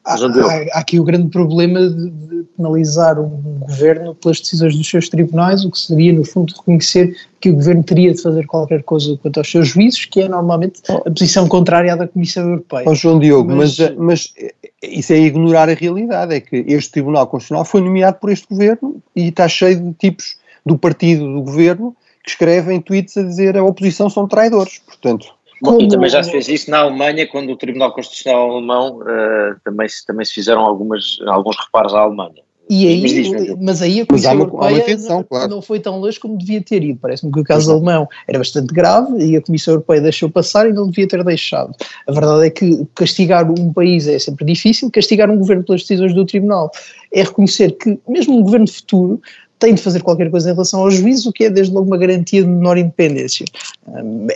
Há, 0.04 0.14
há, 0.14 0.16
há, 0.16 0.78
aqui 0.80 0.98
o 0.98 1.04
grande 1.04 1.28
problema 1.28 1.88
de, 1.88 2.10
de, 2.10 2.44
penalizar 2.56 3.18
um 3.18 3.60
governo 3.60 4.14
pelas 4.14 4.40
decisões 4.40 4.76
dos 4.76 4.88
seus 4.88 5.08
tribunais, 5.08 5.64
o 5.64 5.70
que 5.70 5.78
seria, 5.78 6.12
no 6.12 6.24
fundo, 6.24 6.54
reconhecer 6.56 7.16
que 7.40 7.50
o 7.50 7.54
governo 7.54 7.82
teria 7.82 8.12
de 8.12 8.20
fazer 8.20 8.46
qualquer 8.46 8.82
coisa 8.82 9.16
quanto 9.22 9.38
aos 9.38 9.50
seus 9.50 9.68
juízes, 9.68 10.04
que 10.04 10.20
é 10.20 10.28
normalmente 10.28 10.80
a 10.88 11.10
posição 11.10 11.48
contrária 11.48 11.92
à 11.92 11.96
da 11.96 12.08
Comissão 12.08 12.44
Europeia. 12.44 12.84
Oh, 12.86 12.94
João 12.94 13.18
Diogo, 13.18 13.54
mas, 13.54 13.78
mas, 13.78 13.96
mas, 13.96 14.34
isso 14.82 15.12
é 15.12 15.18
ignorar 15.18 15.68
a 15.68 15.74
realidade, 15.74 16.34
é 16.34 16.40
que 16.40 16.56
este 16.68 16.92
Tribunal 16.92 17.26
Constitucional 17.26 17.64
foi 17.64 17.80
nomeado 17.80 18.18
por 18.18 18.30
este 18.30 18.46
governo 18.48 19.02
e 19.14 19.28
está 19.28 19.48
cheio 19.48 19.80
de 19.80 19.92
tipos 19.94 20.36
do 20.64 20.76
partido 20.76 21.32
do 21.32 21.42
governo 21.42 21.96
que 22.22 22.30
escrevem 22.30 22.80
tweets 22.80 23.16
a 23.16 23.22
dizer 23.22 23.56
a 23.56 23.64
oposição 23.64 24.10
são 24.10 24.28
traidores, 24.28 24.78
portanto 24.78 25.39
como... 25.62 25.82
E 25.82 25.88
também 25.88 26.10
já 26.10 26.22
se 26.22 26.30
fez 26.30 26.48
isso 26.48 26.70
na 26.70 26.80
Alemanha, 26.80 27.26
quando 27.26 27.50
o 27.50 27.56
Tribunal 27.56 27.92
Constitucional 27.92 28.50
Alemão 28.50 28.98
uh, 29.00 29.60
também, 29.64 29.88
se, 29.88 30.04
também 30.06 30.24
se 30.24 30.32
fizeram 30.32 30.62
algumas, 30.62 31.18
alguns 31.26 31.56
reparos 31.58 31.94
à 31.94 32.00
Alemanha. 32.00 32.42
E 32.72 32.86
aí, 32.86 33.02
mas, 33.02 33.12
diz, 33.12 33.56
mas 33.60 33.82
aí 33.82 34.00
a 34.00 34.06
Comissão 34.06 34.32
uma, 34.32 34.44
Europeia 34.44 34.78
atenção, 34.78 35.24
claro. 35.24 35.50
não, 35.50 35.60
foi 35.60 35.80
tão 35.80 35.98
longe 35.98 36.20
como 36.20 36.38
devia 36.38 36.62
ter 36.62 36.84
ido. 36.84 37.00
Parece-me 37.02 37.32
que 37.32 37.40
o 37.40 37.44
caso 37.44 37.72
alemão 37.72 38.06
era 38.28 38.38
bastante 38.38 38.72
grave 38.72 39.24
e 39.24 39.36
a 39.36 39.42
Comissão 39.42 39.74
Europeia 39.74 40.00
deixou 40.00 40.30
passar 40.30 40.68
e 40.68 40.72
não 40.72 40.86
devia 40.86 41.08
ter 41.08 41.24
deixado. 41.24 41.74
A 42.06 42.12
verdade 42.12 42.46
é 42.46 42.50
que 42.50 42.86
castigar 42.94 43.50
um 43.50 43.72
país 43.72 44.06
é 44.06 44.20
sempre 44.20 44.44
difícil, 44.44 44.88
castigar 44.88 45.28
um 45.28 45.36
governo 45.36 45.64
pelas 45.64 45.80
decisões 45.80 46.14
do 46.14 46.24
Tribunal 46.24 46.70
é 47.12 47.24
reconhecer 47.24 47.72
que 47.72 47.98
mesmo 48.08 48.38
um 48.38 48.42
governo 48.42 48.68
futuro 48.68 49.20
tem 49.60 49.74
de 49.74 49.82
fazer 49.82 50.02
qualquer 50.02 50.30
coisa 50.30 50.50
em 50.50 50.52
relação 50.52 50.80
ao 50.80 50.90
juízo, 50.90 51.28
o 51.28 51.32
que 51.32 51.44
é 51.44 51.50
desde 51.50 51.72
logo 51.72 51.86
uma 51.86 51.98
garantia 51.98 52.42
de 52.42 52.48
menor 52.48 52.78
independência. 52.78 53.44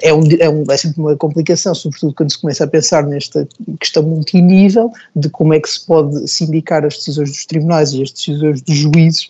É, 0.02 0.12
um, 0.12 0.28
é, 0.38 0.50
um, 0.50 0.64
é 0.70 0.76
sempre 0.76 1.00
uma 1.00 1.16
complicação, 1.16 1.74
sobretudo 1.74 2.14
quando 2.14 2.30
se 2.30 2.40
começa 2.40 2.62
a 2.62 2.66
pensar 2.66 3.04
nesta 3.04 3.48
questão 3.80 4.02
multinível 4.02 4.92
de 5.16 5.28
como 5.30 5.54
é 5.54 5.58
que 5.58 5.68
se 5.68 5.84
pode 5.84 6.28
sindicar 6.28 6.84
as 6.84 6.98
decisões 6.98 7.30
dos 7.30 7.46
tribunais 7.46 7.92
e 7.94 8.02
as 8.02 8.12
decisões 8.12 8.60
dos 8.60 8.76
juízes 8.76 9.28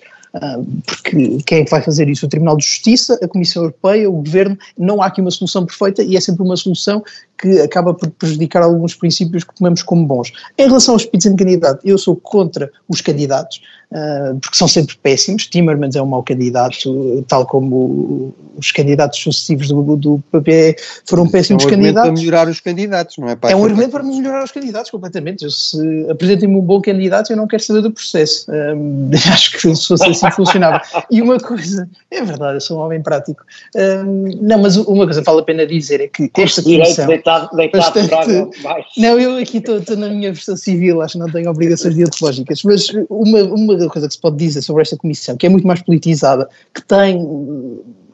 porque 0.85 1.38
quem 1.46 1.61
é 1.61 1.64
que 1.64 1.70
vai 1.70 1.80
fazer 1.80 2.09
isso? 2.09 2.26
O 2.26 2.28
Tribunal 2.28 2.57
de 2.57 2.64
Justiça, 2.64 3.18
a 3.22 3.28
Comissão 3.28 3.62
Europeia, 3.62 4.11
o 4.11 4.14
Governo, 4.14 4.59
não 4.76 5.00
há 5.00 5.07
aqui 5.07 5.20
uma 5.20 5.30
solução 5.30 5.64
perfeita 5.64 6.02
e 6.02 6.16
é 6.16 6.20
sempre 6.20 6.42
uma 6.42 6.57
solução 6.57 7.04
que 7.38 7.61
acaba 7.61 7.92
por 7.92 8.11
prejudicar 8.11 8.62
alguns 8.62 8.94
princípios 8.94 9.44
que 9.44 9.55
tomamos 9.55 9.83
como 9.83 10.07
bons. 10.07 10.33
Em 10.57 10.66
relação 10.66 10.94
aos 10.94 11.05
candidato, 11.05 11.81
eu 11.85 11.99
sou 11.99 12.16
contra 12.16 12.70
os 12.88 13.01
candidatos, 13.01 13.61
uh, 13.90 14.38
porque 14.40 14.57
são 14.57 14.68
sempre 14.68 14.97
péssimos. 15.03 15.47
Timmermans 15.47 15.97
é 15.97 16.03
um 16.03 16.07
mau 16.07 16.23
candidato, 16.23 17.25
tal 17.29 17.47
como 17.47 18.35
os 18.57 18.70
candidatos 18.70 19.18
sucessivos 19.20 19.68
do, 19.68 19.97
do 19.97 20.23
PPE 20.31 20.77
foram 21.05 21.29
péssimos 21.29 21.64
é 21.64 21.66
um 21.66 21.70
candidatos. 21.70 22.11
para 22.11 22.20
melhorar 22.20 22.49
os 22.49 22.61
candidatos, 22.61 23.18
não 23.18 23.29
é? 23.29 23.37
Para 23.37 23.51
é 23.51 23.57
um 23.57 23.64
argumento 23.64 23.90
para 23.90 24.03
melhorar 24.03 24.44
os 24.44 24.53
candidatos, 24.53 24.90
completamente. 24.90 25.44
Eu, 25.44 25.51
se 25.51 26.07
apresentem-me 26.11 26.57
um 26.57 26.61
bom 26.61 26.81
candidato, 26.81 27.33
eu 27.33 27.37
não 27.37 27.47
quero 27.47 27.62
saber 27.62 27.83
do 27.83 27.90
processo. 27.90 28.47
Um, 28.51 29.11
acho 29.33 29.53
que 29.53 29.75
se 29.75 29.87
fosse 29.87 30.09
assim 30.09 30.31
funcionava. 30.31 30.81
E 31.11 31.20
uma 31.20 31.39
coisa, 31.39 31.89
é 32.11 32.22
verdade, 32.22 32.57
eu 32.57 32.61
sou 32.61 32.78
um 32.78 32.82
homem 32.82 33.03
prático. 33.03 33.43
Um, 33.74 34.30
não, 34.41 34.59
mas 34.59 34.76
uma 34.76 35.05
coisa 35.05 35.20
que 35.20 35.26
vale 35.26 35.41
a 35.41 35.45
pena 35.45 35.66
dizer 35.66 36.01
é 36.01 36.09
que 36.09 36.30
esta 36.37 36.62
de 36.62 36.76
deitado, 37.25 37.57
deitado 37.57 37.95
bastante... 37.95 38.99
Não, 38.99 39.18
eu 39.18 39.39
aqui 39.39 39.59
estou 39.59 39.81
na 39.97 40.09
minha 40.09 40.33
versão 40.33 40.57
civil, 40.57 41.01
acho 41.01 41.14
que 41.14 41.18
não 41.18 41.31
tenho 41.31 41.51
obrigações 41.51 41.97
deontológicas, 41.97 42.62
mas 42.62 42.89
uma, 43.09 43.43
uma 43.43 43.89
coisa 43.89 44.07
que 44.07 44.14
se 44.14 44.20
pode 44.20 44.37
dizer 44.37 44.62
sobre 44.62 44.83
esta 44.83 44.97
comissão, 44.97 45.37
que 45.37 45.47
é 45.47 45.49
muito 45.49 45.66
mais 45.66 45.83
politizada, 45.83 46.49
que 46.72 46.83
tem 46.83 47.16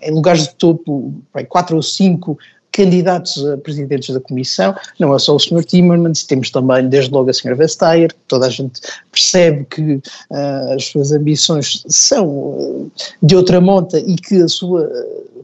em 0.02 0.10
lugares 0.10 0.48
de 0.48 0.54
topo 0.54 1.12
quatro 1.48 1.76
ou 1.76 1.82
cinco 1.82 2.38
candidatos 2.72 3.44
a 3.46 3.56
presidentes 3.56 4.14
da 4.14 4.20
Comissão, 4.20 4.74
não 4.98 5.14
é 5.14 5.18
só 5.18 5.34
o 5.34 5.40
Sr. 5.40 5.64
Timmermans, 5.64 6.22
temos 6.24 6.50
também 6.50 6.88
desde 6.88 7.10
logo 7.10 7.28
a 7.28 7.32
Sra. 7.32 7.54
Vestager, 7.54 8.14
toda 8.28 8.46
a 8.46 8.50
gente 8.50 8.80
percebe 9.10 9.66
que 9.68 9.94
uh, 9.94 10.74
as 10.76 10.86
suas 10.86 11.10
ambições 11.10 11.82
são 11.88 12.26
uh, 12.28 12.92
de 13.20 13.34
outra 13.34 13.60
monta 13.60 13.98
e 13.98 14.14
que 14.14 14.42
a 14.42 14.48
sua 14.48 14.88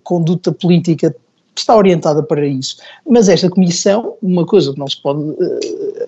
conduta 0.05 0.53
política 0.53 1.15
está 1.61 1.77
orientada 1.77 2.23
para 2.23 2.47
isso. 2.47 2.77
Mas 3.09 3.29
esta 3.29 3.49
comissão, 3.49 4.15
uma 4.23 4.45
coisa 4.47 4.73
que 4.73 4.79
não 4.79 4.89
se 4.89 5.01
pode 5.01 5.21
uh, 5.21 5.59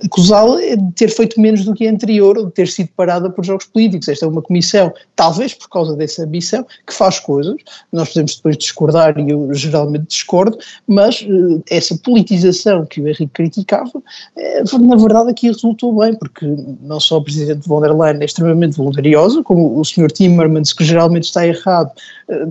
acusá-la 0.05 0.63
é 0.63 0.77
de 0.77 0.93
ter 0.93 1.09
feito 1.09 1.41
menos 1.41 1.65
do 1.65 1.75
que 1.75 1.87
a 1.87 1.91
anterior, 1.91 2.39
ou 2.39 2.47
de 2.47 2.53
ter 2.53 2.69
sido 2.69 2.91
parada 2.97 3.31
por 3.31 3.45
jogos 3.45 3.67
políticos. 3.67 4.09
Esta 4.09 4.27
é 4.27 4.29
uma 4.29 4.43
comissão, 4.43 4.93
talvez 5.17 5.55
por 5.55 5.69
causa 5.69 5.97
dessa 5.97 6.25
ambição, 6.25 6.67
que 6.87 6.93
faz 6.93 7.19
coisas. 7.19 7.57
Nós 7.93 8.09
podemos 8.09 8.37
depois 8.37 8.57
discordar, 8.57 9.19
e 9.19 9.31
eu 9.31 9.53
geralmente 9.55 10.07
discordo, 10.07 10.59
mas 10.87 11.23
uh, 11.23 11.63
essa 11.71 11.97
politização 11.99 12.87
que 12.87 13.01
o 13.01 13.09
Henrique 13.09 13.33
criticava, 13.33 13.99
uh, 13.99 14.79
na 14.79 14.97
verdade 14.97 15.31
aqui 15.31 15.49
resultou 15.49 15.99
bem, 15.99 16.15
porque 16.15 16.47
não 16.83 17.01
só 17.01 17.19
o 17.19 17.23
presidente 17.23 17.69
von 17.69 17.81
der 17.81 17.95
Leyen 17.95 18.21
é 18.21 18.25
extremamente 18.25 18.77
voluntarioso, 18.77 19.43
como 19.43 19.79
o 19.79 19.85
Sr. 19.85 20.11
Timmermans, 20.11 20.73
que 20.73 20.85
geralmente 20.85 21.25
está 21.25 21.47
errado, 21.47 21.93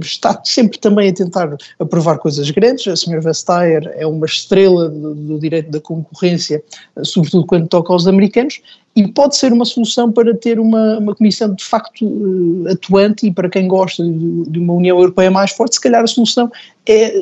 está 0.01 0.39
sempre 0.43 0.79
também 0.79 1.09
a 1.09 1.13
tentar 1.13 1.55
aprovar 1.79 2.17
coisas 2.17 2.49
grandes, 2.49 2.87
a 2.87 2.93
Sra. 2.93 3.19
Vestager 3.19 3.93
é 3.95 4.07
uma 4.07 4.25
estrela 4.25 4.89
do, 4.89 5.39
direito 5.39 5.69
da 5.69 5.79
concorrência, 5.79 6.63
sobretudo 7.03 7.45
quando 7.45 7.67
toca 7.67 7.93
aos 7.93 8.07
americanos, 8.07 8.59
e 8.95 9.07
pode 9.07 9.37
ser 9.37 9.53
uma 9.53 9.65
solução 9.65 10.11
para 10.11 10.35
ter 10.35 10.59
uma, 10.59 10.97
uma 10.97 11.13
comissão 11.13 11.53
de 11.53 11.63
facto 11.63 12.03
uh, 12.03 12.67
atuante 12.71 13.27
e 13.27 13.31
para 13.31 13.47
quem 13.47 13.67
gosta 13.67 14.03
de, 14.03 14.49
de, 14.49 14.59
uma 14.59 14.73
União 14.73 14.97
Europeia 14.97 15.29
mais 15.29 15.51
forte, 15.51 15.75
se 15.75 15.81
calhar 15.81 16.03
a 16.03 16.07
solução 16.07 16.51
é 16.87 17.13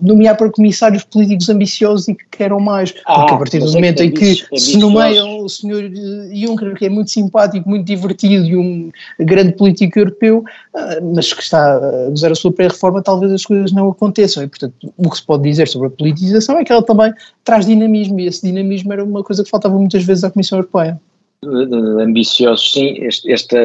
nomear 0.00 0.36
para 0.36 0.50
comissários 0.50 1.04
políticos 1.04 1.48
ambiciosos 1.48 2.08
e 2.08 2.14
que 2.14 2.24
queiram 2.30 2.60
mais, 2.60 2.94
ah, 3.04 3.20
porque 3.20 3.34
a 3.34 3.36
partir 3.38 3.58
do 3.58 3.72
momento 3.72 4.02
em 4.02 4.10
que 4.10 4.44
se 4.58 4.78
nomeiam 4.78 5.40
o 5.40 5.48
senhor 5.48 5.84
uh, 5.84 6.34
Juncker, 6.34 6.74
que 6.74 6.86
é 6.86 6.88
muito 6.88 7.10
simpático, 7.10 7.68
muito 7.68 7.84
divertido 7.84 8.44
e 8.44 8.56
um 8.56 8.90
grande 9.18 9.52
político 9.52 9.98
europeu, 9.98 10.44
mas 11.14 11.32
que 11.32 11.42
está 11.42 11.76
a 11.76 12.08
usar 12.10 12.32
a 12.32 12.34
sua 12.34 12.52
pré-reforma, 12.52 13.02
talvez 13.02 13.32
as 13.32 13.44
coisas 13.44 13.72
não 13.72 13.90
aconteçam, 13.90 14.42
e 14.42 14.48
portanto 14.48 14.92
o 14.96 15.10
que 15.10 15.16
se 15.16 15.24
pode 15.24 15.42
dizer 15.42 15.68
sobre 15.68 15.88
a 15.88 15.90
politização 15.90 16.58
é 16.58 16.64
que 16.64 16.72
ela 16.72 16.82
também 16.82 17.12
traz 17.44 17.66
dinamismo, 17.66 18.20
e 18.20 18.26
esse 18.26 18.42
dinamismo 18.46 18.92
era 18.92 19.04
uma 19.04 19.22
coisa 19.22 19.42
que 19.42 19.50
faltava 19.50 19.76
muitas 19.78 20.04
vezes 20.04 20.24
à 20.24 20.30
Comissão 20.30 20.58
Europeia 20.58 21.00
ambiciosos, 21.44 22.72
sim. 22.72 23.04
Este, 23.04 23.32
esta 23.32 23.56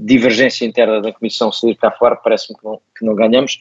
divergência 0.00 0.64
interna 0.64 1.00
da 1.00 1.12
Comissão 1.12 1.50
sair 1.50 1.74
cá 1.74 1.90
fora 1.90 2.16
parece-me 2.16 2.58
que 2.58 2.64
não, 2.64 2.80
que 2.98 3.04
não 3.04 3.14
ganhamos. 3.14 3.58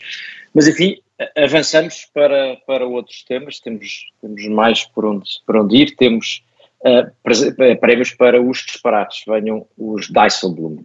Mas, 0.53 0.67
enfim, 0.67 0.97
avançamos 1.35 2.07
para, 2.13 2.57
para 2.67 2.85
outros 2.85 3.23
temas. 3.23 3.59
Temos, 3.59 4.05
temos 4.21 4.45
mais 4.47 4.85
por 4.85 5.05
onde, 5.05 5.29
por 5.45 5.57
onde 5.57 5.77
ir. 5.77 5.95
Temos 5.95 6.43
uh, 6.81 7.77
prémios 7.79 8.11
para 8.11 8.41
os 8.41 8.59
disparates. 8.59 9.23
Venham 9.27 9.67
os 9.77 10.07
Dijsselbloem. 10.07 10.81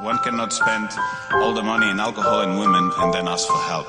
One 0.00 0.18
cannot 0.22 0.54
spend 0.54 0.88
all 1.32 1.54
the 1.54 1.62
money 1.62 1.90
in 1.90 1.98
alcohol 1.98 2.40
and 2.40 2.56
women 2.58 2.92
and 2.98 3.12
then 3.12 3.26
ask 3.26 3.48
for 3.48 3.58
help. 3.68 3.86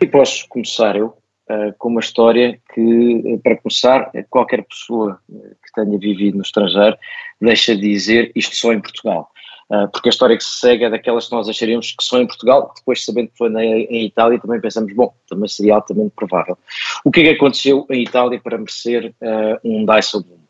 E 0.00 0.06
posso 0.06 0.46
começar 0.48 0.96
eu 0.96 1.16
uh, 1.48 1.72
com 1.78 1.88
uma 1.88 2.00
história 2.00 2.60
que, 2.74 3.22
eh, 3.26 3.38
para 3.42 3.56
começar, 3.56 4.10
qualquer 4.28 4.64
pessoa 4.64 5.20
eh, 5.32 5.54
que 5.64 5.72
tenha 5.72 5.98
vivido 5.98 6.36
no 6.36 6.42
estrangeiro 6.42 6.98
deixa 7.40 7.74
de 7.74 7.82
dizer 7.82 8.32
isto 8.34 8.56
só 8.56 8.72
em 8.72 8.80
Portugal. 8.80 9.30
Uh, 9.68 9.88
porque 9.88 10.08
a 10.08 10.10
história 10.10 10.36
que 10.36 10.44
se 10.44 10.60
segue 10.60 10.84
é 10.84 10.90
daquelas 10.90 11.26
que 11.26 11.34
nós 11.34 11.48
acharíamos 11.48 11.90
que 11.90 12.04
só 12.04 12.20
em 12.20 12.26
Portugal, 12.26 12.72
depois 12.76 13.04
sabendo 13.04 13.28
que 13.28 13.36
foi 13.36 13.48
na, 13.48 13.64
em 13.64 14.04
Itália, 14.04 14.38
também 14.38 14.60
pensamos, 14.60 14.92
bom, 14.92 15.12
também 15.28 15.48
seria 15.48 15.74
altamente 15.74 16.12
provável. 16.14 16.56
O 17.04 17.10
que 17.10 17.20
é 17.20 17.22
que 17.24 17.30
aconteceu 17.30 17.84
em 17.90 18.02
Itália 18.02 18.40
para 18.40 18.58
merecer 18.58 19.12
uh, 19.20 19.58
um 19.64 19.84
Dijsselbloem? 19.84 20.46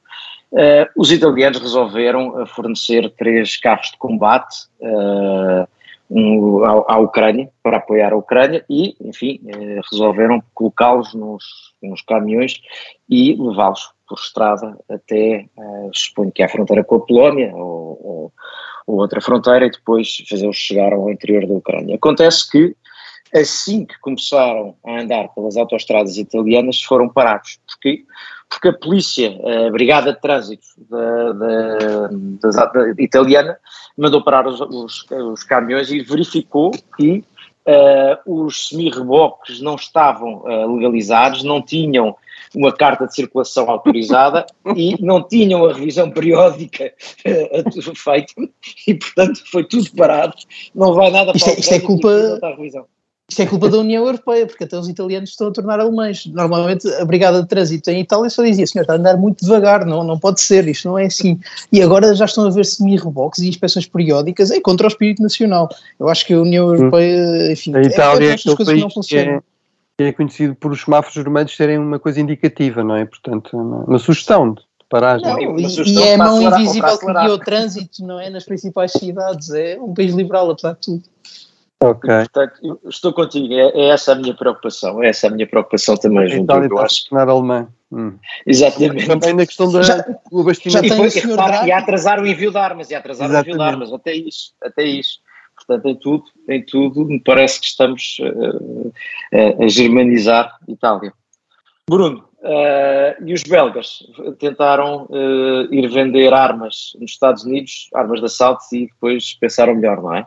Uh, 0.53 0.87
os 0.97 1.11
italianos 1.11 1.59
resolveram 1.59 2.47
fornecer 2.47 3.11
três 3.17 3.57
carros 3.57 3.91
de 3.91 3.97
combate 3.97 4.67
uh, 4.81 5.67
um, 6.11 6.63
à, 6.63 6.95
à, 6.95 6.99
Ucrânia, 6.99 7.51
para 7.63 7.79
apoiar 7.79 8.13
a 8.13 8.17
Ucrânia 8.17 8.65
e, 8.69 8.97
enfim, 9.01 9.41
resolveram 9.91 10.43
colocá-los 10.55 11.15
nos, 11.15 11.43
nos 11.83 12.01
caminhões 12.03 12.61
e 13.09 13.35
levá-los 13.35 13.91
por 14.07 14.19
estrada 14.19 14.79
até, 14.89 15.47
eh, 15.59 15.91
suponho 15.93 16.33
que 16.33 16.43
é 16.43 16.47
a 16.47 16.49
fronteira 16.49 16.85
com 16.85 16.97
a 16.97 17.01
Polónia 17.01 17.55
ou, 17.55 18.01
ou, 18.03 18.33
ou 18.87 19.01
outra 19.01 19.21
fronteira 19.21 19.67
e 19.67 19.71
depois 19.71 20.25
fazê-los 20.29 20.57
chegar 20.57 20.93
ao 20.93 21.11
interior 21.11 21.47
da 21.47 21.55
Ucrânia. 21.55 21.97
Acontece 21.97 22.51
que 22.51 22.77
assim 23.35 23.85
que 23.85 23.99
começaram 24.01 24.77
a 24.85 25.01
andar 25.01 25.29
pelas 25.35 25.57
autoestradas 25.57 26.17
italianas 26.17 26.83
foram 26.83 27.09
parados. 27.09 27.59
Porquê? 27.67 28.05
Porque 28.49 28.69
a 28.69 28.73
polícia, 28.73 29.37
a 29.67 29.71
brigada 29.71 30.13
de 30.13 30.21
trânsito 30.21 30.67
da, 30.89 31.33
da, 31.33 32.09
da, 32.09 32.93
da 32.93 33.03
italiana 33.03 33.59
mandou 33.99 34.23
parar 34.23 34.47
os, 34.47 34.61
os, 34.61 35.05
os, 35.11 35.43
caminhões 35.43 35.91
e 35.91 36.01
verificou 36.01 36.71
que 36.97 37.25
uh, 37.67 38.45
os 38.45 38.69
semi-reboques 38.69 39.61
não 39.61 39.75
estavam 39.75 40.43
uh, 40.45 40.75
legalizados, 40.75 41.43
não 41.43 41.61
tinham 41.61 42.17
uma 42.55 42.73
carta 42.73 43.07
de 43.07 43.15
circulação 43.15 43.69
autorizada 43.69 44.47
e 44.75 44.97
não 45.03 45.23
tinham 45.23 45.65
a 45.67 45.73
revisão 45.73 46.11
periódica 46.11 46.93
uh, 47.27 47.95
feita 47.95 48.33
e 48.87 48.95
portanto 48.95 49.43
foi 49.51 49.65
tudo 49.65 49.91
parado, 49.97 50.35
não 50.75 50.95
vai 50.95 51.11
nada 51.11 51.33
para 51.33 51.37
isto, 51.37 51.51
é, 51.51 51.61
isto 51.61 51.75
é 51.75 51.81
culpa, 51.81 52.09
isto 53.29 53.43
é 53.43 53.47
culpa 53.47 53.69
da 53.69 53.79
União 53.79 54.07
Europeia, 54.07 54.47
porque 54.47 54.63
até 54.63 54.79
os 54.79 54.89
italianos 54.89 55.31
estão 55.31 55.49
a 55.49 55.51
tornar 55.51 55.81
alemães. 55.81 56.27
Normalmente 56.27 56.89
a 56.95 57.05
Brigada 57.05 57.43
de 57.43 57.49
Trânsito 57.49 57.91
em 57.91 58.01
Itália 58.01 58.31
só 58.31 58.45
dizia, 58.45 58.65
senhor, 58.67 58.83
está 58.83 58.93
a 58.93 58.97
andar 58.97 59.17
muito 59.17 59.45
devagar, 59.45 59.85
não, 59.85 60.05
não 60.05 60.17
pode 60.17 60.41
ser, 60.41 60.69
isto 60.69 60.89
não 60.89 60.97
é 60.97 61.07
assim. 61.07 61.41
E 61.73 61.83
agora 61.83 62.15
já 62.15 62.25
estão 62.25 62.47
a 62.47 62.51
ver 62.51 62.65
semi-reboques 62.65 63.41
e 63.41 63.49
inspeções 63.49 63.87
periódicas 63.87 64.53
é 64.53 64.61
contra 64.61 64.87
o 64.87 64.89
espírito 64.89 65.23
nacional. 65.23 65.69
Eu 65.99 66.09
acho 66.09 66.25
que 66.25 66.35
a 66.35 66.41
União 66.41 66.73
Europeia, 66.73 67.53
enfim, 67.53 67.75
a 67.75 67.83
Itália 67.83 68.31
é, 68.31 68.35
é 68.35 68.55
coisas 68.55 68.75
que 68.75 68.81
não 68.81 68.91
funcionam. 68.91 69.43
Que 69.99 70.05
é, 70.05 70.09
é 70.09 70.13
conhecido 70.13 70.55
por 70.55 70.71
os 70.71 70.83
semáforos 70.83 71.17
vermelhos 71.17 71.57
serem 71.57 71.79
uma 71.79 71.99
coisa 71.99 72.21
indicativa, 72.21 72.85
não 72.85 72.95
é? 72.95 73.05
Portanto, 73.05 73.57
uma 73.57 73.99
sugestão 73.99 74.55
de 74.55 74.63
paragem. 74.89 75.27
Não, 75.27 75.59
e, 75.59 75.67
e 75.67 75.99
é 75.99 76.15
a 76.15 76.19
mão 76.19 76.41
invisível 76.41 76.97
que 76.97 77.07
guia 77.07 77.35
o 77.35 77.39
trânsito, 77.39 78.07
não 78.07 78.21
é? 78.21 78.31
Nas 78.31 78.45
principais 78.45 78.93
cidades. 78.93 79.51
É 79.51 79.77
um 79.81 79.93
país 79.93 80.15
liberal, 80.15 80.49
apesar 80.49 80.75
de 80.75 80.81
tudo. 80.81 81.03
Ok. 81.83 82.09
Portanto, 82.09 82.81
estou 82.89 83.13
contigo, 83.13 83.53
é, 83.53 83.69
é, 83.75 83.89
essa 83.89 84.13
a 84.13 84.15
minha 84.15 84.35
preocupação, 84.35 85.03
é 85.03 85.09
essa 85.09 85.27
a 85.27 85.31
minha 85.31 85.47
preocupação 85.47 85.97
também. 85.97 86.27
Junto, 86.29 86.43
então, 86.43 86.65
eu 86.65 86.79
acho. 86.79 87.09
tornar 87.09 87.29
alemã. 87.29 87.69
Hum. 87.93 88.17
Exatamente. 88.47 89.07
Também 89.07 89.35
na 89.35 89.47
questão 89.47 89.71
da, 89.71 89.83
já, 89.83 89.97
do 89.99 90.41
abastecimento. 90.41 90.89
Já 90.89 91.23
tem 91.23 91.35
o 91.35 91.65
e, 91.65 91.69
e 91.69 91.73
atrasar 91.73 92.21
o 92.21 92.27
envio 92.27 92.51
de 92.51 92.59
armas, 92.59 92.91
e 92.91 92.95
atrasar 92.95 93.29
Exatamente. 93.29 93.49
o 93.49 93.51
envio 93.51 93.65
de 93.65 93.71
armas, 93.71 93.93
até 93.93 94.15
isso, 94.15 94.53
até 94.63 94.85
isso. 94.85 95.21
Portanto, 95.57 95.87
em 95.87 95.97
tudo, 95.97 96.25
em 96.49 96.65
tudo, 96.65 97.05
me 97.07 97.21
parece 97.21 97.61
que 97.61 97.67
estamos 97.67 98.19
uh, 98.21 98.89
uh, 98.89 99.65
a 99.65 99.69
germanizar 99.69 100.59
Itália. 100.69 101.13
Bruno, 101.89 102.25
uh, 102.41 103.25
e 103.25 103.33
os 103.33 103.43
belgas 103.43 104.03
tentaram 104.39 105.09
ir 105.71 105.89
vender 105.89 106.33
armas 106.33 106.93
nos 107.01 107.13
Estados 107.13 107.45
Unidos, 107.45 107.89
armas 107.95 108.21
de 108.21 108.27
assalto, 108.27 108.65
e 108.73 108.87
depois 108.87 109.35
pensaram 109.35 109.75
melhor, 109.75 110.03
não 110.03 110.15
é? 110.15 110.27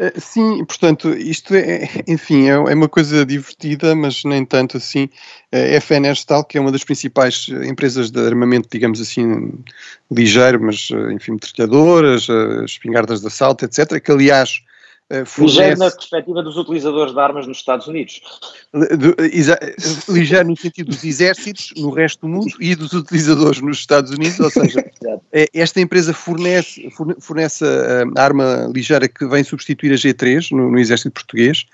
Eh, 0.00 0.12
sim, 0.20 0.64
portanto, 0.64 1.10
isto 1.12 1.54
é, 1.54 1.88
enfim, 2.06 2.48
é, 2.48 2.52
é 2.52 2.74
uma 2.74 2.88
coisa 2.88 3.26
divertida, 3.26 3.94
mas 3.96 4.22
nem 4.24 4.44
tanto 4.44 4.76
assim. 4.76 5.08
A 5.52 5.80
FN 5.80 6.06
Herstal, 6.06 6.44
que 6.44 6.56
é 6.56 6.60
uma 6.60 6.70
das 6.70 6.84
principais 6.84 7.48
eh, 7.50 7.66
empresas 7.66 8.10
de 8.10 8.20
armamento, 8.20 8.68
digamos 8.70 9.00
assim, 9.00 9.52
ligeiro, 10.10 10.62
mas, 10.62 10.88
eh, 10.92 11.12
enfim, 11.12 11.32
metralhadoras, 11.32 12.28
espingardas 12.64 13.20
de 13.20 13.26
assalto, 13.26 13.64
etc., 13.64 14.00
que 14.00 14.12
aliás 14.12 14.62
Ligeiro 15.38 15.78
na 15.78 15.90
perspectiva 15.90 16.42
dos 16.42 16.58
utilizadores 16.58 17.14
de 17.14 17.20
armas 17.20 17.46
nos 17.46 17.56
Estados 17.56 17.86
Unidos. 17.86 18.20
Ligeiro 20.06 20.48
no 20.48 20.56
sentido 20.56 20.90
dos 20.90 21.02
exércitos 21.02 21.72
no 21.78 21.90
resto 21.90 22.26
do 22.26 22.28
mundo 22.28 22.54
e 22.60 22.74
dos 22.74 22.92
utilizadores 22.92 23.62
nos 23.62 23.78
Estados 23.78 24.10
Unidos, 24.10 24.38
ou 24.38 24.50
seja, 24.50 24.84
é, 25.32 25.48
esta 25.54 25.80
empresa 25.80 26.12
fornece, 26.12 26.90
fornece 27.20 27.64
a 27.64 28.22
arma 28.22 28.70
ligeira 28.74 29.08
que 29.08 29.26
vem 29.26 29.42
substituir 29.42 29.92
a 29.92 29.96
G3 29.96 30.50
no, 30.50 30.70
no 30.70 30.78
exército 30.78 31.12
português 31.12 31.64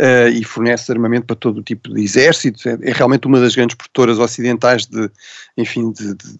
uh, 0.00 0.28
e 0.28 0.42
fornece 0.42 0.90
armamento 0.90 1.26
para 1.26 1.36
todo 1.36 1.58
o 1.58 1.62
tipo 1.62 1.94
de 1.94 2.02
exércitos, 2.02 2.66
é, 2.66 2.76
é, 2.82 2.92
realmente 2.92 3.28
uma 3.28 3.38
das 3.38 3.54
grandes 3.54 3.76
produtoras 3.76 4.18
ocidentais 4.18 4.86
de, 4.86 5.08
enfim, 5.56 5.92
de, 5.92 6.14
de 6.14 6.38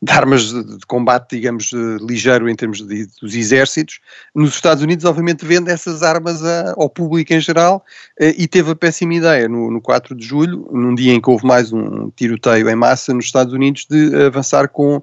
de 0.00 0.12
armas 0.12 0.48
de, 0.48 0.78
de, 0.78 0.86
combate, 0.86 1.36
digamos, 1.36 1.70
ligeiro 2.00 2.48
em 2.48 2.54
termos 2.54 2.86
de, 2.86 3.06
dos 3.20 3.34
exércitos. 3.34 4.00
Nos 4.34 4.54
Estados 4.54 4.82
Unidos, 4.82 5.04
obviamente, 5.04 5.44
vende 5.44 5.70
essas 5.70 6.02
armas 6.02 6.44
a, 6.44 6.74
ao 6.76 6.88
público 6.88 7.32
em 7.32 7.40
geral 7.40 7.84
e 8.20 8.46
teve 8.46 8.70
a 8.70 8.76
péssima 8.76 9.14
ideia 9.14 9.48
no, 9.48 9.70
no 9.70 9.80
4 9.80 10.14
de 10.14 10.26
julho, 10.26 10.68
num 10.72 10.94
dia 10.94 11.12
em 11.12 11.20
que 11.20 11.30
houve 11.30 11.46
mais 11.46 11.72
um 11.72 12.10
tiroteio 12.10 12.68
em 12.68 12.76
massa 12.76 13.12
nos 13.14 13.26
Estados 13.26 13.52
Unidos, 13.52 13.86
de 13.88 14.14
avançar 14.24 14.68
com, 14.68 15.02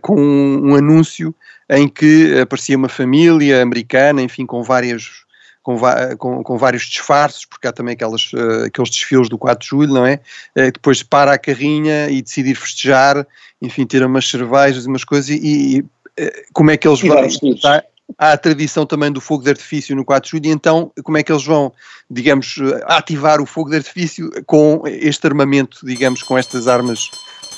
com 0.00 0.20
um, 0.20 0.70
um 0.70 0.74
anúncio 0.74 1.34
em 1.68 1.88
que 1.88 2.38
aparecia 2.40 2.76
uma 2.76 2.88
família 2.88 3.62
americana, 3.62 4.22
enfim, 4.22 4.46
com 4.46 4.62
várias 4.62 5.25
com, 5.66 5.76
com, 6.16 6.44
com, 6.44 6.56
vários 6.56 6.84
disfarces, 6.84 7.44
porque 7.44 7.66
há 7.66 7.72
também 7.72 7.94
aquelas, 7.94 8.32
uh, 8.32 8.66
aqueles 8.66 8.88
desfiles 8.88 9.28
do 9.28 9.36
4 9.36 9.60
de 9.60 9.68
julho, 9.68 9.94
não 9.94 10.06
é? 10.06 10.20
Uh, 10.56 10.70
depois 10.70 11.02
para 11.02 11.32
a 11.32 11.38
carrinha 11.38 12.08
e 12.08 12.22
decidir 12.22 12.54
festejar, 12.54 13.26
enfim, 13.60 13.84
ter 13.84 14.04
umas 14.04 14.30
cervejas 14.30 14.84
e 14.84 14.86
umas 14.86 15.02
coisas, 15.02 15.28
e, 15.28 15.40
e 15.42 15.80
uh, 15.80 16.32
como 16.52 16.70
é 16.70 16.76
que 16.76 16.86
eles 16.86 17.00
vão. 17.00 17.16
Tá, 17.60 17.82
há 18.16 18.30
a 18.30 18.38
tradição 18.38 18.86
também 18.86 19.10
do 19.10 19.20
fogo 19.20 19.42
de 19.42 19.50
artifício 19.50 19.96
no 19.96 20.04
4 20.04 20.24
de 20.24 20.36
julho, 20.36 20.46
e 20.46 20.54
então 20.54 20.92
como 21.02 21.18
é 21.18 21.24
que 21.24 21.32
eles 21.32 21.44
vão, 21.44 21.72
digamos, 22.08 22.54
ativar 22.84 23.40
o 23.40 23.46
fogo 23.46 23.70
de 23.70 23.78
artifício 23.78 24.30
com 24.46 24.84
este 24.86 25.26
armamento, 25.26 25.84
digamos, 25.84 26.22
com 26.22 26.38
estas 26.38 26.68
armas 26.68 27.10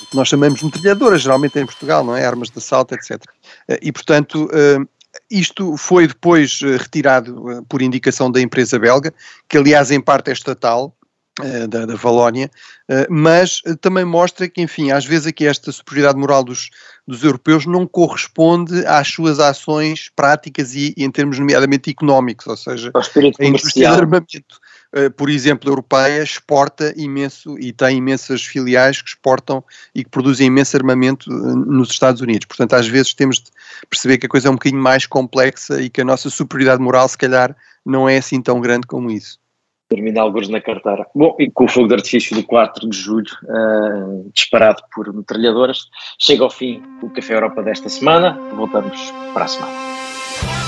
que 0.09 0.15
nós 0.15 0.27
chamamos 0.27 0.61
de 0.61 0.65
metralhadoras, 0.65 1.21
geralmente 1.21 1.59
em 1.59 1.65
Portugal, 1.67 2.03
não 2.03 2.17
é? 2.17 2.25
Armas 2.25 2.49
de 2.49 2.57
assalto, 2.57 2.95
etc. 2.95 3.23
E 3.83 3.91
portanto 3.91 4.49
isto 5.29 5.75
foi 5.77 6.07
depois 6.07 6.59
eh, 6.63 6.77
retirado 6.77 7.51
eh, 7.51 7.61
por 7.67 7.81
indicação 7.81 8.31
da 8.31 8.41
empresa 8.41 8.77
belga, 8.79 9.13
que 9.47 9.57
aliás 9.57 9.91
em 9.91 10.01
parte 10.01 10.29
é 10.29 10.33
estatal, 10.33 10.95
eh, 11.41 11.67
da, 11.67 11.85
da, 11.85 11.95
Valónia, 11.95 12.51
mas 13.09 13.61
também 13.79 14.03
mostra 14.03 14.49
que, 14.49 14.61
enfim, 14.61 14.91
às 14.91 15.05
vezes 15.05 15.27
aqui 15.27 15.45
esta 15.45 15.71
superioridade 15.71 16.19
moral 16.19 16.43
dos, 16.43 16.69
dos 17.07 17.23
europeus 17.23 17.65
não 17.65 17.87
corresponde 17.87 18.85
às 18.85 19.07
suas 19.07 19.39
ações 19.39 20.09
práticas 20.15 20.75
e, 20.75 20.93
e 20.97 21.03
em 21.05 21.11
termos 21.11 21.39
nomeadamente 21.39 21.89
económicos, 21.89 22.45
ou 22.47 22.57
seja, 22.57 22.91
a 23.39 23.45
indústria 23.45 23.89
de 23.89 23.95
armamento 23.95 24.59
por 25.15 25.29
exemplo, 25.29 25.69
europeia, 25.69 26.23
exporta 26.23 26.93
imenso 26.97 27.57
e 27.59 27.71
tem 27.71 27.97
imensas 27.97 28.43
filiais 28.43 29.01
que 29.01 29.09
exportam 29.09 29.63
e 29.93 30.03
que 30.03 30.09
produzem 30.09 30.47
imenso 30.47 30.75
armamento 30.75 31.31
eh, 31.31 31.35
nos 31.35 31.91
Estados 31.91 32.21
Unidos. 32.21 32.45
Portanto, 32.45 32.73
às 32.73 32.87
vezes 32.87 33.13
temos 33.13 33.37
de 33.37 33.51
perceber 33.89 34.17
que 34.17 34.25
a 34.25 34.29
coisa 34.29 34.47
é 34.47 34.51
um 34.51 34.55
bocadinho 34.55 34.81
mais 34.81 35.05
complexa 35.05 35.81
e 35.81 35.89
que 35.89 36.01
a 36.01 36.05
nossa 36.05 36.29
superioridade 36.29 36.81
moral, 36.81 37.07
se 37.07 37.17
calhar, 37.17 37.55
não 37.85 38.09
é 38.09 38.17
assim 38.17 38.41
tão 38.41 38.59
grande 38.59 38.87
como 38.87 39.11
isso. 39.11 39.37
Termina 39.89 40.21
alguns 40.21 40.47
na 40.49 40.61
carteira. 40.61 41.07
Bom, 41.15 41.35
e 41.39 41.49
com 41.49 41.65
o 41.65 41.67
fogo 41.67 41.87
de 41.87 41.95
artifício 41.95 42.35
do 42.35 42.43
4 42.43 42.87
de 42.87 42.95
julho, 42.95 43.31
uh, 43.43 44.29
disparado 44.31 44.83
por 44.93 45.11
metralhadoras, 45.11 45.85
chega 46.19 46.43
ao 46.43 46.51
fim 46.51 46.83
o 47.01 47.09
Café 47.09 47.33
Europa 47.33 47.63
desta 47.63 47.89
semana. 47.89 48.39
Voltamos 48.55 49.11
para 49.33 49.45
a 49.45 49.47
semana. 49.47 50.58